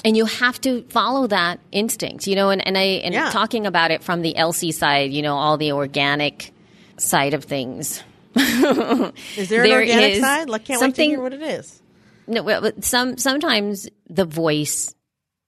And 0.05 0.16
you 0.16 0.24
have 0.24 0.61
to 0.62 0.82
follow 0.88 1.28
that 1.28 1.61
instinct, 1.70 2.26
you 2.26 2.34
know, 2.34 2.50
and, 2.50 2.66
and 2.66 2.76
I, 2.76 2.82
and 2.82 3.14
yeah. 3.14 3.30
talking 3.30 3.66
about 3.66 3.92
it 3.92 4.03
from 4.03 4.22
the 4.22 4.36
Elsie 4.36 4.72
side, 4.72 5.12
you 5.12 5.22
know, 5.22 5.36
all 5.36 5.57
the 5.57 5.72
organic 5.72 6.53
side 6.96 7.34
of 7.34 7.44
things. 7.44 8.03
is 8.36 9.48
there 9.48 9.62
an 9.62 9.70
there 9.70 9.78
organic 9.80 10.20
side? 10.20 10.48
Like, 10.48 10.64
can't 10.64 10.80
wait 10.80 10.94
to 10.94 11.05
hear 11.05 11.22
what 11.22 11.32
it 11.32 11.42
is. 11.42 11.80
No, 12.26 12.72
some 12.80 13.18
sometimes 13.18 13.88
the 14.09 14.24
voice 14.24 14.94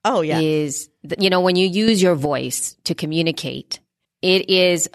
Oh, 0.04 0.20
yeah. 0.20 0.38
Is, 0.38 0.90
you 1.18 1.30
know, 1.30 1.40
when 1.40 1.56
you 1.56 1.66
use 1.66 2.02
your 2.02 2.14
voice 2.14 2.76
to 2.84 2.94
communicate, 2.94 3.80
it 4.20 4.50
is, 4.50 4.88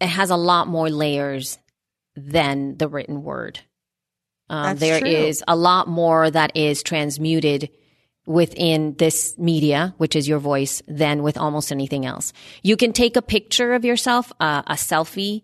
it 0.00 0.08
has 0.08 0.30
a 0.30 0.36
lot 0.36 0.66
more 0.66 0.90
layers 0.90 1.58
than 2.16 2.76
the 2.76 2.88
written 2.88 3.22
word. 3.22 3.60
Um, 4.48 4.76
there 4.76 5.00
true. 5.00 5.08
is 5.08 5.42
a 5.46 5.56
lot 5.56 5.88
more 5.88 6.30
that 6.30 6.56
is 6.56 6.82
transmuted 6.82 7.70
within 8.26 8.94
this 8.96 9.38
media, 9.38 9.94
which 9.98 10.16
is 10.16 10.28
your 10.28 10.38
voice, 10.38 10.82
than 10.86 11.22
with 11.22 11.38
almost 11.38 11.72
anything 11.72 12.04
else. 12.04 12.32
You 12.62 12.76
can 12.76 12.92
take 12.92 13.16
a 13.16 13.22
picture 13.22 13.72
of 13.72 13.84
yourself, 13.84 14.32
uh, 14.40 14.62
a 14.66 14.74
selfie, 14.74 15.42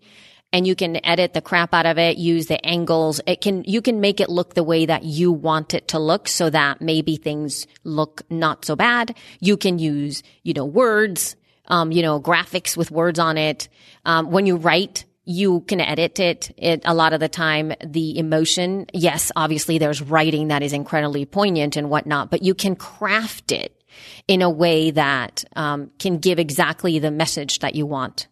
and 0.51 0.67
you 0.67 0.75
can 0.75 1.03
edit 1.03 1.33
the 1.33 1.41
crap 1.41 1.73
out 1.73 1.87
of 1.87 1.97
it, 1.97 2.17
use 2.17 2.45
the 2.45 2.63
angles. 2.63 3.19
It 3.25 3.41
can, 3.41 3.63
you 3.63 3.81
can 3.81 4.01
make 4.01 4.19
it 4.19 4.29
look 4.29 4.53
the 4.53 4.63
way 4.63 4.85
that 4.85 5.03
you 5.03 5.31
want 5.31 5.73
it 5.73 5.87
to 5.89 5.99
look 5.99 6.27
so 6.27 6.49
that 6.51 6.79
maybe 6.79 7.15
things 7.15 7.65
look 7.83 8.21
not 8.29 8.63
so 8.63 8.75
bad. 8.75 9.17
You 9.39 9.57
can 9.57 9.79
use, 9.79 10.21
you 10.43 10.53
know, 10.53 10.65
words, 10.65 11.35
um, 11.69 11.91
you 11.91 12.03
know, 12.03 12.21
graphics 12.21 12.77
with 12.77 12.91
words 12.91 13.17
on 13.17 13.37
it. 13.37 13.67
Um, 14.05 14.29
when 14.29 14.45
you 14.45 14.57
write, 14.57 15.05
you 15.25 15.61
can 15.61 15.79
edit 15.79 16.19
it. 16.19 16.51
It, 16.57 16.81
a 16.85 16.93
lot 16.93 17.13
of 17.13 17.19
the 17.19 17.29
time, 17.29 17.73
the 17.85 18.17
emotion, 18.17 18.87
yes, 18.93 19.31
obviously 19.35 19.77
there's 19.77 20.01
writing 20.01 20.49
that 20.49 20.63
is 20.63 20.73
incredibly 20.73 21.25
poignant 21.25 21.77
and 21.77 21.89
whatnot, 21.89 22.29
but 22.29 22.43
you 22.43 22.53
can 22.53 22.75
craft 22.75 23.51
it 23.51 23.81
in 24.27 24.41
a 24.41 24.49
way 24.49 24.91
that, 24.91 25.43
um, 25.55 25.91
can 25.99 26.17
give 26.17 26.39
exactly 26.39 26.99
the 26.99 27.11
message 27.11 27.59
that 27.59 27.75
you 27.75 27.85
want 27.85 28.27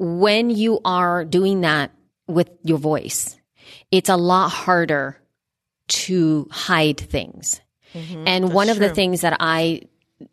when 0.00 0.48
you 0.48 0.80
are 0.82 1.26
doing 1.26 1.60
that 1.60 1.92
with 2.26 2.48
your 2.62 2.78
voice, 2.78 3.38
it's 3.90 4.08
a 4.08 4.16
lot 4.16 4.48
harder 4.48 5.20
to 5.88 6.48
hide 6.50 6.98
things. 6.98 7.60
Mm-hmm, 7.92 8.24
and 8.26 8.52
one 8.54 8.70
of 8.70 8.78
true. 8.78 8.88
the 8.88 8.94
things 8.94 9.20
that 9.20 9.36
I 9.40 9.82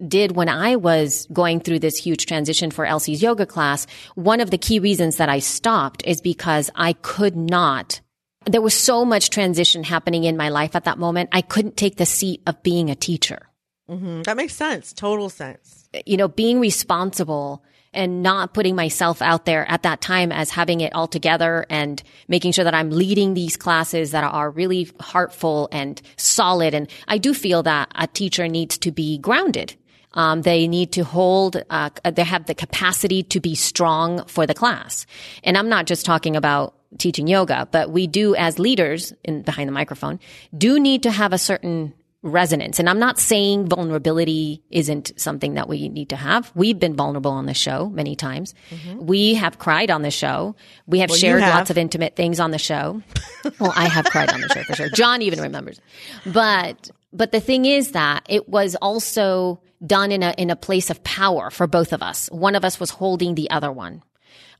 did 0.08 0.36
when 0.36 0.50
I 0.50 0.76
was 0.76 1.28
going 1.32 1.60
through 1.60 1.80
this 1.80 1.98
huge 1.98 2.26
transition 2.26 2.72
for 2.72 2.86
Elsie's 2.86 3.22
yoga 3.22 3.46
class, 3.46 3.88
one 4.16 4.40
of 4.40 4.52
the 4.52 4.58
key 4.58 4.80
reasons 4.80 5.18
that 5.18 5.30
I 5.30 5.40
stopped 5.40 6.04
is 6.06 6.22
because 6.22 6.70
I 6.76 6.94
could 6.94 7.36
not 7.36 8.02
there 8.48 8.62
was 8.62 8.74
so 8.74 9.06
much 9.06 9.30
transition 9.30 9.84
happening 9.84 10.24
in 10.24 10.38
my 10.38 10.50
life 10.50 10.76
at 10.76 10.86
that 10.86 10.98
moment. 10.98 11.30
I 11.32 11.42
couldn't 11.42 11.78
take 11.78 11.98
the 11.98 12.06
seat 12.06 12.42
of 12.48 12.64
being 12.64 12.90
a 12.90 12.96
teacher. 12.96 13.50
Mm-hmm. 13.90 14.24
That 14.24 14.38
makes 14.38 14.56
sense. 14.56 14.94
Total 14.94 15.30
sense. 15.30 15.90
You 16.06 16.18
know, 16.18 16.28
being 16.28 16.60
responsible 16.60 17.64
and 17.94 18.22
not 18.22 18.54
putting 18.54 18.76
myself 18.76 19.22
out 19.22 19.46
there 19.46 19.70
at 19.70 19.84
that 19.84 20.02
time 20.02 20.32
as 20.32 20.50
having 20.50 20.82
it 20.82 20.94
all 20.94 21.08
together 21.08 21.66
and 21.70 22.02
making 22.28 22.52
sure 22.52 22.64
that 22.64 22.76
I'm 22.76 22.90
leading 22.90 23.34
these 23.34 23.58
classes 23.58 24.12
that 24.12 24.24
are 24.24 24.50
really 24.50 24.90
heartful 25.00 25.70
and 25.72 26.02
solid. 26.16 26.74
And 26.74 26.90
I 27.08 27.18
do 27.18 27.34
feel 27.34 27.64
that 27.64 27.92
a 27.96 28.08
teacher 28.08 28.48
needs 28.48 28.78
to 28.80 28.92
be 28.92 29.18
grounded. 29.18 29.76
Um, 30.14 30.42
they 30.42 30.68
need 30.68 30.94
to 30.94 31.04
hold, 31.04 31.62
uh, 31.70 31.90
they 32.04 32.24
have 32.24 32.46
the 32.46 32.56
capacity 32.56 33.24
to 33.24 33.40
be 33.40 33.56
strong 33.56 34.26
for 34.26 34.48
the 34.48 34.54
class. 34.54 35.06
And 35.44 35.58
I'm 35.58 35.70
not 35.70 35.86
just 35.86 36.06
talking 36.06 36.36
about 36.36 36.74
teaching 36.98 37.28
yoga, 37.28 37.68
but 37.72 37.92
we 37.92 38.08
do 38.08 38.36
as 38.36 38.60
leaders 38.60 39.14
in 39.24 39.42
behind 39.42 39.68
the 39.68 39.74
microphone 39.74 40.20
do 40.58 40.80
need 40.80 41.04
to 41.04 41.12
have 41.12 41.34
a 41.34 41.38
certain 41.38 41.94
resonance. 42.24 42.80
And 42.80 42.90
I'm 42.90 43.00
not 43.00 43.20
saying 43.20 43.68
vulnerability 43.68 44.64
isn't 44.70 45.12
something 45.18 45.54
that 45.54 45.70
we 45.70 45.90
need 45.90 46.10
to 46.10 46.16
have. 46.16 46.52
We've 46.56 46.78
been 46.78 46.96
vulnerable 46.96 47.32
on 47.32 47.46
the 47.46 47.54
show 47.54 47.90
many 47.90 48.16
times. 48.16 48.54
Mm-hmm. 48.70 49.06
We 49.06 49.36
have 49.36 49.60
cried 49.60 49.92
on 49.92 50.02
the 50.02 50.12
show. 50.12 50.56
We 50.88 51.00
have 51.00 51.10
well, 51.10 51.20
shared 51.20 51.42
have. 51.42 51.54
lots 51.54 51.70
of 51.70 51.78
intimate 51.78 52.16
things 52.16 52.40
on 52.40 52.52
the 52.52 52.58
show. 52.58 53.02
well, 53.60 53.74
I 53.76 53.88
have 53.88 54.06
cried 54.06 54.32
on 54.32 54.42
the 54.42 54.50
show 54.50 54.64
for 54.64 54.76
sure. 54.76 54.90
John 54.90 55.22
even 55.22 55.42
remembers. 55.42 55.80
But 56.26 56.90
but 57.14 57.32
the 57.32 57.40
thing 57.40 57.66
is 57.66 57.92
that 57.92 58.26
it 58.28 58.50
was 58.50 58.76
also 58.76 59.62
done 59.86 60.12
in 60.12 60.24
a 60.24 60.34
in 60.38 60.50
a 60.50 60.56
place 60.56 60.90
of 60.90 61.04
power 61.04 61.50
for 61.52 61.68
both 61.68 61.94
of 61.94 62.02
us. 62.02 62.28
One 62.32 62.56
of 62.56 62.66
us 62.66 62.80
was 62.80 62.90
holding 62.90 63.36
the 63.36 63.50
other 63.52 63.72
one. 63.72 64.04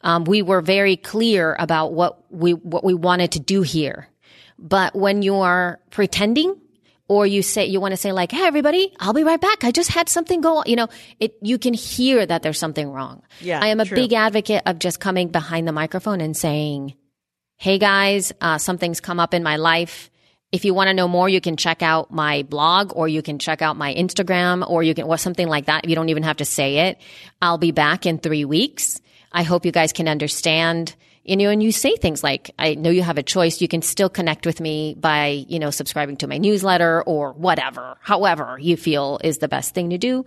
Um, 0.02 0.26
we 0.26 0.44
were 0.44 0.62
very 0.62 0.96
clear 0.96 1.56
about 1.58 1.92
what 1.94 2.24
we 2.32 2.54
what 2.54 2.84
we 2.84 2.94
wanted 2.94 3.32
to 3.34 3.40
do 3.40 3.64
here. 3.64 4.08
But 4.60 4.96
when 4.96 5.22
you 5.22 5.36
are 5.36 5.80
pretending 5.92 6.56
or 7.08 7.26
you 7.26 7.42
say 7.42 7.66
you 7.66 7.80
want 7.80 7.92
to 7.92 7.98
say 7.98 8.12
like 8.12 8.32
hey 8.32 8.46
everybody 8.46 8.94
i'll 9.00 9.14
be 9.14 9.24
right 9.24 9.42
back 9.42 9.64
i 9.64 9.72
just 9.72 9.90
had 9.90 10.10
something 10.10 10.42
go 10.42 10.58
on 10.58 10.64
you 10.68 10.76
know 10.76 10.88
it 11.20 11.36
you 11.42 11.58
can 11.58 11.74
hear 11.74 12.26
that 12.26 12.44
there's 12.44 12.60
something 12.60 12.92
wrong 12.92 13.22
yeah 13.42 13.60
i 13.62 13.68
am 13.68 13.80
a 13.80 13.86
true. 13.86 13.96
big 13.96 14.14
advocate 14.14 14.62
of 14.66 14.80
just 14.80 15.00
coming 15.00 15.30
behind 15.30 15.68
the 15.68 15.72
microphone 15.72 16.22
and 16.22 16.36
saying 16.36 16.96
hey 17.58 17.78
guys 17.78 18.32
uh, 18.42 18.58
something's 18.58 19.00
come 19.00 19.20
up 19.20 19.34
in 19.34 19.44
my 19.44 19.58
life 19.58 20.10
If 20.50 20.64
you 20.64 20.74
want 20.74 20.88
to 20.88 20.94
know 20.94 21.10
more, 21.10 21.28
you 21.28 21.42
can 21.42 21.58
check 21.58 21.84
out 21.84 22.08
my 22.10 22.44
blog 22.44 22.94
or 22.96 23.10
you 23.10 23.22
can 23.22 23.38
check 23.38 23.62
out 23.62 23.76
my 23.76 23.94
Instagram 23.94 24.64
or 24.64 24.82
you 24.82 24.94
can, 24.96 25.04
or 25.04 25.18
something 25.18 25.50
like 25.50 25.66
that. 25.66 25.90
You 25.90 25.96
don't 25.96 26.08
even 26.08 26.24
have 26.24 26.38
to 26.38 26.46
say 26.46 26.88
it. 26.88 27.02
I'll 27.42 27.58
be 27.58 27.74
back 27.74 28.06
in 28.06 28.18
three 28.18 28.46
weeks. 28.46 29.02
I 29.30 29.44
hope 29.44 29.66
you 29.66 29.74
guys 29.74 29.92
can 29.92 30.08
understand 30.08 30.96
you 31.28 31.36
know, 31.36 31.50
and 31.50 31.62
you 31.62 31.72
say 31.72 31.96
things 31.98 32.24
like, 32.24 32.52
I 32.58 32.76
know 32.76 32.90
you 32.90 33.04
have 33.04 33.18
a 33.18 33.24
choice. 33.24 33.62
You 33.62 33.68
can 33.68 33.82
still 33.82 34.10
connect 34.10 34.46
with 34.46 34.62
me 34.62 34.96
by, 34.98 35.46
you 35.48 35.60
know, 35.60 35.70
subscribing 35.70 36.18
to 36.18 36.28
my 36.28 36.38
newsletter 36.38 37.04
or 37.04 37.34
whatever, 37.34 37.98
however 38.02 38.58
you 38.60 38.78
feel 38.78 39.20
is 39.24 39.40
the 39.40 39.48
best 39.48 39.76
thing 39.76 39.90
to 39.90 39.98
do 39.98 40.26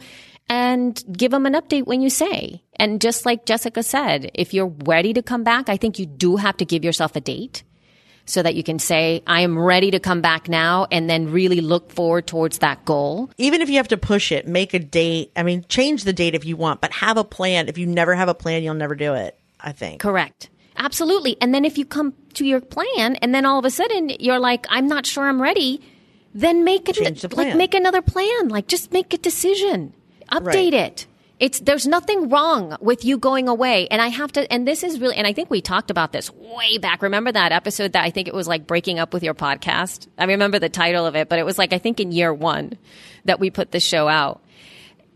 and 0.50 1.02
give 1.16 1.30
them 1.30 1.46
an 1.46 1.54
update 1.54 1.86
when 1.86 2.02
you 2.02 2.10
say. 2.10 2.62
And 2.76 3.00
just 3.00 3.24
like 3.24 3.46
Jessica 3.46 3.82
said, 3.82 4.30
if 4.34 4.52
you're 4.52 4.74
ready 4.84 5.12
to 5.14 5.22
come 5.22 5.44
back, 5.44 5.68
I 5.68 5.76
think 5.76 5.98
you 5.98 6.06
do 6.06 6.36
have 6.36 6.56
to 6.58 6.64
give 6.64 6.84
yourself 6.84 7.16
a 7.16 7.20
date 7.20 7.62
so 8.26 8.42
that 8.42 8.54
you 8.54 8.62
can 8.62 8.78
say, 8.78 9.22
I 9.26 9.40
am 9.40 9.58
ready 9.58 9.92
to 9.92 10.00
come 10.00 10.20
back 10.20 10.48
now 10.48 10.86
and 10.90 11.08
then 11.08 11.32
really 11.32 11.60
look 11.60 11.90
forward 11.90 12.26
towards 12.26 12.58
that 12.58 12.84
goal. 12.84 13.30
Even 13.38 13.60
if 13.60 13.70
you 13.70 13.76
have 13.76 13.88
to 13.88 13.96
push 13.96 14.32
it, 14.32 14.46
make 14.46 14.74
a 14.74 14.78
date. 14.78 15.32
I 15.34 15.44
mean, 15.44 15.64
change 15.68 16.04
the 16.04 16.12
date 16.12 16.34
if 16.34 16.44
you 16.44 16.56
want, 16.56 16.80
but 16.80 16.92
have 16.92 17.16
a 17.16 17.24
plan. 17.24 17.68
If 17.68 17.78
you 17.78 17.86
never 17.86 18.14
have 18.14 18.28
a 18.28 18.34
plan, 18.34 18.62
you'll 18.62 18.74
never 18.74 18.94
do 18.94 19.14
it, 19.14 19.38
I 19.60 19.72
think. 19.72 20.00
Correct. 20.00 20.50
Absolutely. 20.80 21.36
And 21.42 21.54
then 21.54 21.66
if 21.66 21.76
you 21.76 21.84
come 21.84 22.14
to 22.34 22.44
your 22.44 22.60
plan 22.60 23.16
and 23.16 23.34
then 23.34 23.44
all 23.44 23.58
of 23.58 23.64
a 23.66 23.70
sudden 23.70 24.10
you're 24.18 24.38
like, 24.38 24.66
I'm 24.70 24.86
not 24.86 25.04
sure 25.04 25.28
I'm 25.28 25.40
ready, 25.40 25.82
then 26.34 26.64
make 26.64 26.88
a, 26.88 26.92
Change 26.94 27.22
like 27.34 27.54
make 27.54 27.74
another 27.74 28.00
plan. 28.00 28.48
Like 28.48 28.66
just 28.66 28.90
make 28.90 29.12
a 29.12 29.18
decision. 29.18 29.92
Update 30.32 30.72
Right. 30.72 30.74
it. 30.74 31.06
It's 31.38 31.60
there's 31.60 31.86
nothing 31.86 32.28
wrong 32.30 32.76
with 32.80 33.04
you 33.04 33.18
going 33.18 33.46
away. 33.46 33.88
And 33.88 34.00
I 34.00 34.08
have 34.08 34.32
to 34.32 34.50
and 34.50 34.66
this 34.66 34.82
is 34.82 35.00
really 35.00 35.16
and 35.16 35.26
I 35.26 35.34
think 35.34 35.50
we 35.50 35.60
talked 35.60 35.90
about 35.90 36.12
this 36.12 36.30
way 36.32 36.78
back. 36.78 37.02
Remember 37.02 37.30
that 37.30 37.52
episode 37.52 37.92
that 37.92 38.04
I 38.04 38.10
think 38.10 38.26
it 38.28 38.34
was 38.34 38.48
like 38.48 38.66
breaking 38.66 38.98
up 38.98 39.12
with 39.12 39.22
your 39.22 39.34
podcast? 39.34 40.06
I 40.16 40.24
remember 40.24 40.58
the 40.58 40.68
title 40.70 41.04
of 41.04 41.14
it, 41.14 41.28
but 41.28 41.38
it 41.38 41.44
was 41.44 41.58
like 41.58 41.74
I 41.74 41.78
think 41.78 42.00
in 42.00 42.10
year 42.10 42.32
1 42.32 42.78
that 43.26 43.38
we 43.38 43.50
put 43.50 43.70
the 43.70 43.80
show 43.80 44.08
out. 44.08 44.40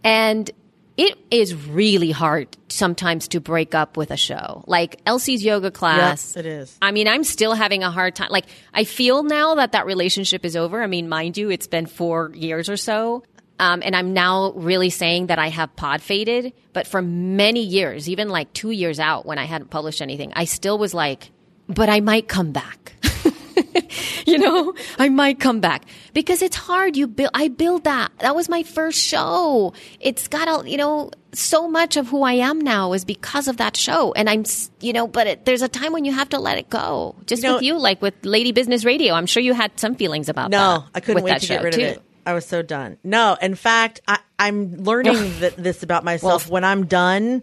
And 0.03 0.51
it 0.97 1.19
is 1.31 1.55
really 1.55 2.11
hard 2.11 2.57
sometimes 2.69 3.29
to 3.29 3.41
break 3.41 3.75
up 3.75 3.97
with 3.97 4.11
a 4.11 4.17
show. 4.17 4.65
Like 4.67 5.01
Elsie's 5.07 5.45
yoga 5.45 5.71
class. 5.71 5.99
Yes, 5.99 6.37
it 6.37 6.47
is. 6.47 6.79
I 6.81 6.93
mean, 6.93 7.09
I'm 7.09 7.25
still 7.25 7.55
having 7.55 7.83
a 7.83 7.91
hard 7.91 8.15
time. 8.15 8.29
Like, 8.31 8.47
I 8.73 8.85
feel 8.85 9.25
now 9.25 9.57
that 9.57 9.73
that 9.73 9.87
relationship 9.87 10.45
is 10.45 10.57
over. 10.57 10.83
I 10.83 10.87
mean, 10.87 11.09
mind 11.09 11.37
you, 11.37 11.51
it's 11.51 11.67
been 11.67 11.87
four 11.87 12.31
years 12.35 12.69
or 12.69 12.77
so. 12.77 13.25
Um, 13.59 13.83
and 13.85 13.95
I'm 13.95 14.13
now 14.13 14.53
really 14.53 14.91
saying 14.91 15.29
that 15.29 15.39
I 15.39 15.49
have 15.49 15.75
pod 15.77 16.03
faded. 16.03 16.53
But 16.73 16.87
for 16.87 17.03
many 17.03 17.63
years, 17.63 18.09
even 18.09 18.29
like 18.29 18.53
two 18.53 18.71
years 18.71 19.01
out 19.01 19.27
when 19.27 19.39
I 19.39 19.45
hadn't 19.45 19.71
published 19.71 20.03
anything, 20.03 20.33
I 20.37 20.45
still 20.45 20.79
was 20.79 20.95
like, 20.95 21.31
but 21.69 21.89
I 21.89 22.01
might 22.01 22.29
come 22.29 22.53
back. 22.53 22.84
you 24.27 24.39
know, 24.39 24.75
I 24.99 25.09
might 25.09 25.41
come 25.41 25.61
back 25.61 25.85
because 26.13 26.43
it's 26.43 26.57
hard. 26.57 26.97
You 26.97 27.07
build, 27.07 27.31
I 27.35 27.49
build 27.49 27.85
that. 27.85 28.13
That 28.21 28.35
was 28.35 28.49
my 28.49 28.63
first 28.63 28.99
show. 29.01 29.73
It's 30.01 30.29
got 30.29 30.49
a, 30.49 30.69
you 30.69 30.77
know, 30.77 31.11
so 31.33 31.69
much 31.69 31.97
of 31.97 32.09
who 32.09 32.23
I 32.23 32.35
am 32.35 32.61
now 32.61 32.93
is 32.93 33.05
because 33.05 33.49
of 33.49 33.57
that 33.59 33.77
show. 33.77 34.13
And 34.13 34.29
I'm, 34.31 34.45
you 34.81 34.93
know, 34.93 35.07
but 35.07 35.27
it, 35.27 35.45
there's 35.45 35.63
a 35.63 35.69
time 35.69 35.93
when 35.93 36.05
you 36.05 36.13
have 36.13 36.29
to 36.31 36.39
let 36.39 36.59
it 36.59 36.71
go. 36.71 37.15
Just 37.27 37.43
You 37.43 37.49
know- 37.49 37.55
with 37.57 37.63
you, 37.65 37.79
like 37.79 38.01
with 38.03 38.15
Lady 38.25 38.53
Business 38.53 38.85
Radio. 38.85 39.15
I'm 39.15 39.27
sure 39.27 39.43
you 39.43 39.55
had 39.55 39.79
some 39.79 39.95
feelings 39.95 40.29
about 40.29 40.51
that. 40.51 40.57
No, 40.57 40.85
I 40.95 41.01
couldn't 41.01 41.23
wait 41.23 41.41
to 41.41 41.47
get 41.47 41.63
rid 41.63 41.75
too. 41.75 41.83
of 41.83 41.89
it. 41.97 42.03
I 42.27 42.33
was 42.33 42.47
so 42.47 42.63
done. 42.63 42.97
No, 43.05 43.37
in 43.43 43.55
fact, 43.55 44.01
I, 44.09 44.19
I'm 44.39 44.77
learning 44.83 45.15
th- 45.41 45.57
this 45.57 45.83
about 45.83 46.05
myself. 46.05 46.49
when 46.49 46.65
I'm 46.65 46.87
done, 46.87 47.43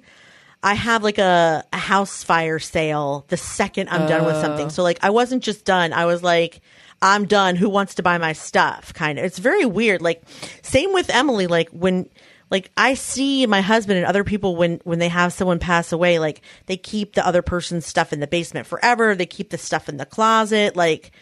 I 0.63 0.75
have 0.75 1.03
like 1.03 1.17
a, 1.17 1.63
a 1.73 1.77
house 1.77 2.23
fire 2.23 2.59
sale 2.59 3.25
the 3.29 3.37
second 3.37 3.89
I'm 3.89 4.07
done 4.07 4.25
with 4.25 4.35
something. 4.37 4.67
Oh. 4.67 4.69
So 4.69 4.83
like, 4.83 4.99
I 5.01 5.09
wasn't 5.09 5.43
just 5.43 5.65
done. 5.65 5.91
I 5.93 6.05
was 6.05 6.21
like, 6.21 6.61
I'm 7.01 7.25
done. 7.25 7.55
Who 7.55 7.67
wants 7.67 7.95
to 7.95 8.03
buy 8.03 8.17
my 8.19 8.33
stuff? 8.33 8.93
Kind 8.93 9.17
of. 9.17 9.25
It's 9.25 9.39
very 9.39 9.65
weird. 9.65 10.01
Like, 10.01 10.21
same 10.61 10.93
with 10.93 11.09
Emily. 11.09 11.47
Like 11.47 11.69
when. 11.69 12.09
Like 12.49 12.69
I 12.75 12.95
see 12.95 13.45
my 13.45 13.61
husband 13.61 13.97
and 13.97 14.05
other 14.05 14.25
people 14.25 14.57
when 14.57 14.81
when 14.83 14.99
they 14.99 15.07
have 15.07 15.31
someone 15.31 15.57
pass 15.57 15.93
away, 15.93 16.19
like 16.19 16.41
they 16.65 16.75
keep 16.75 17.13
the 17.13 17.25
other 17.25 17.41
person's 17.41 17.85
stuff 17.85 18.11
in 18.11 18.19
the 18.19 18.27
basement 18.27 18.67
forever. 18.67 19.15
They 19.15 19.25
keep 19.25 19.51
the 19.51 19.57
stuff 19.57 19.87
in 19.87 19.95
the 19.95 20.05
closet. 20.05 20.75
Like 20.75 21.13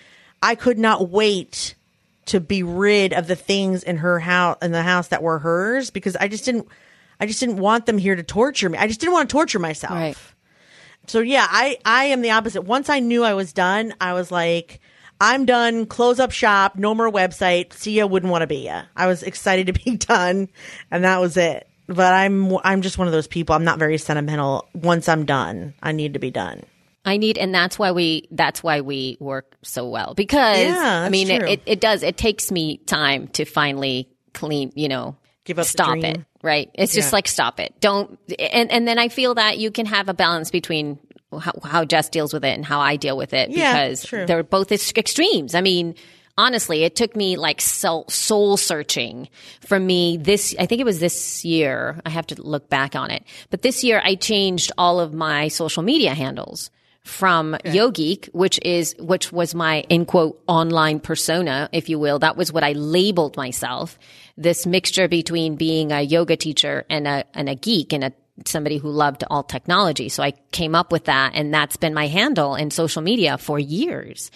I 0.42 0.56
could 0.56 0.80
not 0.80 1.10
wait 1.10 1.76
to 2.26 2.40
be 2.40 2.64
rid 2.64 3.14
of 3.14 3.28
the 3.28 3.36
things 3.36 3.84
in 3.84 3.98
her 3.98 4.20
house 4.20 4.58
in 4.64 4.72
the 4.72 4.82
house 4.82 5.10
that 5.10 5.22
were 5.22 5.38
hers 5.38 5.92
because 5.92 6.16
I 6.16 6.30
just 6.30 6.46
didn't 6.46 6.68
I 7.20 7.26
just 7.26 7.40
didn't 7.40 7.58
want 7.58 7.86
them 7.86 7.98
here 7.98 8.16
to 8.16 8.24
torture 8.24 8.70
me. 8.70 8.78
I 8.78 8.88
just 8.88 9.00
didn't 9.00 9.14
want 9.14 9.30
to 9.30 9.34
torture 9.34 9.60
myself. 9.60 9.94
Right. 9.94 10.18
So 11.08 11.20
yeah, 11.20 11.48
I 11.50 11.78
I 11.86 12.06
am 12.06 12.22
the 12.22 12.32
opposite. 12.32 12.62
Once 12.62 12.90
I 12.90 13.00
knew 13.00 13.24
I 13.24 13.34
was 13.34 13.54
done, 13.54 13.94
I 14.00 14.14
was 14.14 14.32
like 14.32 14.80
I'm 15.22 15.46
done. 15.46 15.86
Close 15.86 16.20
up 16.20 16.32
shop. 16.32 16.76
No 16.78 16.96
more 16.96 17.12
website. 17.12 17.74
See 17.74 17.94
ya. 17.94 18.06
Wouldn't 18.06 18.32
want 18.32 18.44
to 18.44 18.48
be 18.48 18.66
ya. 18.66 18.84
I 18.96 19.08
was 19.08 19.24
excited 19.24 19.68
to 19.68 19.74
be 19.74 19.98
done, 19.98 20.50
and 20.92 21.04
that 21.04 21.20
was 21.20 21.36
it. 21.36 21.68
But 21.88 22.14
I'm 22.14 22.56
I'm 22.64 22.82
just 22.82 22.98
one 22.98 23.08
of 23.08 23.14
those 23.14 23.28
people. 23.28 23.56
I'm 23.56 23.64
not 23.64 23.80
very 23.80 23.98
sentimental. 23.98 24.68
Once 24.74 25.10
I'm 25.10 25.26
done, 25.26 25.74
I 25.82 25.92
need 25.92 26.14
to 26.14 26.20
be 26.20 26.32
done. 26.32 26.64
I 27.06 27.18
need, 27.18 27.38
and 27.38 27.56
that's 27.56 27.80
why 27.80 27.92
we, 27.92 28.28
that's 28.30 28.62
why 28.62 28.82
we 28.82 29.18
work 29.20 29.56
so 29.64 29.88
well 29.88 30.14
because 30.14 30.60
Yeah, 30.60 31.02
I 31.06 31.10
mean, 31.10 31.32
it, 31.32 31.44
it, 31.44 31.62
it 31.66 31.80
does, 31.80 32.04
it 32.04 32.18
takes 32.18 32.52
me 32.52 32.78
time 32.78 33.30
to 33.30 33.46
finally 33.46 34.10
clean, 34.34 34.74
you 34.76 34.90
know, 34.90 35.16
Give 35.46 35.58
up 35.58 35.66
stop 35.66 35.98
it. 35.98 36.20
Right. 36.42 36.70
It's 36.74 36.94
just 36.94 37.10
Yeah. 37.12 37.16
like, 37.18 37.28
stop 37.28 37.60
it. 37.60 37.74
Don't, 37.82 38.18
and, 38.40 38.72
and 38.72 38.88
then 38.88 38.98
I 38.98 39.10
feel 39.10 39.36
that 39.36 39.58
you 39.58 39.72
can 39.72 39.86
have 39.88 40.08
a 40.08 40.14
balance 40.14 40.52
between 40.52 40.98
how, 41.38 41.52
how 41.64 41.86
Jess 41.86 42.10
deals 42.10 42.34
with 42.34 42.46
it 42.46 42.56
and 42.56 42.66
how 42.66 42.80
I 42.80 42.96
deal 42.96 43.18
with 43.18 43.34
it 43.34 43.50
Yeah, 43.50 43.74
because 43.88 44.04
true. 44.06 44.26
they're 44.26 44.44
both 44.44 44.72
extremes. 44.72 45.54
I 45.54 45.62
mean, 45.62 45.96
honestly, 46.38 46.84
it 46.86 46.96
took 46.96 47.16
me 47.16 47.36
like 47.36 47.60
soul, 47.60 48.06
soul 48.08 48.56
searching 48.56 49.28
for 49.60 49.80
me 49.80 50.16
this, 50.18 50.56
I 50.58 50.66
think 50.66 50.80
it 50.80 50.86
was 50.86 51.00
this 51.02 51.44
year. 51.44 52.00
I 52.06 52.10
have 52.10 52.26
to 52.28 52.42
look 52.42 52.70
back 52.70 52.96
on 52.96 53.12
it, 53.12 53.24
but 53.50 53.62
this 53.62 53.84
year 53.84 54.02
I 54.04 54.16
changed 54.16 54.72
all 54.78 55.00
of 55.02 55.14
my 55.14 55.50
social 55.50 55.84
media 55.84 56.14
handles 56.14 56.72
from 57.04 57.56
Yogeek, 57.66 58.28
which 58.34 58.60
is, 58.64 58.96
which 59.00 59.32
was 59.32 59.56
my 59.56 59.82
in 59.90 60.06
quote 60.06 60.42
online 60.48 61.00
persona, 61.00 61.68
if 61.72 61.90
you 61.90 61.98
will. 62.00 62.20
That 62.20 62.38
was 62.38 62.52
what 62.54 62.64
I 62.64 62.74
labeled 62.74 63.36
myself. 63.36 63.98
This 64.40 64.66
mixture 64.66 65.08
between 65.08 65.56
being 65.56 65.92
a 65.92 66.02
yoga 66.02 66.38
teacher 66.38 66.86
and 66.90 67.08
a, 67.08 67.26
and 67.34 67.50
a 67.50 67.56
geek 67.56 67.94
and 67.94 68.06
a, 68.06 68.14
somebody 68.46 68.78
who 68.78 68.90
loved 68.90 69.24
all 69.30 69.44
technology. 69.44 70.10
So 70.10 70.24
I 70.24 70.32
came 70.52 70.74
up 70.74 70.92
with 70.92 71.06
that 71.06 71.34
and 71.36 71.54
that's 71.54 71.78
been 71.78 71.94
my 71.94 72.08
handle 72.08 72.56
in 72.56 72.72
social 72.72 73.02
media 73.02 73.38
for 73.38 73.60
years. 73.60 74.32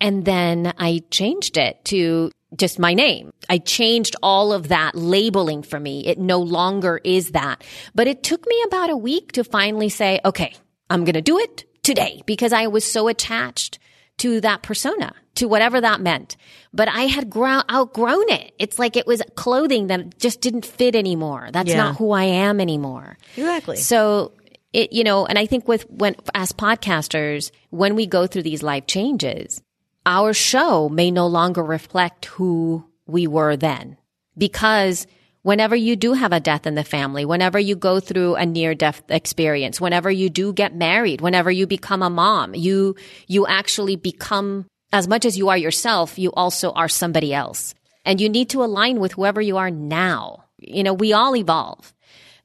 And 0.00 0.24
then 0.24 0.72
I 0.78 1.02
changed 1.10 1.56
it 1.56 1.84
to 1.86 2.30
just 2.56 2.78
my 2.78 2.94
name. 2.94 3.32
I 3.48 3.58
changed 3.58 4.16
all 4.22 4.52
of 4.52 4.68
that 4.68 4.94
labeling 4.94 5.62
for 5.62 5.78
me. 5.78 6.06
It 6.06 6.18
no 6.18 6.40
longer 6.40 7.00
is 7.04 7.32
that. 7.32 7.62
But 7.94 8.06
it 8.06 8.22
took 8.22 8.46
me 8.46 8.62
about 8.66 8.90
a 8.90 8.96
week 8.96 9.32
to 9.32 9.44
finally 9.44 9.88
say, 9.88 10.20
okay, 10.24 10.54
I'm 10.90 11.04
going 11.04 11.14
to 11.14 11.22
do 11.22 11.38
it 11.38 11.64
today 11.82 12.22
because 12.26 12.52
I 12.52 12.68
was 12.68 12.84
so 12.84 13.08
attached 13.08 13.78
to 14.18 14.40
that 14.42 14.62
persona, 14.62 15.14
to 15.36 15.46
whatever 15.48 15.80
that 15.80 16.00
meant. 16.00 16.36
But 16.72 16.88
I 16.88 17.02
had 17.02 17.30
grow- 17.30 17.62
outgrown 17.70 18.28
it. 18.30 18.52
It's 18.58 18.78
like 18.78 18.96
it 18.96 19.06
was 19.06 19.22
clothing 19.34 19.88
that 19.88 20.18
just 20.18 20.40
didn't 20.40 20.66
fit 20.66 20.94
anymore. 20.94 21.48
That's 21.52 21.70
Yeah. 21.70 21.76
not 21.78 21.96
who 21.96 22.10
I 22.12 22.24
am 22.24 22.60
anymore. 22.60 23.16
Exactly. 23.36 23.76
So 23.76 24.32
it, 24.72 24.92
you 24.92 25.04
know, 25.04 25.24
and 25.26 25.38
I 25.38 25.46
think 25.46 25.68
with 25.68 25.88
when, 25.90 26.16
as 26.34 26.52
podcasters, 26.52 27.50
when 27.70 27.94
we 27.94 28.06
go 28.06 28.26
through 28.26 28.42
these 28.42 28.62
life 28.62 28.86
changes, 28.86 29.60
our 30.06 30.32
show 30.32 30.88
may 30.88 31.10
no 31.10 31.26
longer 31.26 31.62
reflect 31.62 32.26
who 32.26 32.84
we 33.06 33.26
were 33.26 33.56
then 33.56 33.96
because 34.36 35.06
whenever 35.42 35.76
you 35.76 35.94
do 35.94 36.12
have 36.14 36.32
a 36.32 36.40
death 36.40 36.66
in 36.66 36.74
the 36.74 36.84
family, 36.84 37.24
whenever 37.24 37.58
you 37.58 37.76
go 37.76 38.00
through 38.00 38.34
a 38.34 38.46
near 38.46 38.74
death 38.74 39.02
experience, 39.10 39.80
whenever 39.80 40.10
you 40.10 40.28
do 40.30 40.52
get 40.52 40.74
married, 40.74 41.20
whenever 41.20 41.50
you 41.50 41.66
become 41.66 42.02
a 42.02 42.10
mom, 42.10 42.54
you, 42.54 42.96
you 43.28 43.46
actually 43.46 43.96
become 43.96 44.66
as 44.94 45.08
much 45.08 45.24
as 45.24 45.36
you 45.36 45.48
are 45.48 45.58
yourself, 45.58 46.20
you 46.20 46.30
also 46.34 46.70
are 46.70 46.88
somebody 46.88 47.34
else. 47.34 47.74
And 48.04 48.20
you 48.20 48.28
need 48.28 48.50
to 48.50 48.62
align 48.62 49.00
with 49.00 49.10
whoever 49.12 49.40
you 49.40 49.56
are 49.56 49.70
now. 49.70 50.44
You 50.58 50.84
know, 50.84 50.94
we 50.94 51.12
all 51.12 51.34
evolve. 51.34 51.92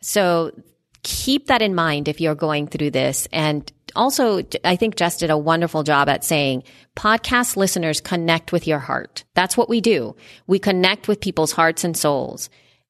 So 0.02 0.52
keep 1.04 1.46
that 1.48 1.62
in 1.62 1.76
mind 1.76 2.08
if 2.08 2.20
you're 2.20 2.34
going 2.34 2.66
through 2.66 2.90
this. 2.90 3.28
And 3.32 3.72
also, 3.96 4.42
I 4.66 4.78
think 4.78 4.96
Jess 4.96 5.18
did 5.18 5.30
a 5.30 5.38
wonderful 5.38 5.84
job 5.84 6.10
at 6.10 6.26
saying 6.26 6.64
podcast 6.96 7.56
listeners 7.56 8.02
connect 8.02 8.52
with 8.52 8.66
your 8.66 8.80
heart. 8.80 9.26
That's 9.36 9.56
what 9.56 9.70
we 9.70 9.80
do. 9.80 10.16
We 10.48 10.58
connect 10.58 11.08
with 11.08 11.22
people's 11.22 11.52
hearts 11.52 11.84
and 11.84 11.96
souls. 11.96 12.50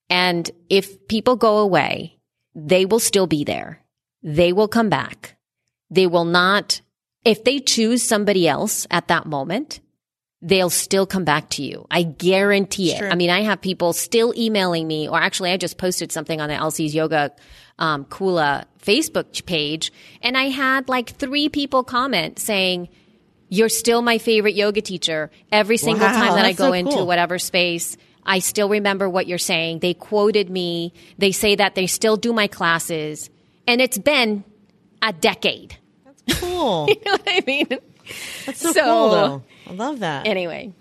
And 0.10 0.50
if 0.70 1.06
people 1.10 1.36
go 1.36 1.58
away, 1.58 2.18
they 2.56 2.86
will 2.86 3.00
still 3.00 3.28
be 3.28 3.44
there. 3.44 3.84
They 4.24 4.54
will 4.54 4.70
come 4.70 4.88
back. 4.90 5.36
They 5.90 6.08
will 6.08 6.26
not, 6.26 6.80
if 7.26 7.44
they 7.44 7.60
choose 7.60 8.02
somebody 8.04 8.48
else 8.48 8.88
at 8.90 9.08
that 9.10 9.26
moment, 9.26 9.80
they'll 10.42 10.70
still 10.70 11.06
come 11.06 11.26
back 11.26 11.50
to 11.52 11.64
you. 11.64 11.86
I 11.92 12.04
guarantee 12.04 12.94
it. 12.94 13.04
I 13.04 13.16
mean, 13.16 13.30
I 13.30 13.42
have 13.42 13.62
people 13.62 13.94
still 13.94 14.34
emailing 14.38 14.88
me, 14.88 15.10
or 15.10 15.20
actually, 15.20 15.52
I 15.52 15.58
just 15.58 15.78
posted 15.78 16.12
something 16.12 16.40
on 16.40 16.48
the 16.50 16.56
Elsie's 16.56 16.96
Yoga 16.96 17.32
um, 17.78 18.06
Kula 18.06 18.66
Facebook 18.82 19.46
page, 19.46 19.92
and 20.22 20.38
I 20.38 20.46
had 20.46 20.88
like 20.90 21.10
three 21.18 21.50
people 21.50 21.84
comment 21.84 22.40
saying, 22.40 22.88
You're 23.50 23.70
still 23.70 24.02
my 24.02 24.18
favorite 24.18 24.56
yoga 24.56 24.82
teacher. 24.82 25.30
Every 25.52 25.78
single 25.78 26.08
Wow, 26.08 26.14
time 26.14 26.36
that 26.36 26.46
I 26.46 26.54
go 26.54 26.68
so 26.68 26.74
into 26.74 26.92
cool. 26.92 27.08
whatever 27.08 27.38
space, 27.40 27.98
I 28.26 28.40
still 28.40 28.70
remember 28.70 29.10
what 29.10 29.28
you're 29.28 29.38
saying. 29.38 29.80
They 29.80 29.94
quoted 29.94 30.50
me. 30.50 30.94
They 31.18 31.32
say 31.32 31.56
that 31.56 31.76
they 31.76 31.88
still 31.88 32.16
do 32.16 32.32
my 32.32 32.48
classes. 32.48 33.30
And 33.68 33.82
it's 33.82 33.98
been 33.98 34.44
a 35.02 35.12
decade. 35.14 35.79
Cool. 36.34 36.88
You 36.90 36.96
know 37.06 37.12
what 37.12 37.24
I 37.28 37.44
mean? 37.46 37.68
That's 38.46 38.62
so, 38.62 38.72
So- 38.72 38.84
cool, 38.84 39.10
though. 39.12 39.44
I 39.68 39.74
love 39.74 40.00
that. 40.00 40.26
Anyway, 40.28 40.74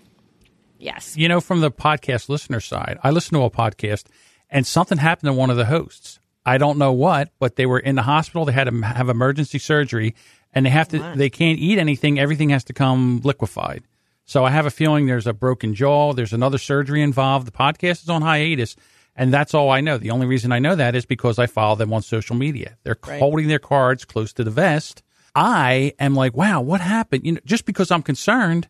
yes. 0.77 1.15
You 1.15 1.27
know, 1.29 1.41
from 1.41 1.61
the 1.61 1.71
podcast 1.71 2.27
listener 2.29 2.59
side, 2.59 2.97
I 3.03 3.11
listen 3.11 3.37
to 3.37 3.43
a 3.43 3.51
podcast 3.51 4.05
and 4.49 4.65
something 4.65 4.97
happened 4.97 5.27
to 5.27 5.33
one 5.33 5.49
of 5.49 5.57
the 5.57 5.65
hosts. 5.65 6.19
I 6.45 6.57
don't 6.57 6.77
know 6.79 6.91
what, 6.93 7.29
but 7.37 7.55
they 7.55 7.65
were 7.67 7.79
in 7.79 7.95
the 7.95 8.01
hospital. 8.01 8.45
They 8.45 8.53
had 8.53 8.63
to 8.63 8.81
have 8.81 9.09
emergency 9.09 9.59
surgery 9.59 10.15
and 10.53 10.65
they 10.65 10.71
have 10.71 10.87
to, 10.89 11.13
they 11.15 11.29
can't 11.29 11.59
eat 11.59 11.77
anything. 11.77 12.17
Everything 12.19 12.49
has 12.49 12.63
to 12.65 12.73
come 12.73 13.21
liquefied. 13.23 13.83
So 14.25 14.43
I 14.45 14.49
have 14.49 14.65
a 14.65 14.71
feeling 14.71 15.05
there's 15.05 15.27
a 15.27 15.33
broken 15.33 15.75
jaw. 15.75 16.13
There's 16.13 16.33
another 16.33 16.57
surgery 16.57 17.03
involved. 17.03 17.45
The 17.45 17.51
podcast 17.51 18.03
is 18.03 18.09
on 18.09 18.23
hiatus. 18.23 18.75
And 19.15 19.31
that's 19.33 19.53
all 19.53 19.69
I 19.69 19.81
know. 19.81 19.97
The 19.97 20.11
only 20.11 20.25
reason 20.25 20.51
I 20.51 20.59
know 20.59 20.75
that 20.75 20.95
is 20.95 21.05
because 21.05 21.37
I 21.37 21.45
follow 21.45 21.75
them 21.75 21.93
on 21.93 22.01
social 22.01 22.35
media. 22.35 22.77
They're 22.83 22.97
holding 23.19 23.47
their 23.47 23.59
cards 23.59 24.05
close 24.05 24.33
to 24.33 24.43
the 24.43 24.51
vest. 24.51 25.03
I 25.35 25.93
am 25.99 26.15
like, 26.15 26.35
wow, 26.35 26.61
what 26.61 26.81
happened? 26.81 27.25
You 27.25 27.33
know, 27.33 27.39
just 27.45 27.65
because 27.65 27.91
I'm 27.91 28.01
concerned, 28.03 28.67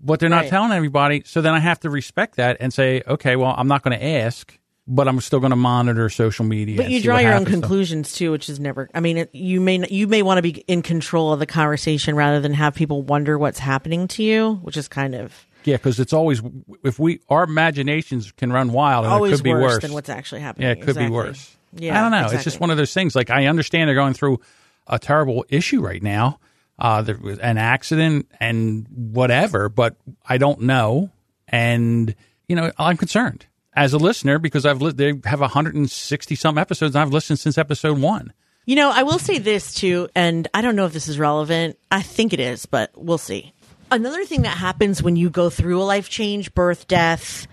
but 0.00 0.20
they're 0.20 0.28
not 0.28 0.42
Right. 0.42 0.50
telling 0.50 0.72
everybody. 0.72 1.22
So 1.24 1.40
then 1.40 1.54
I 1.54 1.60
have 1.60 1.80
to 1.80 1.90
respect 1.90 2.36
that 2.36 2.56
and 2.60 2.72
say, 2.72 3.02
okay, 3.06 3.36
well, 3.36 3.54
I'm 3.56 3.68
not 3.68 3.82
going 3.82 3.98
to 3.98 4.04
ask, 4.04 4.58
but 4.86 5.06
I'm 5.06 5.20
still 5.20 5.38
going 5.40 5.50
to 5.50 5.56
monitor 5.56 6.08
social 6.08 6.44
media. 6.44 6.76
But 6.76 6.90
you 6.90 7.00
draw 7.00 7.18
your 7.18 7.28
own 7.32 7.38
happens. 7.44 7.54
So- 7.54 7.60
conclusions 7.60 8.12
too, 8.14 8.30
which 8.32 8.48
is 8.48 8.58
never. 8.58 8.90
I 8.94 9.00
mean, 9.00 9.16
it, 9.18 9.34
you 9.34 9.60
may 9.60 9.86
you 9.88 10.08
may 10.08 10.22
want 10.22 10.38
to 10.38 10.42
be 10.42 10.50
in 10.66 10.82
control 10.82 11.32
of 11.32 11.38
the 11.38 11.46
conversation 11.46 12.16
rather 12.16 12.40
than 12.40 12.52
have 12.54 12.74
people 12.74 13.02
wonder 13.02 13.38
what's 13.38 13.60
happening 13.60 14.08
to 14.08 14.22
you, 14.24 14.54
which 14.62 14.76
is 14.76 14.88
kind 14.88 15.14
of 15.14 15.46
Yeah, 15.64 15.76
because 15.76 16.00
it's 16.00 16.12
always 16.12 16.42
if 16.82 16.98
we 16.98 17.20
our 17.28 17.44
imaginations 17.44 18.32
can 18.32 18.52
run 18.52 18.72
wild 18.72 19.06
and 19.06 19.24
it 19.24 19.36
could 19.36 19.44
be 19.44 19.52
worse, 19.52 19.62
worse 19.74 19.82
than 19.82 19.92
what's 19.92 20.08
actually 20.08 20.40
happening. 20.40 20.66
Yeah, 20.66 20.72
it 20.72 20.80
could 20.80 20.88
Exactly. 20.90 21.06
be 21.06 21.12
worse. 21.12 21.56
Yeah, 21.74 21.98
I 21.98 22.02
don't 22.02 22.10
know. 22.10 22.28
It's 22.36 22.44
just 22.44 22.58
one 22.60 22.70
of 22.70 22.76
those 22.76 22.92
things. 22.92 23.14
Like 23.14 23.30
I 23.30 23.46
understand 23.46 23.86
they're 23.88 23.94
going 23.94 24.14
through 24.14 24.40
a 24.86 24.98
terrible 24.98 25.44
issue 25.48 25.80
right 25.80 26.02
now. 26.02 26.38
Uh, 26.78 27.02
there 27.02 27.16
was 27.16 27.38
an 27.38 27.58
accident 27.58 28.28
and 28.40 28.86
whatever, 28.90 29.68
but 29.68 29.96
I 30.28 30.38
don't 30.38 30.62
know, 30.62 31.10
and 31.48 32.14
you 32.48 32.56
know 32.56 32.72
I'm 32.78 32.96
concerned 32.96 33.46
as 33.74 33.92
a 33.92 33.98
listener 33.98 34.38
because 34.38 34.66
I've 34.66 34.82
li- 34.82 34.92
they 34.92 35.12
have 35.24 35.40
160 35.40 36.34
some 36.34 36.58
episodes. 36.58 36.94
and 36.94 37.02
I've 37.02 37.12
listened 37.12 37.38
since 37.38 37.56
episode 37.58 37.98
one. 37.98 38.32
You 38.64 38.76
know, 38.76 38.90
I 38.90 39.02
will 39.02 39.18
say 39.18 39.38
this 39.38 39.74
too, 39.74 40.08
and 40.14 40.46
I 40.54 40.60
don't 40.60 40.76
know 40.76 40.86
if 40.86 40.92
this 40.92 41.08
is 41.08 41.18
relevant. 41.18 41.78
I 41.90 42.02
think 42.02 42.32
it 42.32 42.40
is, 42.40 42.66
but 42.66 42.90
we'll 42.96 43.18
see. 43.18 43.52
Another 43.90 44.24
thing 44.24 44.42
that 44.42 44.56
happens 44.56 45.02
when 45.02 45.16
you 45.16 45.30
go 45.30 45.50
through 45.50 45.80
a 45.80 45.84
life 45.84 46.08
change, 46.08 46.54
birth, 46.54 46.88
death, 46.88 47.46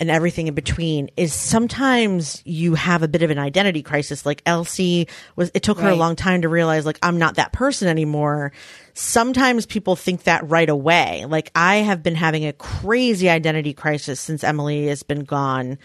and 0.00 0.10
everything 0.10 0.48
in 0.48 0.54
between 0.54 1.10
is 1.16 1.32
sometimes 1.32 2.42
you 2.44 2.74
have 2.74 3.02
a 3.02 3.08
bit 3.08 3.22
of 3.22 3.30
an 3.30 3.38
identity 3.38 3.82
crisis. 3.82 4.26
Like 4.26 4.42
Elsie 4.44 5.08
was, 5.36 5.50
it 5.54 5.62
took 5.62 5.78
her 5.78 5.88
a 5.88 5.94
long 5.94 6.16
time 6.16 6.42
to 6.42 6.48
realize, 6.48 6.84
like, 6.84 6.98
I'm 7.02 7.18
not 7.18 7.36
that 7.36 7.52
person 7.52 7.88
anymore. 7.88 8.52
Sometimes 8.94 9.66
people 9.66 9.96
think 9.96 10.24
that 10.24 10.48
right 10.48 10.68
away. 10.68 11.24
Like, 11.26 11.50
I 11.54 11.76
have 11.76 12.02
been 12.02 12.16
having 12.16 12.46
a 12.46 12.52
crazy 12.52 13.28
identity 13.28 13.72
crisis 13.72 14.20
since 14.20 14.42
Emily 14.42 14.86
has 14.88 15.02
been 15.02 15.24
gone. 15.24 15.78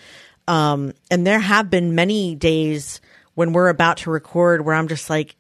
Um, 0.47 0.93
and 1.11 1.25
there 1.27 1.39
have 1.39 1.69
been 1.69 1.93
many 1.93 2.35
days 2.35 3.01
when 3.35 3.53
we're 3.53 3.69
about 3.69 3.97
to 3.97 4.11
record 4.11 4.65
where 4.65 4.75
I'm 4.75 4.87
just 4.87 5.09
like, 5.09 5.35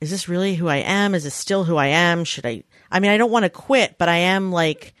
is 0.00 0.10
this 0.10 0.28
really 0.28 0.54
who 0.54 0.68
I 0.68 0.76
am? 0.76 1.14
Is 1.14 1.24
this 1.24 1.34
still 1.34 1.64
who 1.64 1.76
I 1.76 1.88
am? 1.88 2.24
Should 2.24 2.46
I? 2.46 2.62
I 2.90 3.00
mean, 3.00 3.10
I 3.10 3.18
don't 3.18 3.30
want 3.30 3.44
to 3.44 3.50
quit, 3.50 3.96
but 3.98 4.08
I 4.08 4.16
am 4.16 4.50
like, 4.50 4.94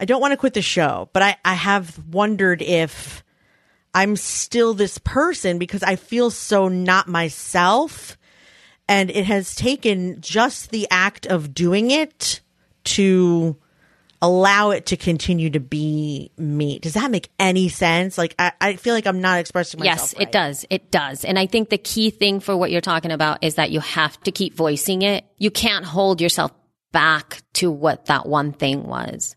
I 0.00 0.06
don't 0.06 0.20
want 0.20 0.32
to 0.32 0.38
quit 0.38 0.54
the 0.54 0.62
show, 0.62 1.10
but 1.12 1.22
I, 1.22 1.36
I 1.44 1.54
have 1.54 2.02
wondered 2.06 2.62
if 2.62 3.22
I'm 3.92 4.16
still 4.16 4.72
this 4.72 4.96
person 4.98 5.58
because 5.58 5.82
I 5.82 5.96
feel 5.96 6.30
so 6.30 6.68
not 6.68 7.06
myself. 7.06 8.16
And 8.88 9.10
it 9.10 9.26
has 9.26 9.54
taken 9.54 10.20
just 10.20 10.70
the 10.70 10.88
act 10.90 11.26
of 11.26 11.54
doing 11.54 11.90
it 11.90 12.40
to 12.84 13.56
allow 14.22 14.70
it 14.70 14.86
to 14.86 14.96
continue 14.96 15.50
to 15.50 15.60
be 15.60 16.30
me. 16.36 16.78
Does 16.78 16.94
that 16.94 17.10
make 17.10 17.30
any 17.38 17.68
sense? 17.68 18.18
Like, 18.18 18.34
I, 18.38 18.52
I 18.60 18.76
feel 18.76 18.94
like 18.94 19.06
I'm 19.06 19.20
not 19.20 19.38
expressing 19.38 19.80
myself. 19.80 19.98
Yes, 19.98 20.14
right. 20.16 20.28
it 20.28 20.32
does. 20.32 20.66
It 20.70 20.90
does. 20.90 21.24
And 21.24 21.38
I 21.38 21.46
think 21.46 21.68
the 21.68 21.78
key 21.78 22.10
thing 22.10 22.40
for 22.40 22.56
what 22.56 22.70
you're 22.70 22.80
talking 22.80 23.12
about 23.12 23.44
is 23.44 23.54
that 23.56 23.70
you 23.70 23.80
have 23.80 24.20
to 24.22 24.32
keep 24.32 24.54
voicing 24.54 25.02
it. 25.02 25.24
You 25.38 25.50
can't 25.50 25.84
hold 25.84 26.20
yourself 26.20 26.52
back 26.92 27.42
to 27.54 27.70
what 27.70 28.06
that 28.06 28.26
one 28.26 28.52
thing 28.52 28.86
was. 28.86 29.36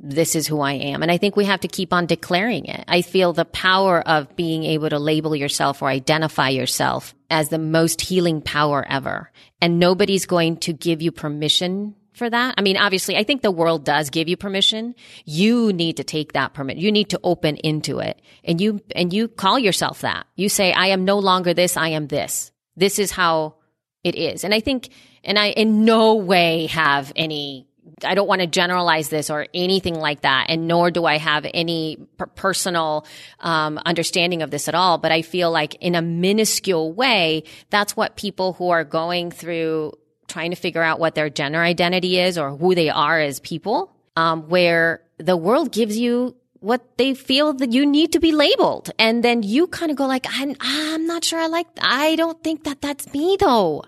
This 0.00 0.36
is 0.36 0.46
who 0.46 0.60
I 0.60 0.72
am. 0.72 1.02
And 1.02 1.10
I 1.10 1.18
think 1.18 1.36
we 1.36 1.44
have 1.44 1.60
to 1.60 1.68
keep 1.68 1.92
on 1.92 2.06
declaring 2.06 2.66
it. 2.66 2.84
I 2.86 3.02
feel 3.02 3.32
the 3.32 3.44
power 3.44 4.00
of 4.00 4.34
being 4.36 4.64
able 4.64 4.88
to 4.90 4.98
label 4.98 5.34
yourself 5.34 5.82
or 5.82 5.88
identify 5.88 6.50
yourself 6.50 7.14
as 7.30 7.48
the 7.48 7.58
most 7.58 8.00
healing 8.00 8.40
power 8.40 8.86
ever. 8.88 9.30
And 9.60 9.78
nobody's 9.78 10.26
going 10.26 10.58
to 10.58 10.72
give 10.72 11.02
you 11.02 11.10
permission 11.10 11.96
for 12.12 12.28
that. 12.28 12.54
I 12.58 12.62
mean, 12.62 12.76
obviously, 12.76 13.16
I 13.16 13.24
think 13.24 13.42
the 13.42 13.50
world 13.50 13.84
does 13.84 14.10
give 14.10 14.28
you 14.28 14.36
permission. 14.36 14.94
You 15.24 15.72
need 15.72 15.96
to 15.96 16.04
take 16.04 16.32
that 16.32 16.52
permit. 16.52 16.76
You 16.76 16.92
need 16.92 17.10
to 17.10 17.20
open 17.22 17.56
into 17.56 18.00
it 18.00 18.20
and 18.44 18.60
you, 18.60 18.80
and 18.94 19.12
you 19.12 19.28
call 19.28 19.58
yourself 19.58 20.02
that. 20.02 20.26
You 20.36 20.48
say, 20.48 20.72
I 20.72 20.88
am 20.88 21.04
no 21.04 21.18
longer 21.18 21.54
this. 21.54 21.76
I 21.76 21.88
am 21.90 22.08
this. 22.08 22.50
This 22.76 22.98
is 22.98 23.10
how 23.10 23.56
it 24.04 24.14
is. 24.14 24.44
And 24.44 24.52
I 24.52 24.60
think, 24.60 24.90
and 25.24 25.38
I 25.38 25.50
in 25.50 25.84
no 25.84 26.14
way 26.14 26.66
have 26.66 27.12
any, 27.16 27.67
I 28.04 28.14
don't 28.14 28.28
want 28.28 28.40
to 28.40 28.46
generalize 28.46 29.08
this 29.08 29.30
or 29.30 29.46
anything 29.54 29.94
like 29.94 30.22
that. 30.22 30.46
And 30.48 30.66
nor 30.68 30.90
do 30.90 31.04
I 31.04 31.18
have 31.18 31.46
any 31.54 31.98
per- 32.16 32.26
personal, 32.26 33.06
um, 33.40 33.78
understanding 33.84 34.42
of 34.42 34.50
this 34.50 34.68
at 34.68 34.74
all. 34.74 34.98
But 34.98 35.12
I 35.12 35.22
feel 35.22 35.50
like 35.50 35.74
in 35.76 35.94
a 35.94 36.02
minuscule 36.02 36.92
way, 36.92 37.44
that's 37.70 37.96
what 37.96 38.16
people 38.16 38.54
who 38.54 38.70
are 38.70 38.84
going 38.84 39.30
through 39.30 39.92
trying 40.28 40.50
to 40.50 40.56
figure 40.56 40.82
out 40.82 41.00
what 41.00 41.14
their 41.14 41.30
gender 41.30 41.60
identity 41.60 42.18
is 42.18 42.38
or 42.38 42.56
who 42.56 42.74
they 42.74 42.90
are 42.90 43.18
as 43.18 43.40
people, 43.40 43.90
um, 44.16 44.48
where 44.48 45.02
the 45.18 45.36
world 45.36 45.72
gives 45.72 45.98
you 45.98 46.36
what 46.60 46.98
they 46.98 47.14
feel 47.14 47.52
that 47.54 47.72
you 47.72 47.86
need 47.86 48.12
to 48.12 48.20
be 48.20 48.32
labeled. 48.32 48.90
And 48.98 49.22
then 49.22 49.42
you 49.42 49.66
kind 49.68 49.90
of 49.90 49.96
go 49.96 50.06
like, 50.06 50.26
I'm, 50.28 50.56
I'm 50.60 51.06
not 51.06 51.24
sure 51.24 51.38
I 51.38 51.46
like, 51.46 51.68
I 51.80 52.16
don't 52.16 52.42
think 52.42 52.64
that 52.64 52.80
that's 52.80 53.12
me 53.12 53.36
though. 53.38 53.84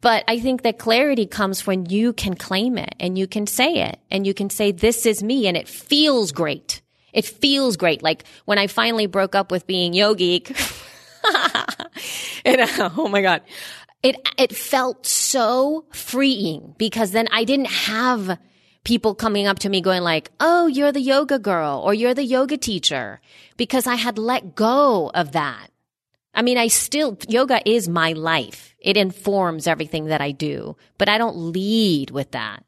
But 0.00 0.24
I 0.28 0.38
think 0.38 0.62
that 0.62 0.78
clarity 0.78 1.26
comes 1.26 1.66
when 1.66 1.86
you 1.86 2.12
can 2.12 2.34
claim 2.34 2.78
it 2.78 2.94
and 3.00 3.18
you 3.18 3.26
can 3.26 3.46
say 3.46 3.82
it 3.88 3.98
and 4.10 4.26
you 4.26 4.34
can 4.34 4.50
say, 4.50 4.70
this 4.70 5.06
is 5.06 5.22
me 5.22 5.48
and 5.48 5.56
it 5.56 5.66
feels 5.66 6.30
great. 6.30 6.82
It 7.12 7.24
feels 7.24 7.76
great. 7.76 8.02
Like 8.02 8.24
when 8.44 8.58
I 8.58 8.66
finally 8.66 9.06
broke 9.06 9.34
up 9.34 9.50
with 9.50 9.66
being 9.66 9.92
Yogeek, 9.92 10.50
and, 12.44 12.60
uh, 12.60 12.90
oh 12.96 13.08
my 13.08 13.22
God, 13.22 13.42
it, 14.02 14.16
it 14.38 14.54
felt 14.54 15.04
so 15.04 15.86
freeing 15.92 16.74
because 16.78 17.10
then 17.10 17.26
I 17.32 17.44
didn't 17.44 17.70
have 17.70 18.38
people 18.84 19.14
coming 19.14 19.46
up 19.46 19.58
to 19.60 19.68
me 19.68 19.80
going 19.80 20.02
like, 20.02 20.30
Oh, 20.38 20.66
you're 20.66 20.92
the 20.92 21.00
yoga 21.00 21.38
girl 21.38 21.82
or 21.84 21.92
you're 21.92 22.14
the 22.14 22.24
yoga 22.24 22.56
teacher 22.56 23.20
because 23.56 23.86
I 23.86 23.96
had 23.96 24.16
let 24.16 24.54
go 24.54 25.10
of 25.12 25.32
that. 25.32 25.70
I 26.38 26.42
mean, 26.42 26.56
I 26.56 26.68
still, 26.68 27.18
yoga 27.28 27.60
is 27.68 27.88
my 27.88 28.12
life. 28.12 28.76
It 28.78 28.96
informs 28.96 29.66
everything 29.66 30.04
that 30.04 30.20
I 30.20 30.30
do, 30.30 30.76
but 30.96 31.08
I 31.08 31.18
don't 31.18 31.36
lead 31.36 32.12
with 32.12 32.30
that. 32.30 32.62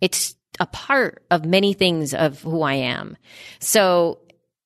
It's 0.00 0.34
a 0.58 0.64
part 0.64 1.22
of 1.30 1.44
many 1.44 1.74
things 1.74 2.14
of 2.14 2.40
who 2.40 2.62
I 2.62 2.72
am. 2.72 3.18
So 3.58 4.20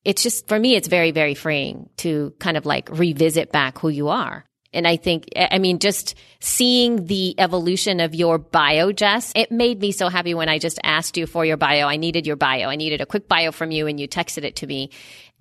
it's 0.05 0.22
just, 0.22 0.47
for 0.47 0.61
me, 0.61 0.76
it's 0.76 0.86
very, 0.86 1.11
very 1.11 1.34
freeing 1.34 1.90
to 1.97 2.34
kind 2.38 2.57
of 2.57 2.64
like 2.64 2.88
revisit 2.88 3.51
back 3.51 3.78
who 3.78 3.88
you 3.88 4.11
are. 4.11 4.44
And 4.72 4.86
I 4.86 4.97
think, 4.97 5.28
I 5.34 5.59
mean, 5.59 5.78
just 5.78 6.14
seeing 6.38 7.07
the 7.07 7.34
evolution 7.38 7.99
of 7.99 8.14
your 8.14 8.36
bio, 8.36 8.92
Jess, 8.92 9.32
it 9.34 9.51
made 9.51 9.80
me 9.80 9.90
so 9.90 10.09
happy 10.09 10.34
when 10.34 10.49
I 10.51 10.59
just 10.59 10.78
asked 10.84 11.16
you 11.16 11.26
for 11.26 11.44
your 11.44 11.57
bio. 11.57 11.88
I 11.88 11.97
needed 11.97 12.26
your 12.26 12.36
bio. 12.36 12.68
I 12.68 12.76
needed 12.76 13.01
a 13.01 13.07
quick 13.07 13.26
bio 13.26 13.53
from 13.53 13.70
you 13.70 13.86
and 13.86 13.99
you 13.99 14.07
texted 14.07 14.44
it 14.44 14.57
to 14.57 14.66
me. 14.66 14.90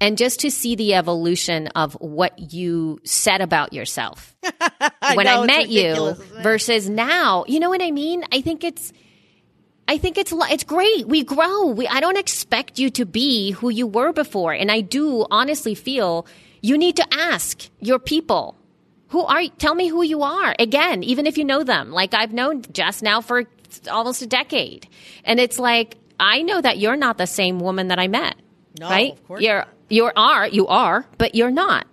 And 0.02 0.18
just 0.18 0.42
to 0.42 0.52
see 0.52 0.76
the 0.76 0.94
evolution 0.94 1.68
of 1.68 1.94
what 1.94 2.54
you 2.54 3.00
said 3.06 3.40
about 3.40 3.72
yourself 3.72 4.36
when 5.14 5.26
know, 5.26 5.44
I 5.44 5.46
met 5.46 5.70
you 5.70 5.84
ridiculous, 5.84 6.20
isn't 6.20 6.38
it? 6.38 6.44
versus 6.44 6.90
now. 6.90 7.46
You 7.48 7.60
know 7.60 7.70
what 7.70 7.82
I 7.82 7.92
mean? 7.92 8.24
I 8.32 8.42
think 8.42 8.64
it's, 8.64 8.92
I 9.88 9.98
think 9.98 10.18
it's 10.18 10.34
it's 10.36 10.64
great. 10.64 11.08
We 11.08 11.24
grow. 11.24 11.68
We 11.68 11.88
I 11.88 12.00
don't 12.02 12.18
expect 12.18 12.80
you 12.80 12.90
to 12.92 13.06
be 13.06 13.52
who 13.52 13.70
you 13.70 13.88
were 13.88 14.12
before, 14.12 14.52
and 14.52 14.72
I 14.72 14.82
do 14.82 15.26
honestly 15.30 15.76
feel 15.76 16.28
you 16.62 16.78
need 16.78 16.96
to 16.98 17.06
ask 17.14 17.70
your 17.80 18.00
people 18.00 18.58
who 19.10 19.24
are. 19.24 19.44
Tell 19.60 19.76
me 19.76 19.88
who 19.88 20.02
you 20.02 20.24
are 20.24 20.56
again, 20.58 21.04
even 21.04 21.28
if 21.28 21.38
you 21.38 21.46
know 21.46 21.64
them. 21.64 21.92
Like 21.92 22.14
I've 22.14 22.34
known 22.34 22.64
Jess 22.72 23.02
now 23.02 23.22
for 23.22 23.46
almost 23.90 24.24
a 24.24 24.28
decade, 24.28 24.88
and 25.24 25.40
it's 25.40 25.60
like 25.60 25.98
I 26.20 26.42
know 26.42 26.60
that 26.60 26.80
you're 26.80 26.96
not 26.96 27.18
the 27.20 27.28
same 27.28 27.60
woman 27.60 27.90
that 27.90 28.00
I 28.00 28.08
met. 28.08 28.36
No, 28.80 28.90
right? 28.90 29.14
of 29.14 29.28
course 29.28 29.42
you're 29.42 29.66
you 29.90 30.12
are 30.16 30.48
you 30.48 30.68
are, 30.68 31.06
but 31.18 31.36
you're 31.36 31.52
not. 31.52 31.88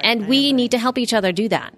and 0.00 0.26
we 0.26 0.52
need 0.52 0.72
to 0.72 0.78
help 0.78 0.98
each 0.98 1.12
other 1.14 1.32
do 1.32 1.48
that 1.48 1.74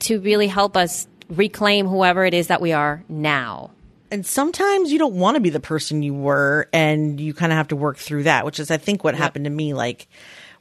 to 0.00 0.20
really 0.20 0.46
help 0.48 0.76
us 0.76 1.06
reclaim 1.28 1.86
whoever 1.86 2.24
it 2.24 2.34
is 2.34 2.48
that 2.48 2.60
we 2.60 2.72
are 2.72 3.02
now. 3.08 3.70
And 4.10 4.24
sometimes 4.24 4.92
you 4.92 4.98
don't 4.98 5.14
want 5.14 5.36
to 5.36 5.40
be 5.40 5.50
the 5.50 5.60
person 5.60 6.02
you 6.02 6.14
were 6.14 6.68
and 6.72 7.20
you 7.20 7.34
kind 7.34 7.50
of 7.52 7.56
have 7.56 7.68
to 7.68 7.76
work 7.76 7.96
through 7.96 8.24
that, 8.24 8.44
which 8.44 8.60
is 8.60 8.70
I 8.70 8.76
think 8.76 9.02
what 9.02 9.14
happened 9.14 9.46
to 9.46 9.50
me 9.50 9.74
like 9.74 10.06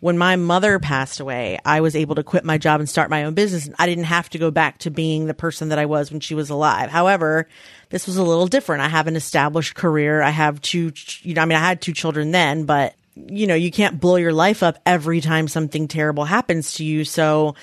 when 0.03 0.17
my 0.17 0.35
mother 0.35 0.79
passed 0.79 1.21
away, 1.21 1.57
I 1.63 1.79
was 1.79 1.95
able 1.95 2.15
to 2.15 2.23
quit 2.23 2.43
my 2.43 2.57
job 2.57 2.81
and 2.81 2.89
start 2.89 3.09
my 3.09 3.23
own 3.23 3.35
business. 3.35 3.69
I 3.79 3.85
didn't 3.85 4.03
have 4.03 4.29
to 4.31 4.37
go 4.37 4.51
back 4.51 4.79
to 4.79 4.89
being 4.89 5.27
the 5.27 5.33
person 5.33 5.69
that 5.69 5.79
I 5.79 5.85
was 5.85 6.11
when 6.11 6.19
she 6.19 6.35
was 6.35 6.49
alive. 6.49 6.89
However, 6.89 7.47
this 7.87 8.05
was 8.05 8.17
a 8.17 8.23
little 8.23 8.47
different. 8.47 8.81
I 8.81 8.89
have 8.89 9.07
an 9.07 9.15
established 9.15 9.75
career. 9.75 10.21
I 10.21 10.31
have 10.31 10.59
two, 10.59 10.91
you 11.21 11.35
know, 11.35 11.41
I 11.41 11.45
mean, 11.45 11.57
I 11.57 11.61
had 11.61 11.79
two 11.79 11.93
children 11.93 12.31
then, 12.31 12.65
but 12.65 12.95
you 13.15 13.47
know, 13.47 13.55
you 13.55 13.71
can't 13.71 13.97
blow 13.97 14.17
your 14.17 14.33
life 14.33 14.61
up 14.61 14.77
every 14.85 15.21
time 15.21 15.47
something 15.47 15.87
terrible 15.87 16.25
happens 16.25 16.73
to 16.73 16.83
you. 16.83 17.05
So 17.05 17.55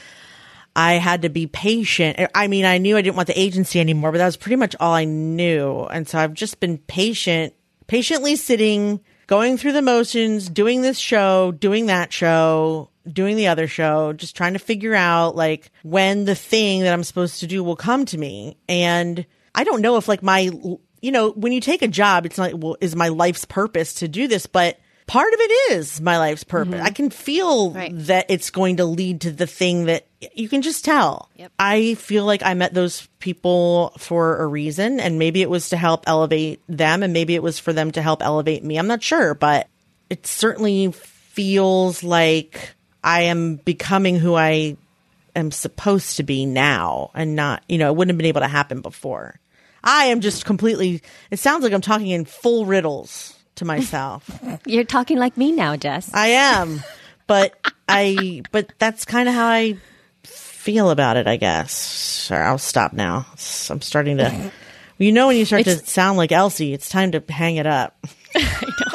I 0.75 0.95
had 0.95 1.21
to 1.23 1.29
be 1.29 1.47
patient. 1.47 2.27
I 2.35 2.47
mean, 2.47 2.65
I 2.65 2.79
knew 2.79 2.97
I 2.97 3.03
didn't 3.03 3.17
want 3.17 3.27
the 3.27 3.39
agency 3.39 3.81
anymore, 3.81 4.13
but 4.13 4.19
that 4.19 4.25
was 4.25 4.39
pretty 4.39 4.57
much 4.57 4.75
all 4.81 4.95
I 4.95 5.05
knew. 5.05 5.83
And 5.83 6.09
so 6.09 6.19
I've 6.19 6.33
just 6.33 6.59
been 6.59 6.79
patient, 6.79 7.53
patiently 7.87 8.35
sitting, 8.37 9.01
going 9.31 9.57
through 9.57 9.71
the 9.71 9.81
motions, 9.81 10.49
doing 10.49 10.83
this 10.83 10.99
show, 10.99 11.53
doing 11.53 11.87
that 11.87 12.13
show, 12.13 12.91
doing 13.11 13.37
the 13.37 13.47
other 13.47 13.69
show, 13.69 14.13
just 14.13 14.35
trying 14.37 14.55
to 14.55 14.59
figure 14.59 14.93
out 14.93 15.37
like 15.37 15.71
when 15.85 16.25
the 16.25 16.35
thing 16.35 16.81
that 16.81 16.93
I'm 16.93 17.05
supposed 17.05 17.39
to 17.39 17.47
do 17.47 17.63
will 17.63 17.77
come 17.77 18.05
to 18.07 18.19
me. 18.19 18.57
And 18.69 19.25
I 19.55 19.63
don't 19.63 19.83
know 19.83 19.97
if 19.99 20.09
like 20.09 20.25
my, 20.25 20.51
you 21.01 21.13
know, 21.13 21.31
when 21.31 21.53
you 21.53 21.61
take 21.61 21.81
a 21.83 21.89
job, 21.89 22.27
it's 22.27 22.39
not, 22.39 22.55
well, 22.55 22.77
is 22.81 22.97
my 22.97 23.07
life's 23.07 23.45
purpose 23.45 23.95
to 23.95 24.09
do 24.09 24.27
this, 24.27 24.47
but 24.47 24.81
part 25.11 25.35
of 25.35 25.41
it 25.41 25.73
is 25.73 26.01
my 26.01 26.19
life's 26.19 26.45
purpose. 26.45 26.75
Mm-hmm. 26.75 26.87
I 26.87 26.91
can 26.91 27.11
feel 27.11 27.73
Right. 27.73 27.91
that 28.07 28.27
it's 28.29 28.51
going 28.51 28.77
to 28.77 28.85
lead 28.85 29.23
to 29.23 29.33
the 29.33 29.47
thing 29.49 29.87
that 29.87 30.07
you 30.35 30.49
can 30.49 30.63
just 30.63 30.85
tell. 30.85 31.29
Yep. 31.35 31.51
I 31.59 31.95
feel 31.95 32.25
like 32.25 32.45
I 32.45 32.55
met 32.55 32.75
those 32.75 33.09
people 33.19 33.93
for 33.99 34.41
a 34.41 34.47
reason 34.47 35.01
and 35.01 35.19
maybe 35.19 35.43
it 35.43 35.51
was 35.51 35.71
to 35.71 35.77
help 35.77 36.05
elevate 36.07 36.61
them 36.69 37.03
and 37.03 37.13
maybe 37.13 37.35
it 37.35 37.43
was 37.43 37.59
for 37.59 37.73
them 37.73 37.91
to 37.91 38.03
help 38.03 38.23
elevate 38.23 38.63
me. 38.63 38.79
I'm 38.79 38.87
not 38.87 39.03
sure, 39.03 39.35
but 39.35 39.67
it 40.11 40.29
certainly 40.29 40.93
feels 40.93 42.05
like 42.05 42.77
I 43.03 43.23
am 43.23 43.57
becoming 43.57 44.17
who 44.17 44.37
I 44.37 44.77
am 45.35 45.51
supposed 45.51 46.19
to 46.19 46.23
be 46.23 46.47
now 46.47 47.11
and 47.15 47.35
not, 47.35 47.65
you 47.69 47.79
know, 47.79 47.89
it 47.91 47.97
wouldn't 47.97 48.11
have 48.13 48.19
been 48.19 48.27
able 48.27 48.43
to 48.43 48.47
happen 48.49 48.81
before. 48.81 49.41
I 49.83 50.05
am 50.05 50.21
just 50.21 50.45
completely, 50.45 51.03
it 51.33 51.41
sounds 51.41 51.65
like 51.65 51.73
I'm 51.73 51.81
talking 51.81 52.11
in 52.11 52.27
full 52.27 52.65
riddles 52.65 53.37
to 53.61 53.65
myself. 53.65 54.29
You're 54.67 54.85
talking 54.85 55.19
like 55.19 55.37
me 55.37 55.53
now, 55.53 55.77
Jess. 55.77 56.13
I 56.13 56.29
am, 56.29 56.83
but 57.27 57.55
I, 57.89 58.43
but 58.51 58.73
that's 58.79 59.05
kind 59.05 59.29
of 59.29 59.35
how 59.35 59.47
I 59.47 59.77
feel 60.25 60.91
about 60.91 61.17
it, 61.17 61.27
I 61.27 61.37
guess. 61.37 62.25
Sure, 62.27 62.43
I'll 62.43 62.59
stop 62.59 62.93
now. 62.93 63.27
I'm 63.71 63.81
starting 63.81 64.17
to, 64.17 64.51
you 64.99 65.13
know, 65.13 65.29
when 65.29 65.37
you 65.37 65.45
start 65.45 65.65
to 65.65 65.77
sound 65.77 66.19
like 66.19 66.33
Elsie, 66.33 66.73
it's 66.73 66.89
time 66.89 67.13
to 67.13 67.23
hang 67.29 67.57
it 67.57 67.67
up. 67.67 67.97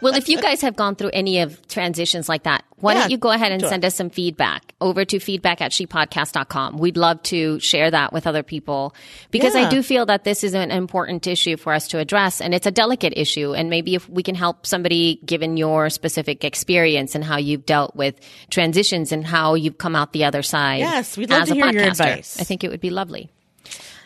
well, 0.00 0.14
if 0.14 0.28
you 0.28 0.40
guys 0.40 0.60
have 0.62 0.76
gone 0.76 0.96
through 0.96 1.10
any 1.12 1.40
of 1.40 1.66
transitions 1.68 2.28
like 2.28 2.44
that, 2.44 2.64
why 2.76 2.94
Yeah, 2.94 3.00
don't 3.00 3.10
you 3.10 3.18
go 3.18 3.30
ahead 3.30 3.52
and 3.52 3.62
it. 3.62 3.68
send 3.68 3.84
us 3.84 3.94
some 3.94 4.08
feedback 4.10 4.72
over 4.80 5.04
to 5.04 5.18
feedback 5.18 5.60
at 5.60 5.70
shepodcast.com. 5.72 6.78
We'd 6.78 6.96
love 6.96 7.22
to 7.24 7.60
share 7.60 7.90
that 7.90 8.12
with 8.12 8.26
other 8.26 8.42
people 8.42 8.94
because 9.30 9.54
I 9.54 9.68
do 9.68 9.82
feel 9.82 10.06
that 10.06 10.24
this 10.24 10.42
is 10.44 10.54
an 10.54 10.70
important 10.70 11.26
issue 11.26 11.56
for 11.58 11.72
us 11.74 11.88
to 11.88 11.98
address 11.98 12.40
and 12.40 12.54
it's 12.54 12.66
a 12.66 12.70
delicate 12.70 13.12
issue. 13.16 13.52
And 13.54 13.68
maybe 13.68 13.94
if 13.94 14.08
we 14.08 14.22
can 14.22 14.34
help 14.34 14.66
somebody 14.66 15.20
given 15.26 15.56
your 15.58 15.90
specific 15.90 16.44
experience 16.44 17.14
and 17.14 17.22
how 17.22 17.36
you've 17.36 17.66
dealt 17.66 17.94
with 17.94 18.14
transitions 18.48 19.12
and 19.12 19.26
how 19.26 19.54
you've 19.54 19.76
come 19.78 19.94
out 19.94 20.12
the 20.12 20.24
other 20.24 20.42
side. 20.42 20.78
Yes, 20.80 21.16
we'd 21.18 21.28
love 21.30 21.42
as 21.42 21.48
to 21.48 21.54
hear 21.54 21.70
your 21.72 21.84
advice. 21.84 22.40
I 22.40 22.44
think 22.44 22.64
it 22.64 22.70
would 22.70 22.80
be 22.80 22.90
lovely. 22.90 23.30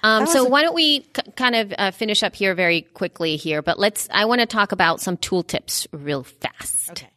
Um, 0.04 0.26
so 0.26 0.44
why 0.44 0.60
don't 0.60 0.74
we 0.74 1.00
k- 1.00 1.22
kind 1.34 1.54
of 1.54 1.72
uh, 1.78 1.90
finish 1.90 2.22
up 2.22 2.34
here 2.36 2.54
very 2.54 2.82
quickly 2.82 3.36
here? 3.36 3.62
But 3.62 3.78
let's. 3.78 4.06
I 4.12 4.26
want 4.26 4.42
to 4.42 4.46
talk 4.46 4.72
about 4.72 5.00
some 5.00 5.16
tool 5.16 5.42
tips 5.42 5.86
real 5.92 6.24
fast. 6.24 6.90
Okay. 6.90 7.08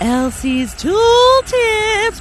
Elsie's 0.00 0.74
tool 0.74 1.42
tips. 1.46 2.20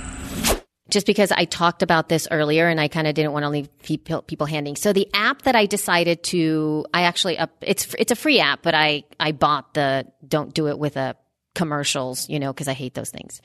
Just 0.89 1.05
because 1.05 1.31
I 1.31 1.45
talked 1.45 1.83
about 1.83 2.09
this 2.09 2.27
earlier 2.31 2.67
and 2.67 2.79
I 2.79 2.87
kind 2.87 3.07
of 3.07 3.13
didn't 3.13 3.33
want 3.33 3.43
to 3.43 3.49
leave 3.49 3.69
people, 3.79 4.21
people 4.21 4.45
hanging. 4.45 4.75
So 4.75 4.93
the 4.93 5.09
app 5.13 5.41
that 5.43 5.55
I 5.55 5.65
decided 5.65 6.23
to, 6.25 6.85
I 6.93 7.03
actually 7.03 7.37
up, 7.37 7.51
it's 7.61 7.93
it's 7.97 8.11
a 8.11 8.15
free 8.15 8.39
app, 8.39 8.61
but 8.61 8.75
I 8.75 9.03
I 9.19 9.33
bought 9.33 9.73
the 9.73 10.05
don't 10.25 10.53
do 10.53 10.67
it 10.67 10.79
with 10.79 10.95
a 10.95 11.15
commercials, 11.53 12.29
you 12.29 12.39
know, 12.39 12.53
because 12.53 12.67
I 12.69 12.73
hate 12.73 12.93
those 12.93 13.09
things. 13.09 13.41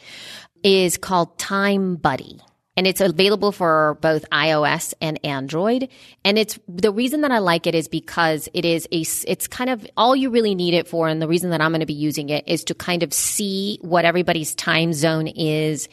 Is 0.63 0.97
called 0.97 1.39
Time 1.39 1.97
Buddy. 1.97 2.41
And 2.77 2.87
it's 2.87 3.01
available 3.01 3.53
for 3.53 3.97
both 4.03 4.29
iOS 4.31 4.93
and 5.01 5.19
Android. 5.25 5.89
And 6.25 6.39
it's 6.39 6.59
the 6.69 6.93
reason 6.93 7.23
that 7.23 7.31
I 7.31 7.39
like 7.39 7.67
it 7.67 7.75
is 7.75 7.89
because 7.89 8.49
it 8.53 8.67
is 8.67 8.87
a, 8.93 9.01
it's 9.27 9.47
kind 9.47 9.71
of 9.71 9.87
all 9.97 10.15
you 10.15 10.29
really 10.29 10.55
need 10.55 10.75
it 10.75 10.87
for. 10.87 11.09
And 11.09 11.23
the 11.23 11.29
reason 11.29 11.51
that 11.51 11.63
I'm 11.63 11.71
going 11.71 11.81
to 11.81 11.87
be 11.87 11.95
using 11.95 12.29
it 12.29 12.45
is 12.47 12.65
to 12.65 12.75
kind 12.75 13.03
of 13.03 13.15
see 13.15 13.79
what 13.81 14.05
everybody's 14.05 14.55
time 14.55 14.93
zone 14.93 15.27
is 15.27 15.89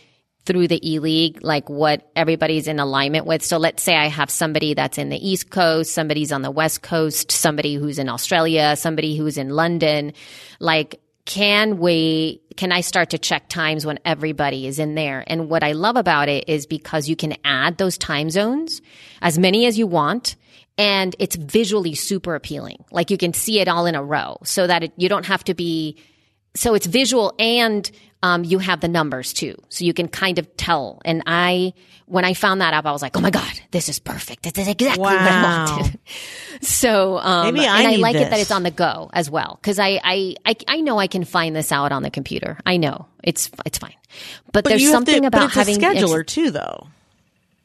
through 0.46 0.68
the 0.68 0.92
e-league, 0.92 1.42
like 1.42 1.70
what 1.70 2.12
everybody's 2.16 2.68
in 2.68 2.80
alignment 2.80 3.26
with. 3.26 3.44
So 3.44 3.58
let's 3.58 3.82
say 3.82 3.96
I 3.96 4.08
have 4.08 4.30
somebody 4.30 4.74
that's 4.74 4.98
in 4.98 5.10
the 5.10 5.30
East 5.30 5.50
Coast, 5.50 5.94
somebody's 5.94 6.34
on 6.34 6.42
the 6.42 6.52
West 6.52 6.82
Coast, 6.82 7.32
somebody 7.32 7.76
who's 7.76 7.98
in 7.98 8.10
Australia, 8.10 8.76
somebody 8.76 9.16
who's 9.16 9.38
in 9.38 9.50
London. 9.50 10.12
Like, 10.60 11.00
can 11.26 11.78
we, 11.78 12.42
can 12.58 12.72
I 12.72 12.82
start 12.82 13.12
to 13.12 13.18
check 13.18 13.48
times 13.50 13.86
when 13.86 14.00
everybody 14.04 14.68
is 14.68 14.80
in 14.80 14.96
there? 14.96 15.24
And 15.28 15.50
what 15.50 15.64
I 15.64 15.72
love 15.72 15.96
about 15.96 16.30
it 16.30 16.50
is 16.50 16.66
because 16.66 17.08
you 17.08 17.16
can 17.16 17.36
add 17.46 17.78
those 17.78 17.98
time 17.98 18.30
zones, 18.30 18.82
as 19.22 19.40
many 19.40 19.66
as 19.66 19.78
you 19.78 19.88
want. 19.88 20.36
And 20.78 21.16
it's 21.20 21.36
visually 21.36 21.94
super 21.94 22.36
appealing. 22.36 22.84
Like 22.92 23.12
you 23.12 23.18
can 23.18 23.34
see 23.34 23.60
it 23.60 23.68
all 23.68 23.86
in 23.86 23.96
a 23.96 24.04
row 24.04 24.38
so 24.44 24.66
that 24.66 24.84
it, 24.84 24.94
you 24.98 25.08
don't 25.08 25.28
have 25.28 25.44
to 25.46 25.54
be 25.54 25.98
so 26.56 26.76
it's 26.76 26.86
visual 26.86 27.34
and 27.40 27.90
um, 28.24 28.44
you 28.44 28.58
have 28.58 28.80
the 28.80 28.88
numbers 28.88 29.34
too. 29.34 29.56
So 29.70 29.86
you 29.86 29.94
can 29.94 30.08
kind 30.08 30.40
of 30.40 30.58
tell. 30.58 31.00
And 31.06 31.22
i 31.28 31.74
when 32.06 32.26
i 32.26 32.34
found 32.34 32.60
that 32.62 32.74
up 32.74 32.86
i 32.86 32.92
was 32.92 33.02
like 33.02 33.16
oh 33.16 33.22
my 33.22 33.30
god 33.30 33.54
this 33.72 33.88
is 33.90 34.00
perfect. 34.00 34.44
This 34.44 34.58
is 34.58 34.68
exactly 34.68 35.02
what 35.02 35.18
i 35.18 35.44
wanted. 35.44 36.00
So 36.62 37.18
um, 37.18 37.54
Maybe 37.54 37.68
I 37.68 37.82
and 37.82 37.88
i 37.88 37.96
like 37.98 38.16
it 38.16 38.30
that 38.30 38.40
it's 38.40 38.52
on 38.52 38.64
the 38.64 38.72
go 38.72 39.10
as 39.14 39.30
well. 39.30 39.60
Because 39.62 39.78
I, 39.80 40.00
I 40.04 40.36
i 40.46 40.56
i 40.68 40.82
know 40.82 40.98
i 40.98 41.08
can 41.08 41.24
find 41.24 41.56
this 41.56 41.72
out 41.72 41.92
on 41.92 42.02
the 42.04 42.10
computer. 42.10 42.58
I 42.66 42.78
know. 42.78 43.08
It's 43.24 43.50
it's 43.66 43.78
fine. 43.78 43.96
But, 44.52 44.64
there's 44.66 44.90
something 44.90 45.22
to, 45.22 45.28
about 45.28 45.40
but 45.40 45.46
it's 45.46 45.56
having 45.56 45.84
a 45.84 45.88
scheduler 45.88 46.26
too, 46.26 46.52
though. 46.52 46.88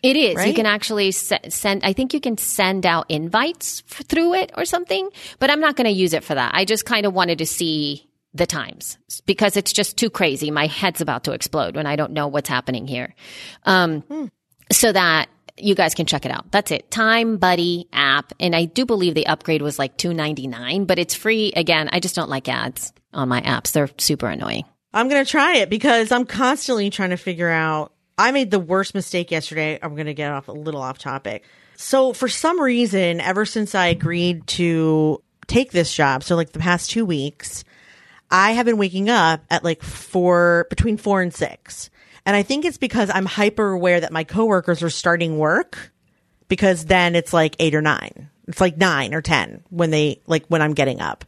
it 0.02 0.16
is. 0.16 0.46
You 0.46 0.54
can 0.54 0.64
actually 0.66 1.12
se- 1.12 1.50
send, 1.50 1.84
I 1.84 1.92
think 1.92 2.14
you 2.14 2.20
can 2.20 2.38
send 2.38 2.86
out 2.86 3.04
invites 3.10 3.82
f- 3.90 4.06
through 4.06 4.34
it 4.34 4.52
or 4.56 4.64
something, 4.64 5.10
but 5.38 5.50
I'm 5.50 5.60
not 5.60 5.76
going 5.76 5.84
to 5.86 5.90
use 5.92 6.14
it 6.14 6.24
for 6.24 6.34
that. 6.34 6.54
I 6.54 6.64
just 6.64 6.86
kind 6.86 7.04
of 7.04 7.12
wanted 7.12 7.38
to 7.38 7.46
see 7.46 8.07
the 8.34 8.46
times 8.46 8.98
because 9.26 9.56
it's 9.56 9.72
just 9.72 9.96
too 9.96 10.10
crazy. 10.10 10.50
My 10.50 10.66
head's 10.66 11.00
about 11.00 11.24
to 11.24 11.32
explode 11.32 11.76
when 11.76 11.86
I 11.86 11.96
don't 11.96 12.12
know 12.12 12.28
what's 12.28 12.48
happening 12.48 12.86
here. 12.86 13.14
Um, 13.64 14.30
so 14.70 14.92
that 14.92 15.28
you 15.56 15.74
guys 15.74 15.94
can 15.94 16.06
check 16.06 16.24
it 16.24 16.30
out. 16.30 16.50
That's 16.52 16.70
it. 16.70 16.90
Time 16.90 17.38
Buddy 17.38 17.88
app. 17.92 18.32
And 18.38 18.54
I 18.54 18.66
do 18.66 18.86
believe 18.86 19.14
the 19.14 19.26
upgrade 19.26 19.62
was 19.62 19.78
like 19.78 19.96
two 19.96 20.14
ninety 20.14 20.46
nine, 20.46 20.84
but 20.84 20.98
it's 20.98 21.14
free. 21.14 21.52
Again, 21.56 21.88
I 21.92 22.00
just 22.00 22.14
don't 22.14 22.30
like 22.30 22.48
ads 22.48 22.92
on 23.12 23.28
my 23.28 23.40
apps. 23.40 23.72
They're 23.72 23.88
super 23.98 24.28
annoying. 24.28 24.64
I'm 24.92 25.08
going 25.08 25.24
to 25.24 25.30
try 25.30 25.56
it 25.56 25.68
because 25.70 26.12
I'm 26.12 26.24
constantly 26.24 26.90
trying 26.90 27.10
to 27.10 27.16
figure 27.16 27.48
out. 27.48 27.92
I 28.16 28.32
made 28.32 28.50
the 28.50 28.58
worst 28.58 28.94
mistake 28.94 29.30
yesterday. 29.30 29.78
I'm 29.80 29.94
going 29.94 30.06
to 30.06 30.14
get 30.14 30.32
off 30.32 30.48
a 30.48 30.52
little 30.52 30.82
off 30.82 30.98
topic. 30.98 31.44
So 31.76 32.12
for 32.12 32.28
some 32.28 32.60
reason, 32.60 33.20
ever 33.20 33.44
since 33.44 33.74
I 33.74 33.86
agreed 33.86 34.46
to 34.48 35.22
take 35.46 35.70
this 35.70 35.94
job, 35.94 36.24
so 36.24 36.34
like 36.34 36.50
the 36.52 36.58
past 36.58 36.90
two 36.90 37.04
weeks, 37.06 37.62
I 38.30 38.52
have 38.52 38.66
been 38.66 38.78
waking 38.78 39.08
up 39.08 39.44
at 39.50 39.64
like 39.64 39.82
four, 39.82 40.66
between 40.70 40.96
four 40.96 41.22
and 41.22 41.32
six. 41.32 41.90
And 42.26 42.36
I 42.36 42.42
think 42.42 42.64
it's 42.64 42.78
because 42.78 43.10
I'm 43.12 43.26
hyper 43.26 43.70
aware 43.72 44.00
that 44.00 44.12
my 44.12 44.24
coworkers 44.24 44.82
are 44.82 44.90
starting 44.90 45.38
work 45.38 45.92
because 46.48 46.84
then 46.84 47.16
it's 47.16 47.32
like 47.32 47.56
eight 47.58 47.74
or 47.74 47.82
nine. 47.82 48.30
It's 48.46 48.60
like 48.60 48.76
nine 48.76 49.14
or 49.14 49.22
10 49.22 49.64
when 49.70 49.90
they, 49.90 50.20
like 50.26 50.46
when 50.48 50.62
I'm 50.62 50.74
getting 50.74 51.00
up. 51.00 51.24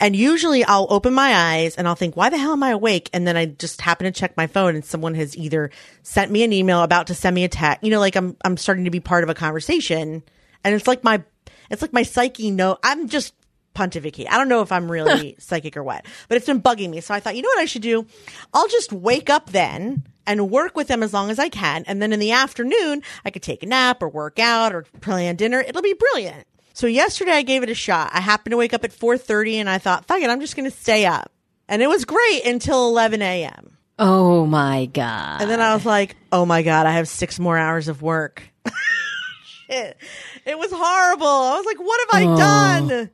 And 0.00 0.16
usually 0.16 0.64
I'll 0.64 0.86
open 0.90 1.14
my 1.14 1.34
eyes 1.34 1.76
and 1.76 1.86
I'll 1.86 1.94
think, 1.94 2.16
why 2.16 2.28
the 2.28 2.38
hell 2.38 2.52
am 2.52 2.62
I 2.62 2.70
awake? 2.70 3.08
And 3.12 3.26
then 3.26 3.36
I 3.36 3.46
just 3.46 3.80
happen 3.80 4.04
to 4.04 4.10
check 4.10 4.36
my 4.36 4.46
phone 4.46 4.74
and 4.74 4.84
someone 4.84 5.14
has 5.14 5.36
either 5.36 5.70
sent 6.02 6.30
me 6.30 6.42
an 6.42 6.52
email 6.52 6.82
about 6.82 7.06
to 7.08 7.14
send 7.14 7.34
me 7.34 7.44
a 7.44 7.48
text, 7.48 7.84
you 7.84 7.90
know, 7.90 8.00
like 8.00 8.16
I'm, 8.16 8.36
I'm 8.44 8.56
starting 8.56 8.84
to 8.84 8.90
be 8.90 9.00
part 9.00 9.24
of 9.24 9.30
a 9.30 9.34
conversation. 9.34 10.22
And 10.64 10.74
it's 10.74 10.86
like 10.86 11.04
my, 11.04 11.22
it's 11.70 11.82
like 11.82 11.92
my 11.92 12.02
psyche 12.02 12.50
no, 12.50 12.78
I'm 12.82 13.08
just 13.08 13.34
pontificate. 13.74 14.32
I 14.32 14.38
don't 14.38 14.48
know 14.48 14.62
if 14.62 14.72
I'm 14.72 14.90
really 14.90 15.36
psychic 15.40 15.76
or 15.76 15.82
what, 15.82 16.06
but 16.28 16.36
it's 16.36 16.46
been 16.46 16.62
bugging 16.62 16.90
me. 16.90 17.00
So 17.00 17.12
I 17.12 17.20
thought, 17.20 17.36
you 17.36 17.42
know 17.42 17.48
what 17.48 17.58
I 17.58 17.64
should 17.66 17.82
do? 17.82 18.06
I'll 18.52 18.68
just 18.68 18.92
wake 18.92 19.28
up 19.28 19.50
then 19.50 20.04
and 20.26 20.50
work 20.50 20.76
with 20.76 20.88
them 20.88 21.02
as 21.02 21.12
long 21.12 21.30
as 21.30 21.38
I 21.38 21.48
can. 21.48 21.84
And 21.86 22.00
then 22.00 22.12
in 22.12 22.20
the 22.20 22.32
afternoon, 22.32 23.02
I 23.24 23.30
could 23.30 23.42
take 23.42 23.62
a 23.62 23.66
nap 23.66 24.02
or 24.02 24.08
work 24.08 24.38
out 24.38 24.74
or 24.74 24.82
plan 25.00 25.36
dinner. 25.36 25.60
It'll 25.60 25.82
be 25.82 25.94
brilliant. 25.94 26.46
So 26.72 26.86
yesterday 26.86 27.32
I 27.32 27.42
gave 27.42 27.62
it 27.62 27.68
a 27.68 27.74
shot. 27.74 28.10
I 28.12 28.20
happened 28.20 28.52
to 28.52 28.56
wake 28.56 28.74
up 28.74 28.84
at 28.84 28.90
4:30 28.90 29.56
and 29.56 29.70
I 29.70 29.78
thought, 29.78 30.06
fuck 30.06 30.20
it, 30.20 30.30
I'm 30.30 30.40
just 30.40 30.56
going 30.56 30.70
to 30.70 30.76
stay 30.76 31.06
up. 31.06 31.30
And 31.68 31.82
it 31.82 31.88
was 31.88 32.04
great 32.04 32.44
until 32.44 32.88
11 32.88 33.22
a.m. 33.22 33.76
Oh 33.98 34.44
my 34.44 34.86
God. 34.86 35.42
And 35.42 35.50
then 35.50 35.60
I 35.60 35.74
was 35.74 35.86
like, 35.86 36.16
oh 36.32 36.44
my 36.44 36.62
God, 36.62 36.86
I 36.86 36.92
have 36.92 37.08
six 37.08 37.38
more 37.38 37.56
hours 37.56 37.86
of 37.88 38.02
work. 38.02 38.42
it. 39.68 39.96
It 40.44 40.58
was 40.58 40.72
horrible. 40.72 41.26
I 41.26 41.56
was 41.56 41.64
like, 41.64 41.78
what 41.78 42.00
have 42.00 42.22
I 42.22 42.26
oh. 42.26 42.36
done? 42.36 43.10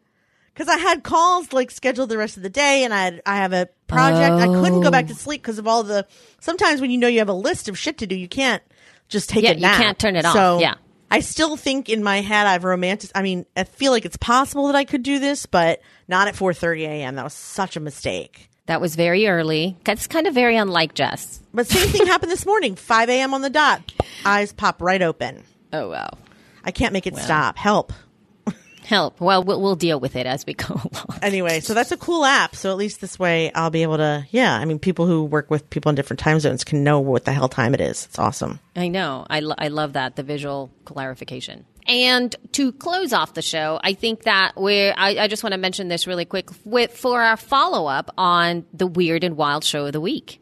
Because 0.61 0.75
I 0.75 0.79
had 0.79 1.03
calls 1.03 1.55
like 1.55 1.71
scheduled 1.71 2.11
the 2.11 2.19
rest 2.19 2.37
of 2.37 2.43
the 2.43 2.51
day, 2.51 2.85
and 2.85 2.93
I 2.93 3.05
had 3.05 3.23
I 3.25 3.37
have 3.37 3.55
a 3.55 3.71
project. 3.87 4.35
I 4.35 4.45
couldn't 4.45 4.83
go 4.83 4.91
back 4.91 5.07
to 5.07 5.15
oh. 5.15 5.17
sleep 5.17 5.41
because 5.41 5.59
of 5.59 5.67
all 5.67 5.83
the. 5.85 6.07
Sometimes 6.39 6.83
when 6.83 6.91
you 6.91 6.99
know 6.99 7.09
you 7.09 7.21
have 7.21 7.31
a 7.31 7.33
list 7.33 7.71
of 7.71 7.79
shit 7.79 7.97
to 7.97 8.07
do, 8.07 8.15
you 8.15 8.29
can't 8.29 8.63
just 9.09 9.31
take 9.31 9.43
it. 9.43 9.47
Yeah, 9.47 9.53
a 9.53 9.55
you 9.55 9.61
nap. 9.63 9.81
can't 9.81 9.99
turn 9.99 10.17
it 10.17 10.27
off. 10.27 10.35
So 10.35 10.59
Yeah. 10.61 10.75
I 11.11 11.21
still 11.21 11.57
think 11.57 11.89
in 11.89 12.03
my 12.03 12.21
head 12.21 12.47
I've 12.47 12.65
romantic. 12.65 13.11
I 13.15 13.23
mean, 13.23 13.47
I 13.57 13.65
feel 13.65 13.91
like 13.91 14.05
it's 14.05 14.19
possible 14.19 14.67
that 14.67 14.77
I 14.77 14.85
could 14.85 15.03
do 15.03 15.19
this, 15.19 15.47
but 15.47 15.81
not 16.09 16.29
at 16.29 16.35
4:30 16.35 16.83
a.m. 16.83 17.15
That 17.15 17.25
was 17.25 17.33
such 17.33 17.77
a 17.77 17.81
mistake. 17.81 18.51
That 18.67 18.83
was 18.83 18.97
very 18.97 19.29
early. 19.29 19.79
That's 19.85 20.07
kind 20.09 20.27
of 20.27 20.35
very 20.35 20.59
unlike 20.59 20.93
Jess. 20.93 21.41
But 21.55 21.69
same 21.69 21.89
thing 21.89 22.07
happened 22.07 22.31
this 22.31 22.45
morning, 22.45 22.75
5 22.75 23.09
a.m. 23.09 23.33
on 23.33 23.41
the 23.41 23.49
dot. 23.49 23.95
Eyes 24.27 24.53
pop 24.53 24.83
right 24.83 25.01
open. 25.01 25.43
Oh 25.73 25.89
wow. 25.89 26.11
I 26.63 26.71
can't 26.71 26.93
make 26.93 27.07
it 27.07 27.17
stop. 27.17 27.57
Help. 27.57 27.95
Help. 28.91 29.21
Well, 29.21 29.45
we'll 29.45 29.61
we'll 29.63 29.77
deal 29.77 30.01
with 30.01 30.17
it 30.17 30.27
as 30.27 30.45
we 30.45 30.55
go 30.67 30.75
along. 30.75 31.21
Anyway, 31.23 31.61
so 31.61 31.75
that's 31.75 31.93
a 31.93 31.97
cool 31.97 32.25
app. 32.25 32.57
So 32.57 32.73
at 32.73 32.77
least 32.77 33.01
this 33.01 33.21
way 33.21 33.53
I'll 33.53 33.71
be 33.71 33.85
able 33.85 33.99
to, 33.99 34.27
yeah, 34.31 34.53
I 34.53 34.65
mean, 34.65 34.81
people 34.81 35.07
who 35.07 35.23
work 35.23 35.49
with 35.49 35.71
people 35.71 35.91
in 35.91 35.95
different 35.95 36.19
time 36.19 36.41
zones 36.41 36.65
can 36.65 36.83
know 36.83 36.99
what 36.99 37.25
the 37.25 37.31
hell 37.33 37.49
time 37.49 37.73
it 37.73 37.81
is. 37.81 38.07
It's 38.07 38.19
awesome. 38.19 38.59
I 38.75 38.89
know. 38.89 39.29
I, 39.31 39.39
lo- 39.39 39.55
I 39.57 39.69
love 39.69 39.93
that 39.93 40.17
the 40.17 40.25
visual 40.25 40.73
clarification. 40.87 41.67
And 41.87 42.35
to 42.55 42.73
close 42.73 43.13
off 43.13 43.35
the 43.35 43.43
show, 43.43 43.79
I 43.81 43.93
think 43.93 44.25
that 44.25 44.55
we're. 44.57 44.93
I, 44.97 45.19
I 45.19 45.29
just 45.29 45.45
want 45.45 45.53
to 45.53 45.59
mention 45.59 45.87
this 45.87 46.09
really 46.09 46.25
quick 46.25 46.49
with 46.65 46.91
for 46.97 47.23
our 47.23 47.37
follow 47.37 47.87
up 47.87 48.13
on 48.19 48.65
the 48.75 48.89
Weird 48.89 49.23
and 49.23 49.37
Wild 49.37 49.63
Show 49.63 49.87
of 49.87 49.93
the 49.93 50.01
Week. 50.01 50.41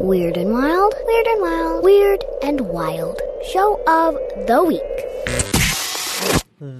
Weird 0.00 0.38
and 0.38 0.54
Wild, 0.54 0.94
Weird 1.04 1.26
and 1.26 1.42
Wild, 1.42 1.84
Weird 1.84 2.24
and 2.42 2.60
Wild. 2.62 3.20
Show 3.52 3.78
of 3.86 4.14
the 4.46 4.64
Week. 4.64 5.53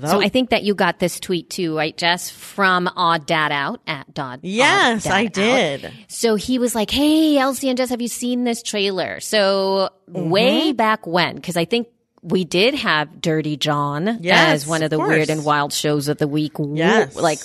So 0.06 0.20
I 0.20 0.28
think 0.28 0.50
that 0.50 0.62
you 0.62 0.74
got 0.74 0.98
this 0.98 1.20
tweet 1.20 1.50
too, 1.50 1.76
right, 1.76 1.96
Jess, 1.96 2.30
from 2.30 2.88
Odd 2.96 3.26
Dad 3.26 3.52
Out 3.52 3.80
at 3.86 4.12
Dodd. 4.14 4.40
Yes, 4.42 5.06
I 5.06 5.26
Out. 5.26 5.32
did. 5.32 5.92
So 6.08 6.34
he 6.36 6.58
was 6.58 6.74
like, 6.74 6.90
"Hey, 6.90 7.36
Elsie 7.38 7.68
and 7.68 7.76
Jess, 7.76 7.90
have 7.90 8.00
you 8.02 8.08
seen 8.08 8.44
this 8.44 8.62
trailer?" 8.62 9.20
So 9.20 9.90
Mm-hmm. 10.10 10.28
way 10.30 10.72
back 10.72 11.06
when, 11.06 11.36
because 11.36 11.56
I 11.56 11.64
think 11.64 11.88
we 12.22 12.44
did 12.44 12.74
have 12.74 13.20
Dirty 13.22 13.56
John 13.56 14.18
Yes, 14.20 14.64
as 14.64 14.66
one 14.66 14.82
of 14.82 14.90
the 14.90 15.00
of 15.00 15.08
weird 15.08 15.30
and 15.30 15.44
wild 15.44 15.72
shows 15.72 16.08
of 16.08 16.18
the 16.18 16.28
week, 16.28 16.52
Yes. 16.58 17.16
like 17.16 17.38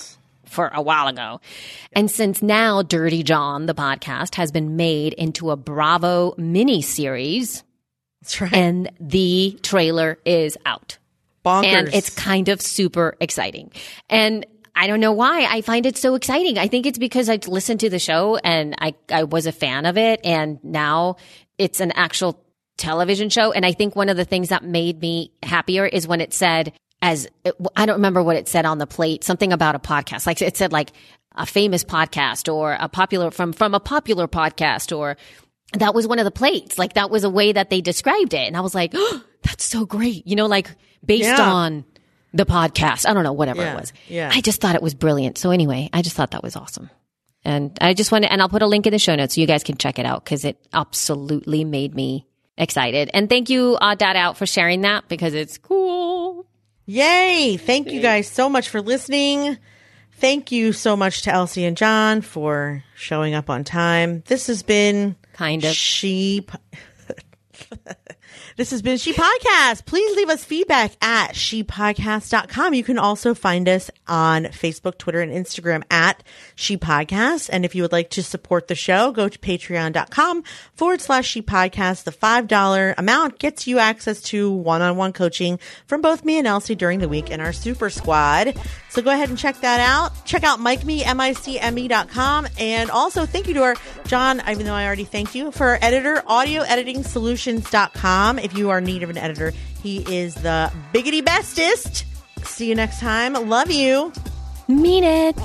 for 0.46 0.68
a 0.74 0.82
while 0.82 1.08
ago. 1.08 1.40
And 1.94 2.10
since 2.12 2.42
now 2.42 2.82
Dirty 2.82 3.24
John, 3.24 3.66
the 3.66 3.74
podcast, 3.76 4.36
has 4.36 4.52
been 4.52 4.76
made 4.76 5.14
into 5.14 5.52
a 5.52 5.56
Bravo 5.56 6.34
mini 6.38 6.82
series, 6.82 7.64
That's 8.22 8.42
right. 8.42 8.54
and 8.54 8.90
the 9.00 9.58
trailer 9.64 10.20
is 10.26 10.58
out 10.66 10.98
Bonkers. 11.46 11.66
and 11.66 11.94
it's 11.94 12.10
kind 12.10 12.50
of 12.50 12.62
super 12.62 13.16
exciting. 13.20 13.72
And 14.10 14.46
I 14.76 14.88
don't 14.88 15.00
know 15.00 15.12
why 15.12 15.46
I 15.46 15.62
find 15.62 15.86
it 15.86 15.98
so 15.98 16.16
exciting. 16.16 16.58
I 16.58 16.68
think 16.68 16.86
it's 16.86 16.98
because 16.98 17.30
I 17.30 17.40
listened 17.48 17.82
to 17.82 17.90
the 17.90 18.00
show 18.00 18.38
and 18.38 18.76
I, 18.80 18.96
I 19.10 19.24
was 19.24 19.46
a 19.46 19.52
fan 19.52 19.86
of 19.86 19.98
it. 19.98 20.22
And 20.24 20.64
now 20.64 21.18
it's 21.58 21.80
an 21.82 21.92
actual 21.92 22.42
television 22.78 23.30
show. 23.30 23.52
And 23.52 23.66
I 23.66 23.74
think 23.74 23.96
one 23.96 24.10
of 24.10 24.18
the 24.18 24.26
things 24.26 24.50
that 24.50 24.64
made 24.64 25.02
me 25.02 25.32
happier 25.44 25.86
is 25.86 26.08
when 26.08 26.22
it 26.22 26.34
said, 26.34 26.74
as 27.02 27.28
I 27.76 27.86
don't 27.86 27.98
remember 27.98 28.24
what 28.24 28.36
it 28.36 28.48
said 28.48 28.66
on 28.66 28.78
the 28.78 28.88
plate, 28.88 29.24
something 29.24 29.52
about 29.54 29.76
a 29.76 29.80
podcast. 29.80 30.26
Like 30.26 30.42
it 30.42 30.58
said, 30.58 30.72
like 30.72 30.92
a 31.36 31.46
famous 31.46 31.84
podcast 31.84 32.54
or 32.54 32.78
a 32.80 32.90
popular 32.90 33.32
from, 33.32 33.54
from 33.54 33.74
a 33.74 33.80
popular 33.80 34.28
podcast 34.28 34.98
or 34.98 35.18
that 35.74 35.94
was 35.94 36.08
one 36.08 36.20
of 36.20 36.26
the 36.26 36.32
plates. 36.32 36.78
Like 36.78 36.94
that 36.94 37.10
was 37.10 37.24
a 37.24 37.30
way 37.30 37.52
that 37.52 37.70
they 37.70 37.82
described 37.82 38.34
it. 38.34 38.48
And 38.48 38.58
I 38.58 38.62
was 38.62 38.74
like, 38.76 38.92
oh, 38.96 39.24
that's 39.44 39.64
so 39.64 39.86
great. 39.86 40.26
You 40.28 40.36
know, 40.36 40.48
like 40.48 40.70
based 41.06 41.24
Yeah. 41.26 41.42
on 41.52 41.86
the 42.34 42.46
podcast. 42.46 43.08
I 43.10 43.14
don't 43.14 43.24
know, 43.24 43.34
whatever 43.34 43.62
Yeah, 43.62 43.74
it 43.74 43.80
was. 43.80 43.94
yeah. 44.08 44.32
I 44.34 44.42
just 44.42 44.62
thought 44.62 44.76
it 44.76 44.82
was 44.82 44.94
brilliant. 44.94 45.38
So 45.38 45.52
anyway, 45.52 45.90
I 45.94 46.02
just 46.02 46.16
thought 46.16 46.32
that 46.32 46.44
was 46.44 46.56
awesome. 46.56 46.90
And 47.46 47.78
I 47.82 47.94
just 47.94 48.12
wanted, 48.12 48.32
and 48.32 48.42
I'll 48.42 48.50
put 48.50 48.62
a 48.62 48.68
link 48.68 48.86
in 48.86 48.92
the 48.92 49.00
show 49.00 49.16
notes 49.16 49.36
so 49.36 49.42
you 49.42 49.48
guys 49.48 49.64
can 49.64 49.78
check 49.78 49.98
it 49.98 50.06
out 50.06 50.24
because 50.26 50.44
it 50.46 50.58
absolutely 50.74 51.64
made 51.64 51.96
me 51.96 52.28
excited. 52.58 53.10
And 53.14 53.30
thank 53.30 53.50
you, 53.50 53.78
uh, 53.80 53.96
Dad 53.96 54.16
Out, 54.18 54.38
for 54.38 54.46
sharing 54.46 54.82
that 54.82 55.08
because 55.08 55.34
it's 55.34 55.58
cool. 55.58 56.46
Yay! 56.86 57.56
Thank 57.58 57.92
you 57.92 58.02
guys 58.02 58.28
so 58.28 58.50
much 58.50 58.68
for 58.70 58.82
listening. 58.82 59.58
Thank 60.14 60.52
you 60.52 60.74
so 60.74 60.98
much 60.98 61.22
to 61.24 61.32
Elsie 61.32 61.64
and 61.64 61.78
John 61.78 62.20
for 62.22 62.84
showing 62.96 63.34
up 63.36 63.50
on 63.50 63.64
time. 63.64 64.22
This 64.28 64.48
has 64.48 64.64
been 64.64 65.16
Kind 65.40 65.64
of. 65.64 65.74
She. 65.74 66.46
this 68.58 68.72
has 68.72 68.82
been 68.82 68.98
She 68.98 69.14
Podcast. 69.14 69.86
Please 69.86 70.14
leave 70.18 70.28
us 70.28 70.44
feedback 70.44 70.92
at 71.02 71.32
shepodcast.com. 71.32 72.74
You 72.74 72.84
can 72.84 73.00
also 73.00 73.34
find 73.34 73.70
us 73.70 73.90
on 74.06 74.48
Facebook, 74.48 74.98
Twitter, 74.98 75.22
and 75.22 75.32
Instagram 75.32 75.84
at 75.90 76.24
She 76.56 76.76
Podcast. 76.76 77.50
And 77.54 77.64
if 77.64 77.74
you 77.74 77.84
would 77.84 77.94
like 77.94 78.10
to 78.10 78.22
support 78.22 78.68
the 78.68 78.76
show, 78.76 79.14
go 79.14 79.30
to 79.30 79.40
patreon.com 79.40 80.44
forward 80.74 81.00
slash 81.00 81.26
She 81.30 81.42
Podcast. 81.42 82.04
The 82.04 82.12
$5 82.12 82.96
amount 82.98 83.40
gets 83.40 83.66
you 83.66 83.80
access 83.80 84.22
to 84.24 84.52
one 84.52 84.82
on 84.82 84.98
one 84.98 85.14
coaching 85.14 85.58
from 85.88 86.02
both 86.02 86.26
me 86.26 86.38
and 86.38 86.48
Elsie 86.48 86.76
during 86.76 87.00
the 87.00 87.08
week 87.08 87.30
in 87.30 87.40
our 87.40 87.54
super 87.54 87.90
squad. 87.90 88.60
So 88.90 89.02
go 89.02 89.12
ahead 89.12 89.30
and 89.30 89.38
check 89.38 89.60
that 89.62 89.80
out. 89.80 90.26
Check 90.26 90.44
out 90.44 90.60
MicMe, 90.60 91.06
M-I-C-M-E 91.06 91.88
dot 91.88 92.10
com. 92.10 92.48
And 92.60 92.90
also 92.90 93.26
thank 93.26 93.48
you 93.48 93.54
to 93.56 93.64
our 93.64 93.76
John, 94.06 94.42
even 94.50 94.66
though 94.66 94.74
I 94.74 94.86
already 94.86 95.04
thanked 95.06 95.36
you, 95.36 95.52
for 95.52 95.68
our 95.68 95.80
editor, 95.82 96.24
audioeditingsolutions.com. 96.28 98.40
If 98.40 98.58
you 98.58 98.70
are 98.72 98.80
in 98.80 98.84
need 98.86 99.04
of 99.04 99.10
an 99.10 99.18
editor, 99.18 99.52
he 99.82 100.00
is 100.14 100.36
the 100.36 100.72
biggity 100.94 101.24
bestest. 101.24 102.06
See 102.44 102.68
you 102.68 102.76
next 102.76 103.00
time. 103.00 103.34
Love 103.34 103.72
you. 103.72 104.12
Mean 104.68 105.04
it. 105.04 105.36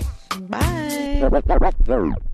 Bye. 0.48 1.28